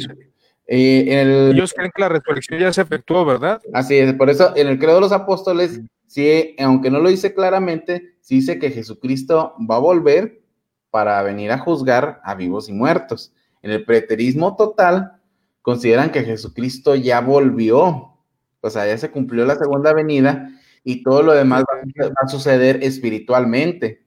[0.73, 3.61] Eh, Ellos creen que la resurrección ya se efectuó, ¿verdad?
[3.73, 7.33] Así es, por eso en el credo de los apóstoles, sí, aunque no lo dice
[7.33, 10.41] claramente, sí dice que Jesucristo va a volver
[10.89, 13.33] para venir a juzgar a vivos y muertos.
[13.61, 15.19] En el preterismo total,
[15.61, 18.17] consideran que Jesucristo ya volvió,
[18.61, 22.81] o sea, ya se cumplió la segunda venida y todo lo demás va, a suceder
[22.81, 24.05] espiritualmente.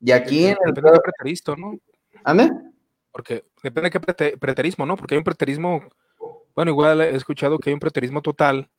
[0.00, 1.78] Y aquí en el preterismo, ¿no?
[2.24, 2.50] ¿Ande?
[3.12, 4.96] Porque depende de qué preterismo, ¿no?
[4.96, 5.82] Porque hay un preterismo
[6.56, 8.70] bueno, igual he escuchado que hay un preterismo total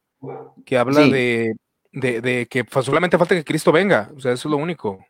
[0.66, 1.56] que habla de,
[2.50, 5.06] que solamente falta que Cristo venga, o sea, eso es lo único.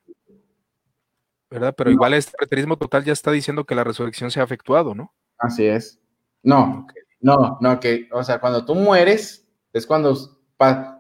[1.50, 1.74] ¿Verdad?
[1.78, 5.14] Pero igual este preterismo total ya está diciendo que la resurrección se ha efectuado, ¿no?
[5.38, 6.02] Así es.
[6.44, 6.86] No,
[7.22, 10.14] no, no, que, o sea, cuando tú mueres, es cuando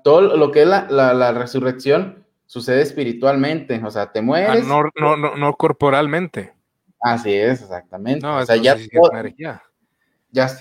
[0.06, 4.66] todo lo que es la, resurrección sucede espiritualmente, o sea, te mueres.
[4.66, 6.54] Ah, no, no, no, corporalmente.
[7.02, 8.26] Así es, exactamente.
[8.26, 8.78] No, o sea, ya,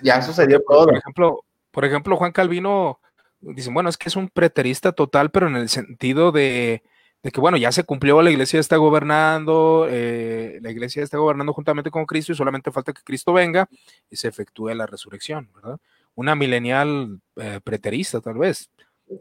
[0.03, 0.86] ya, sucedió todo.
[0.86, 3.01] Por ejemplo, por ejemplo, Juan Calvino
[3.40, 6.82] dice, bueno, es que es un preterista total, pero en el sentido de,
[7.23, 11.90] que, bueno, ya se cumplió, la iglesia está gobernando, eh, la iglesia está gobernando juntamente
[11.90, 13.69] con Cristo y solamente falta que Cristo venga
[14.11, 15.78] y se efectúe la resurrección, ¿verdad?
[16.15, 18.70] Una milenial eh, preterista, tal vez.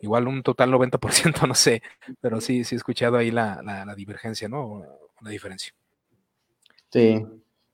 [0.02, 1.84] Igual un total 90%, no sé,
[2.22, 4.84] pero sí, sí he escuchado ahí la, la divergencia, ¿no?
[5.22, 5.74] La diferencia.
[6.90, 7.26] Sí.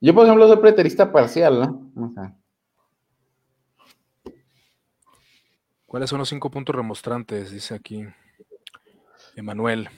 [0.01, 1.91] Yo, por ejemplo, soy preterista parcial, ¿no?
[2.07, 2.35] O sea,
[5.91, 7.51] ¿Cuáles son los cinco puntos remostrantes?
[7.51, 8.05] Dice aquí
[9.35, 9.89] Emanuel.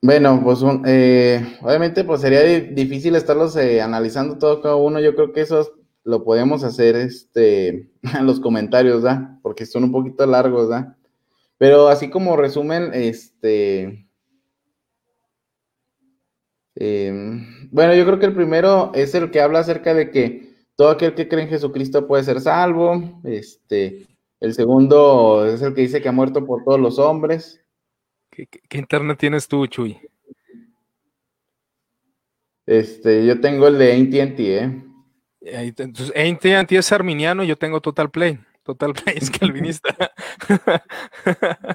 [0.00, 5.00] Bueno, pues eh, obviamente pues sería difícil estarlos eh, analizando todo cada uno.
[5.00, 5.72] Yo creo que eso
[6.04, 9.40] lo podemos hacer este, en los comentarios, ¿da?
[9.42, 10.96] Porque son un poquito largos, ¿da?
[11.58, 14.06] Pero así como resumen, este...
[16.76, 20.90] Em, bueno, yo creo que el primero es el que habla acerca de que todo
[20.90, 23.20] aquel que cree en Jesucristo puede ser salvo.
[23.24, 24.06] Este,
[24.42, 27.64] el segundo es el que dice que ha muerto por todos los hombres.
[28.28, 30.00] ¿Qué, internet tienes tú, Chuy?
[32.66, 34.84] Este, yo tengo el de AT&T, ¿eh?
[35.42, 38.40] Entonces, AT&T es arminiano, yo tengo Total Play.
[38.64, 40.12] Total Play es calvinista.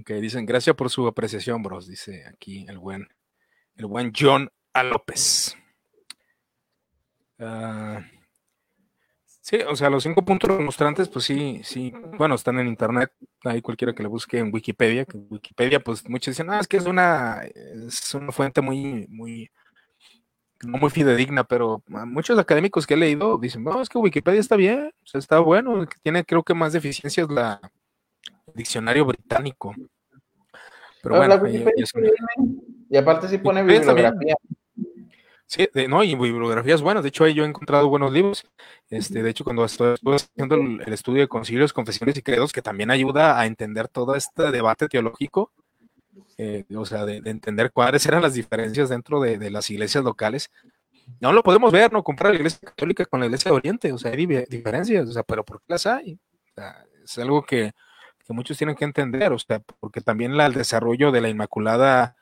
[0.00, 3.06] ok, dicen, gracias por su apreciación, bros, dice aquí el buen,
[3.76, 4.82] el buen John A.
[4.82, 5.56] López.
[7.38, 8.02] Ah,
[9.50, 13.10] Sí, o sea, los cinco puntos demostrantes, pues sí, sí, bueno, están en internet,
[13.42, 16.76] hay cualquiera que le busque en Wikipedia, que Wikipedia, pues muchos dicen, ah, es que
[16.76, 19.50] es una, es una fuente muy, muy,
[20.62, 24.54] no muy fidedigna, pero muchos académicos que he leído dicen, no, es que Wikipedia está
[24.54, 27.60] bien, o sea, está bueno, tiene creo que más deficiencias la
[28.46, 29.74] el diccionario británico.
[31.02, 31.42] Pero, bueno,
[32.88, 34.36] y aparte sí pone bibliografía.
[35.50, 37.02] Sí, no, y bibliografías buenas.
[37.02, 38.46] De hecho, ahí yo he encontrado buenos libros.
[38.88, 42.88] Este, de hecho, cuando estoy, haciendo el, estudio de concilios, confesiones y credos, que también
[42.88, 45.50] ayuda a entender todo este debate teológico,
[46.38, 50.52] eh, o sea, de, entender cuáles eran las diferencias dentro de, las iglesias locales.
[51.18, 52.04] No lo podemos ver, ¿no?
[52.04, 55.24] Comprar la iglesia católica con la iglesia de Oriente, o sea, hay diferencias, o sea,
[55.24, 56.16] pero ¿por qué las hay?
[57.02, 57.72] es algo que,
[58.24, 62.14] que, muchos tienen que entender, o sea, porque también la, el desarrollo de la Inmaculada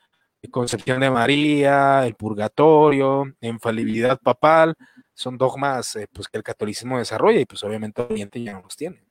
[0.50, 4.74] concepción de María, el purgatorio, infalibilidad papal,
[5.12, 8.62] son dogmas eh, pues, que el catolicismo desarrolla y pues obviamente el Oriente ya no
[8.62, 9.02] los tiene.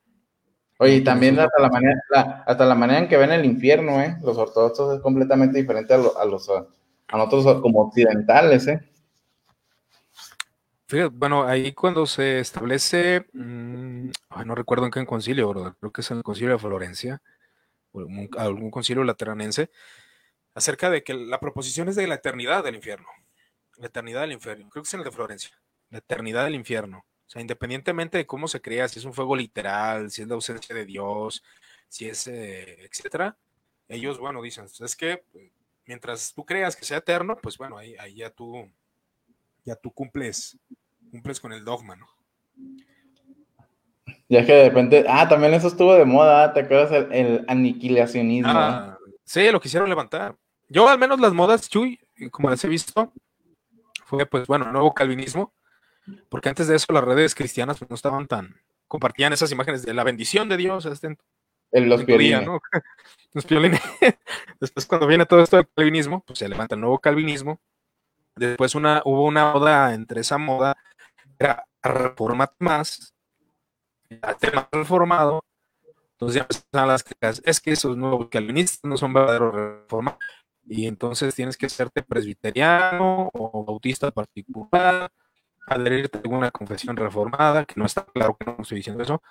[0.80, 4.16] Oye, y también hasta la, manera, hasta la manera en que ven el infierno, ¿eh?
[4.24, 8.80] Los ortodoxos es completamente diferente a, los a nosotros como occidentales, ¿eh?
[10.88, 14.10] Fíjate, bueno, ahí cuando se establece, mm,
[14.45, 17.22] no recuerdo en qué concilio, creo que es en el concilio de Florencia,
[17.91, 18.06] o
[18.38, 19.70] algún concilio lateranense,
[20.58, 23.08] acerca de que la proposición es de la eternidad del infierno.
[23.78, 24.68] La eternidad del infierno.
[24.70, 25.52] Creo que es en el de Florencia.
[25.92, 27.06] La eternidad del infierno.
[27.28, 30.34] O sea, independientemente de cómo se crea, si es un fuego literal, si es la
[30.34, 31.44] ausencia de Dios,
[31.88, 33.38] si es, eh, etcétera,
[33.88, 35.24] ellos, bueno, dicen, es que
[35.86, 38.68] mientras tú creas que sea eterno, pues bueno, ahí, ahí ya tú,
[39.64, 40.58] ya tú cumples,
[41.12, 42.08] cumples con el dogma, ¿no?
[44.28, 46.92] Ya que de repente, ah, también eso estuvo de moda, ¿te acuerdas?
[46.92, 48.52] El, el aniquilacionismo.
[48.52, 50.36] Ah, sí, lo quisieron levantar.
[50.69, 51.99] Yo al menos las modas, Chuy,
[52.31, 53.14] como las he visto,
[54.06, 55.53] fue pues bueno, nuevo calvinismo,
[56.30, 60.03] porque antes de eso las redes cristianas no estaban tan, compartían esas imágenes de la
[60.03, 60.85] bendición de Dios.
[60.85, 61.18] Este,
[61.72, 62.45] en los piolines.
[62.45, 62.60] ¿no?
[63.34, 63.81] los piolines.
[64.60, 67.60] Después cuando viene todo esto del calvinismo, pues se levanta el nuevo calvinismo.
[68.35, 70.77] Después una, hubo una moda entre esa moda,
[71.39, 73.14] era reforma más,
[74.39, 75.44] tema reformado,
[76.11, 80.19] entonces ya empezaron las quejas, es que esos nuevos calvinistas no son verdaderos reformados
[80.69, 85.11] y entonces tienes que hacerte presbiteriano o bautista particular,
[85.68, 89.22] adherirte a alguna confesión reformada, que no está claro que no estoy diciendo eso,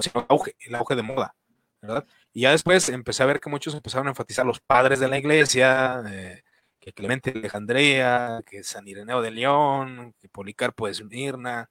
[0.00, 1.34] sino el auge, el auge de moda,
[1.80, 2.06] ¿verdad?
[2.32, 5.18] Y ya después empecé a ver que muchos empezaron a enfatizar los padres de la
[5.18, 6.42] iglesia, eh,
[6.80, 11.70] que Clemente de Alejandría, que San Ireneo de León, que Policarpo de Smyrna,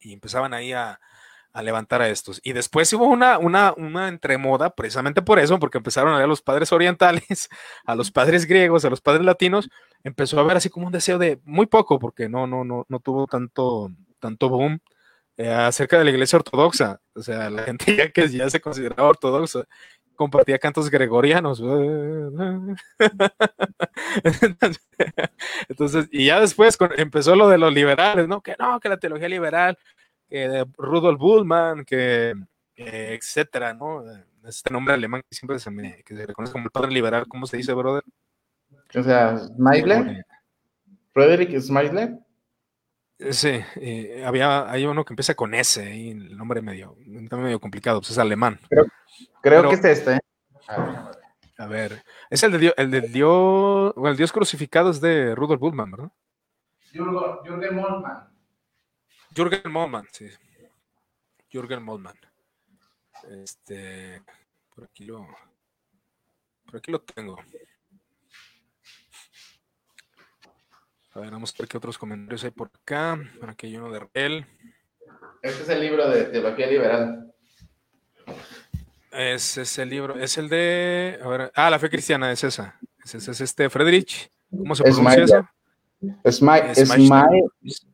[0.00, 1.00] y empezaban ahí a,
[1.54, 2.40] a levantar a estos.
[2.42, 6.28] Y después hubo una, una, una entremoda, precisamente por eso, porque empezaron a ver a
[6.28, 7.48] los padres orientales,
[7.86, 9.70] a los padres griegos, a los padres latinos,
[10.02, 12.98] empezó a haber así como un deseo de muy poco, porque no, no, no, no
[12.98, 14.80] tuvo tanto, tanto boom
[15.36, 17.00] eh, acerca de la iglesia ortodoxa.
[17.14, 19.64] O sea, la gente ya que ya se consideraba ortodoxa
[20.16, 21.60] compartía cantos gregorianos.
[25.68, 28.40] Entonces, y ya después empezó lo de los liberales, ¿no?
[28.40, 29.78] Que no, que la teología liberal
[30.28, 32.34] que Rudolf Bullman, que
[32.76, 34.04] etcétera, ¿no?
[34.44, 37.46] Este nombre alemán que siempre se me que se reconoce como el padre liberal, ¿cómo
[37.46, 38.04] se dice, brother?
[38.94, 40.22] O sea, Smiley.
[41.12, 42.18] Frederick Smiley.
[43.30, 48.00] Sí, eh, había, hay uno que empieza con S, y el nombre medio, medio complicado,
[48.00, 48.58] pues es alemán.
[49.40, 50.14] Creo, que es este.
[50.14, 50.20] ¿eh?
[51.56, 55.60] A ver, es el de Dios, el de Dios, el Dios crucificado es de Rudolf
[55.60, 56.10] Bullman, ¿verdad?
[56.92, 58.33] Jürgen Moltmann.
[59.34, 60.30] Jürgen Mollman, sí.
[61.50, 62.16] Jürgen Mollman.
[63.42, 64.22] Este,
[64.74, 65.26] por aquí lo,
[66.66, 67.38] por aquí lo tengo.
[71.12, 73.16] A ver, vamos a ver qué otros comentarios hay por acá.
[73.38, 74.46] Bueno, aquí hay uno de él.
[75.42, 77.34] Este es el libro de Teología Liberal.
[79.10, 81.20] Es, es el libro, es el de.
[81.22, 82.78] A ver, ah, la fe cristiana es esa.
[83.04, 84.30] Es, es, es este Friedrich.
[84.50, 85.48] ¿Cómo se pronuncia eso?
[86.30, 86.98] Smash, Smash,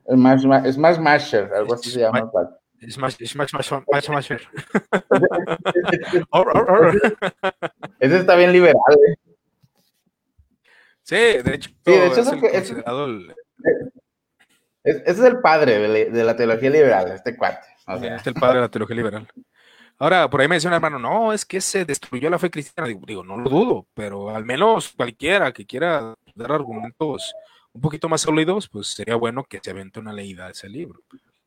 [0.08, 0.42] Smash,
[0.72, 2.28] Smash Masher, algo así se llama.
[2.88, 4.40] Smash, Smash, Smash, Masher.
[8.00, 9.16] Ese está bien liberal, ¿eh?
[11.02, 13.34] Sí, de hecho, sí, de hecho es, el, es, el,
[15.06, 17.66] es el padre de la, teología liberal, este cuate.
[17.86, 18.16] O sea.
[18.16, 19.28] Es el padre de la teología liberal.
[19.98, 22.88] Ahora, por ahí me decía un hermano, no, es que se destruyó la fe cristiana.
[22.88, 27.34] Digo, no lo dudo, pero al menos cualquiera que quiera dar argumentos
[27.72, 31.00] un poquito más sólidos, pues sería bueno que se avente una leída de ese libro.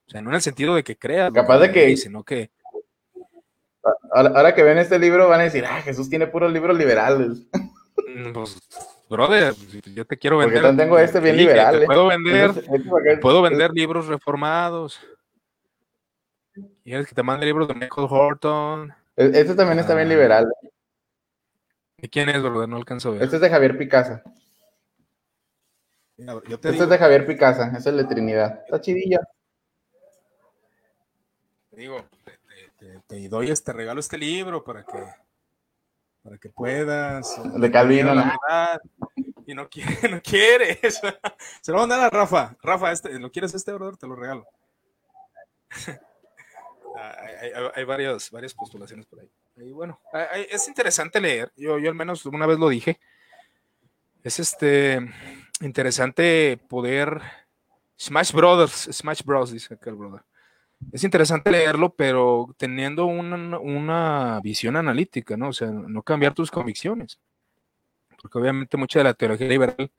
[0.07, 2.51] O sea, no en el sentido de que crea, capaz de que, sino que
[4.11, 7.43] ahora, que ven este libro van a decir, ah, Jesús tiene puros libros liberales.
[8.15, 8.59] Mm, pues,
[9.09, 9.53] brother,
[9.93, 10.61] yo te quiero vender.
[10.61, 11.83] Porque tengo este bien liberal.
[11.83, 11.85] ¿eh?
[11.85, 12.51] Puedo vender,
[13.21, 14.99] puedo vender libros reformados.
[16.83, 18.93] ¿Quieres que te mande libros de Michael Horton?
[19.15, 20.09] E-, este también está bien ah.
[20.09, 20.53] liberal.
[21.97, 22.67] ¿Y quién es, brother?
[22.67, 23.23] No alcanzo a ver.
[23.23, 24.21] Este es de Javier Picasa.
[26.17, 28.61] Este es de Javier Picasa, es el de Trinidad.
[28.65, 29.19] Está chidilla.
[31.71, 32.05] Te digo,
[33.07, 35.03] te, doy este regalo este libro para que
[36.23, 37.41] para que puedas.
[37.59, 38.31] De Calvino, ¿no?
[39.45, 41.01] Y no quiere, no quieres.
[41.61, 42.55] Se lo van a Rafa.
[42.61, 43.97] Rafa, este, ¿lo quieres este, brother?
[43.97, 44.45] Te lo regalo.
[46.95, 49.29] hay, hay, varias, varias postulaciones por ahí.
[49.57, 49.99] Y bueno,
[50.49, 51.51] es interesante leer.
[51.57, 52.99] Yo, yo al menos una vez lo dije.
[54.23, 54.99] Es este
[55.61, 57.21] interesante poder.
[57.97, 60.23] Smash Brothers, Smash Bros, dice aquel brother.
[60.91, 65.49] Es interesante leerlo, pero teniendo una, una, visión analítica, ¿no?
[65.49, 67.19] O sea, no cambiar tus convicciones.
[68.21, 69.91] Porque obviamente mucha de la teología liberal,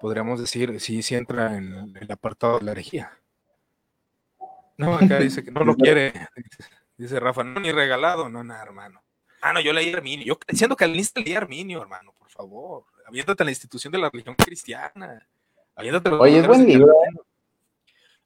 [0.00, 3.12] podríamos decir, sí, sí entra en el apartado de la herejía.
[4.76, 6.12] No, acá dice que no lo quiere.
[6.96, 8.28] Dice Rafa, no, ni regalado.
[8.28, 9.02] No, nada, hermano.
[9.40, 10.26] Ah, no, yo leí Arminio.
[10.26, 12.84] Yo siendo calvinista leí Arminio, hermano, por favor.
[13.08, 15.26] Aviéntate a la institución de la religión cristiana.
[15.74, 16.94] Aviéntate Oye, es buen libro.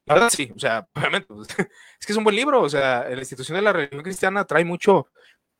[0.05, 1.47] La verdad, sí, o sea, obviamente, pues,
[1.99, 4.65] es que es un buen libro, o sea, la institución de la religión cristiana trae
[4.65, 5.07] mucho,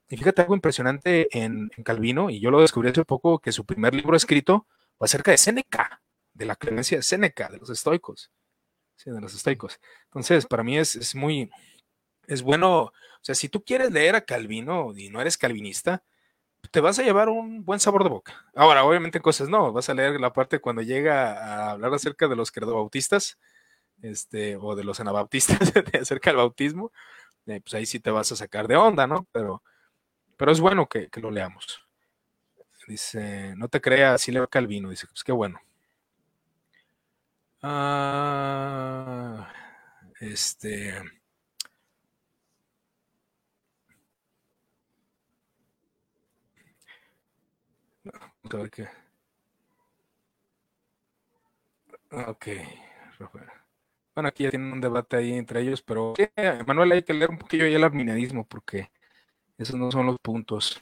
[0.09, 3.65] y fíjate algo impresionante en, en Calvino, y yo lo descubrí hace poco, que su
[3.65, 4.67] primer libro escrito
[4.97, 6.01] fue acerca de Séneca,
[6.33, 8.29] de la creencia de Séneca, de los estoicos
[9.11, 9.79] de los estoicos.
[10.05, 11.49] Entonces, para mí es, es, muy,
[12.27, 12.91] es bueno, o
[13.21, 16.03] sea, si tú quieres leer a Calvino y no eres calvinista,
[16.71, 18.45] te vas a llevar un buen sabor de boca.
[18.55, 22.35] Ahora, obviamente cosas no, vas a leer la parte cuando llega a hablar acerca de
[22.35, 23.39] los credobautistas,
[24.01, 25.59] este, o de los anabautistas,
[26.01, 26.91] acerca del bautismo,
[27.47, 29.27] eh, pues ahí sí te vas a sacar de onda, ¿no?
[29.31, 29.63] Pero,
[30.37, 31.85] pero es bueno que, que lo leamos.
[32.87, 35.59] Dice, no te creas, sí leo Calvino, dice, pues qué bueno.
[37.61, 39.47] Ah,
[40.19, 41.01] este.
[48.51, 48.87] A ver qué.
[52.11, 52.47] Ok,
[54.13, 56.13] Bueno, aquí ya tienen un debate ahí entre ellos, pero
[56.67, 58.91] Manuel, hay que leer un poquillo ahí el arminianismo porque
[59.57, 60.79] esos no son los puntos.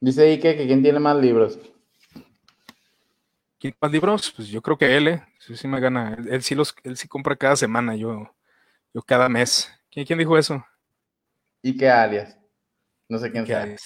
[0.00, 1.58] Dice ahí que quién tiene más libros.
[3.58, 4.32] ¿Quién más libros?
[4.34, 5.22] Pues yo creo que él, ¿eh?
[5.38, 6.18] Sí, sí me gana.
[6.28, 8.34] Él, sí los, él sí compra cada semana, yo,
[8.92, 9.70] yo cada mes.
[9.90, 10.66] ¿Quién, quién dijo eso?
[11.62, 12.36] ¿Y qué alias?
[13.08, 13.76] No sé quién sea.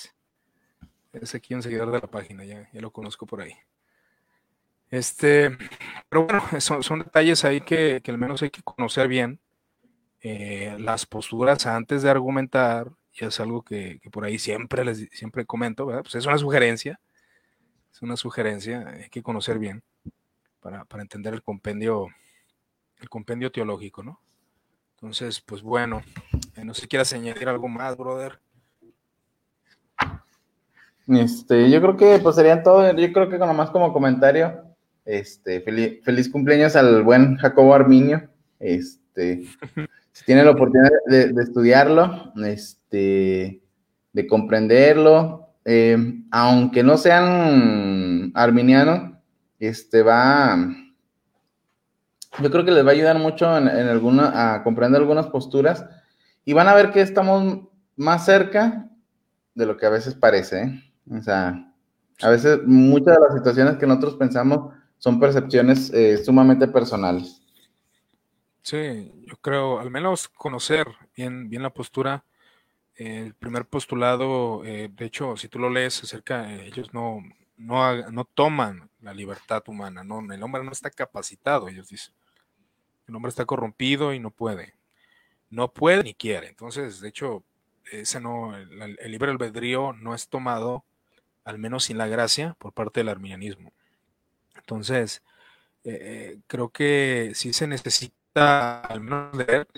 [1.20, 3.55] Es aquí un seguidor de la página, ya, ya lo conozco por ahí.
[4.90, 5.56] Este,
[6.09, 9.40] pero bueno, son, son detalles ahí que, que, al menos hay que conocer bien.
[10.22, 15.09] Eh, las posturas antes de argumentar, y es algo que, que, por ahí siempre les
[15.12, 16.02] siempre comento, ¿verdad?
[16.02, 16.98] Pues es una sugerencia
[17.97, 19.82] es una sugerencia, hay que conocer bien
[20.60, 22.09] para, entender el compendio,
[22.98, 24.20] el compendio teológico, ¿no?
[24.97, 26.02] Entonces, pues bueno,
[26.56, 28.38] eh, no sé si quieras añadir algo más, brother.
[31.08, 34.62] Este, yo creo que pues serían todo, yo creo que más como comentario,
[35.04, 38.28] este, feliz, cumpleaños al buen Jacobo Arminio,
[38.58, 39.44] este,
[40.12, 43.62] si tiene la oportunidad de, de estudiarlo, este,
[44.12, 49.18] de comprenderlo, eh, aunque no sean arminianos,
[49.58, 50.56] este va,
[52.40, 55.84] yo creo que les va a ayudar mucho en, alguna, a comprender algunas posturas
[56.44, 58.88] y van a ver que estamos más cerca
[59.56, 60.62] de lo que a veces parece.
[60.62, 60.85] ¿eh?
[61.10, 61.72] O sea,
[62.22, 67.42] a veces muchas de las situaciones que nosotros pensamos son percepciones eh, sumamente personales.
[68.62, 72.24] Sí, yo creo, al menos conocer bien, bien la postura
[72.96, 77.22] el primer postulado, eh, de hecho, si tú lo lees acerca, eh, ellos no,
[77.58, 82.14] no, no, toman la libertad humana, no, el hombre no está capacitado, ellos dicen.
[83.06, 84.74] El hombre está corrompido y no puede.
[85.50, 86.48] No puede ni quiere.
[86.48, 87.44] Entonces, de hecho,
[87.92, 90.84] ese no, el, libre albedrío no es tomado,
[91.47, 93.73] al menos sin la gracia, por parte del arminianismo.
[94.56, 95.23] Entonces,
[95.85, 99.68] eh, eh, creo que sí se necesita al menos leer,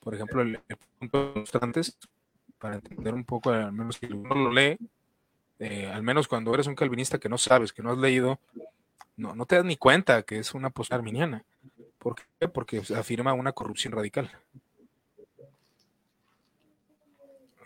[0.00, 0.58] por ejemplo, el,
[0.98, 1.84] punto de
[2.58, 4.78] para entender un poco, al menos si uno lo lee,
[5.58, 8.40] eh, al menos cuando eres un calvinista que no sabes, que no has leído,
[9.18, 11.44] no, no te das ni cuenta que es una postura arminiana.
[11.98, 12.48] ¿Por qué?
[12.48, 14.30] Porque afirma una corrupción radical.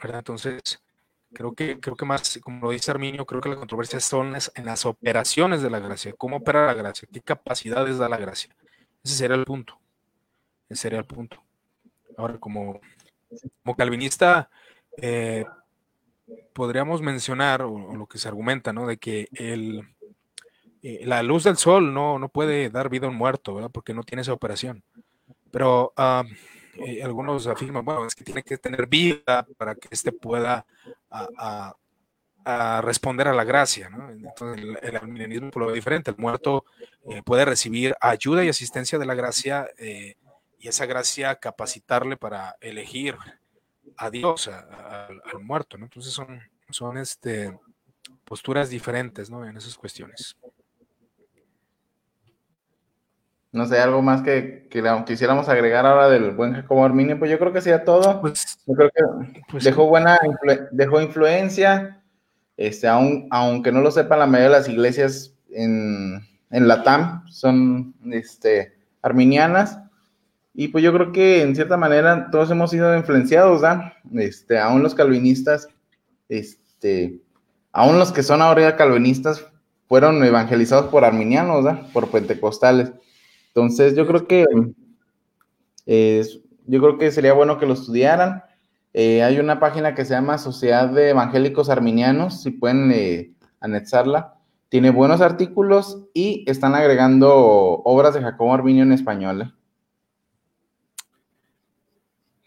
[0.03, 0.81] Entonces,
[1.33, 4.65] creo que, creo que más, como lo dice Arminio, creo que la controversia son en
[4.65, 8.55] las operaciones de la gracia, cómo opera la gracia, qué capacidades da la gracia.
[9.03, 9.79] Ese sería el punto.
[10.69, 11.43] Ese sería el punto.
[12.17, 12.81] Ahora, como,
[13.63, 14.51] como calvinista,
[14.97, 15.45] eh,
[16.53, 18.87] podríamos mencionar, o, lo que se argumenta, ¿no?
[18.87, 19.89] De que el,
[20.83, 23.71] eh, la luz del sol no, no puede dar vida a un muerto, ¿verdad?
[23.71, 24.83] Porque no tiene esa operación.
[25.51, 26.25] Pero ah,
[26.75, 30.67] eh, algunos afirman, bueno, es que tiene que tener vida para que éste pueda
[31.11, 31.75] a,
[32.81, 34.11] responder a la gracia, ¿no?
[34.11, 36.11] Entonces el, el arminianismo lo ve diferente.
[36.11, 36.65] El muerto
[37.11, 43.17] eh, puede recibir ayuda y asistencia de la gracia y esa gracia capacitarle para elegir
[43.99, 45.85] a Dios, al muerto, ¿no?
[45.85, 46.41] Entonces son,
[46.71, 47.59] son este,
[48.25, 49.45] posturas diferentes, ¿no?
[49.47, 50.37] En esas cuestiones.
[53.51, 54.69] No sé, algo más que,
[55.07, 58.21] quisiéramos agregar ahora del buen Jacobo Arminio, pues yo creo que sea todo.
[58.21, 60.19] Pues, yo creo que pues dejó buena,
[60.71, 62.03] dejó influencia,
[62.59, 66.21] este, aun, aunque no lo sepan, la mayoría de las iglesias en,
[66.51, 69.79] en la TAM son este, arminianas.
[70.53, 73.95] Y pues yo creo que en cierta manera todos hemos sido influenciados, ¿da?
[74.13, 75.69] Este, aún los calvinistas,
[76.29, 77.21] este,
[77.73, 79.47] aún los que son ahora calvinistas
[79.87, 81.87] fueron evangelizados por arminianos, ¿da?
[81.93, 82.93] Por pentecostales.
[83.49, 84.45] Entonces, yo creo que
[86.69, 88.45] yo creo que sería bueno que lo estudiaran.
[88.93, 94.35] Eh, hay una página que se llama Sociedad de Evangélicos Arminianos, si pueden eh, anexarla.
[94.69, 99.43] Tiene buenos artículos y están agregando obras de Jacobo Arminio en español.
[99.43, 99.53] ¿eh?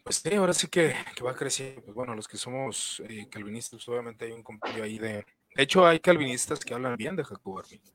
[0.03, 0.93] Pues sí, ahora sí que,
[1.25, 1.81] va creciendo.
[1.81, 3.01] Pues bueno, los que somos
[3.31, 5.25] calvinistas, obviamente hay un compendio ahí de...
[5.55, 7.91] De hecho, hay calvinistas que hablan bien de Jacobo Arminio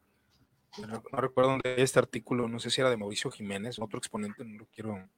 [0.78, 4.58] no, recuerdo dónde este artículo, no sé si era de Mauricio Jiménez, otro exponente, no
[4.58, 5.08] lo quiero,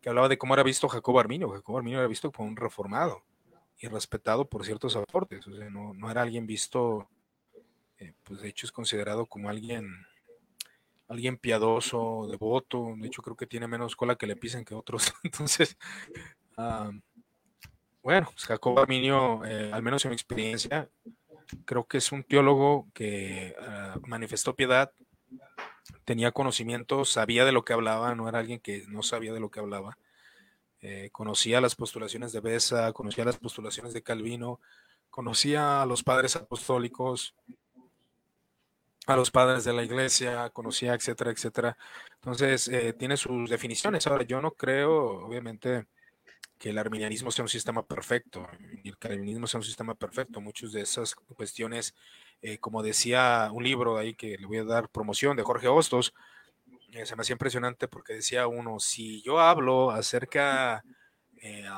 [0.00, 1.50] que hablaba de cómo era visto Jacobo Arminio.
[1.50, 3.22] Jacobo Arminio era visto como un reformado
[3.78, 7.08] y respetado por ciertos aportes, o sea, no, era alguien visto,
[7.98, 10.06] eh, pues de hecho es considerado como alguien,
[11.08, 15.12] alguien piadoso, devoto, de hecho creo que tiene menos cola que le pisen que otros,
[15.24, 15.76] entonces,
[16.56, 16.90] ah,
[18.02, 20.88] bueno, pues Jacobo Arminio, eh, al menos en mi experiencia,
[21.64, 24.92] creo que es un teólogo que ah, manifestó piedad,
[26.04, 29.50] tenía conocimiento, sabía de lo que hablaba, no era alguien que no sabía de lo
[29.50, 29.98] que hablaba.
[30.80, 34.60] Eh, conocía las postulaciones de Besa, conocía las postulaciones de Calvino,
[35.10, 37.34] conocía a los padres apostólicos,
[39.06, 41.76] a los padres de la iglesia, conocía, etcétera, etcétera.
[42.16, 44.06] Entonces, eh, tiene sus definiciones.
[44.06, 45.86] Ahora, yo no creo, obviamente,
[46.58, 48.48] que el arminianismo sea un sistema perfecto
[48.84, 50.40] el calvinismo sea un sistema perfecto.
[50.40, 51.94] Muchas de esas cuestiones,
[52.42, 56.14] eh, como decía un libro ahí que le voy a dar promoción de Jorge Hostos,
[56.92, 60.84] eh, se me hacía impresionante porque decía uno, si yo hablo acerca
[61.40, 61.68] eh,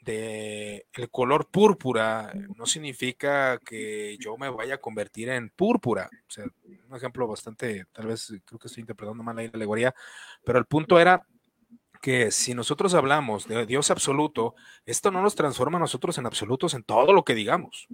[0.00, 6.08] de el color púrpura, no significa que yo me vaya a convertir en púrpura.
[6.28, 6.44] O sea,
[6.88, 9.94] un ejemplo bastante, tal vez creo que estoy interpretando mal la alegoría,
[10.44, 11.26] pero el punto era
[12.00, 14.54] que si nosotros hablamos de Dios absoluto,
[14.84, 17.88] esto no nos transforma a nosotros en absolutos en todo lo que digamos.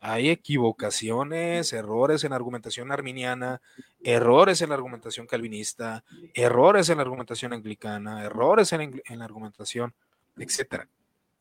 [0.00, 3.60] Hay equivocaciones, errores en la argumentación arminiana,
[4.02, 6.04] errores en la argumentación calvinista,
[6.34, 9.92] errores en la argumentación anglicana, errores en, la argumentación,
[10.36, 10.84] etc.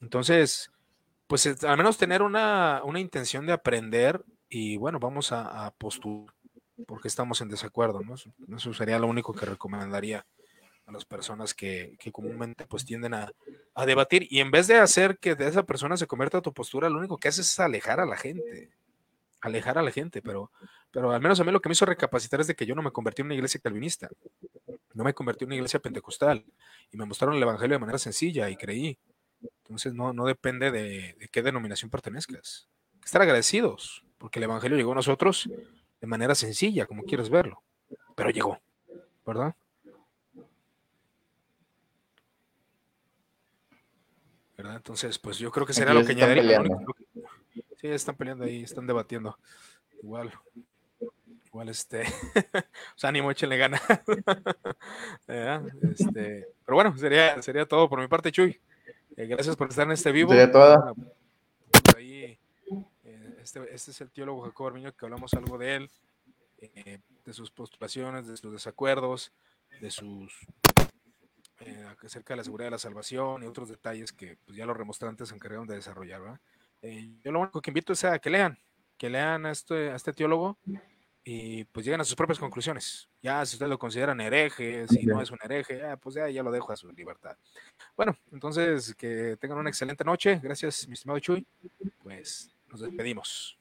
[0.02, 0.72] Entonces,
[1.28, 6.34] pues al menos tener una, intención de aprender y bueno, vamos a, a postular
[6.86, 8.16] porque estamos en desacuerdo, ¿no?
[8.56, 10.26] Eso sería lo único que recomendaría
[10.88, 13.32] a las personas que, comúnmente pues tienden a,
[13.86, 16.90] debatir y en vez de hacer que de esa persona se convierta a tu postura,
[16.90, 18.72] lo único que hace es alejar a la gente,
[19.42, 20.52] alejar a la gente, pero,
[20.90, 22.82] pero al menos a mí lo que me hizo recapacitar es de que yo no
[22.82, 24.10] me convertí en una iglesia calvinista,
[24.94, 26.44] no me convertí en una iglesia pentecostal
[26.90, 28.98] y me mostraron el evangelio de manera sencilla y creí.
[29.64, 32.68] Entonces no, no depende de, de qué denominación pertenezcas.
[33.06, 35.48] Estar agradecidos porque el evangelio llegó a nosotros
[36.02, 37.62] de manera sencilla, como quieres verlo,
[38.16, 38.60] pero llegó,
[39.26, 39.56] ¿verdad?
[44.58, 46.62] Entonces, pues yo creo que será lo que añadiría.
[47.80, 49.38] Sí, están peleando ahí, están debatiendo.
[50.02, 50.32] Igual,
[51.46, 52.06] igual este,
[52.96, 53.80] sea, ánimo, échenle gana.
[55.28, 58.60] este, pero bueno, sería, sería todo por mi parte, Chuy.
[59.16, 60.34] gracias por estar en este vivo.
[60.34, 60.94] Sí, toda.
[61.96, 62.40] ahí,
[63.40, 65.92] este, este, es el teólogo Jacobo Armiño que hablamos algo de él,
[67.26, 69.32] de sus postulaciones, de sus desacuerdos,
[69.82, 70.48] de sus
[71.60, 74.78] eh, acerca de la seguridad de la salvación y otros detalles que pues, ya los
[74.78, 76.40] remostrantes se encargaron de desarrollar.
[76.82, 78.60] Eh, yo lo único que invito es a que lean,
[78.98, 80.58] que lean a este, a este teólogo
[81.24, 83.10] y pues lleguen a sus propias conclusiones.
[83.22, 86.52] Ya si ustedes lo consideran hereje, si no es un hereje, pues ya, ya lo
[86.52, 87.36] dejo a su libertad.
[87.96, 90.40] Bueno, entonces que tengan una excelente noche.
[90.42, 91.46] Gracias, mi estimado Chuy.
[92.02, 93.60] Pues nos despedimos.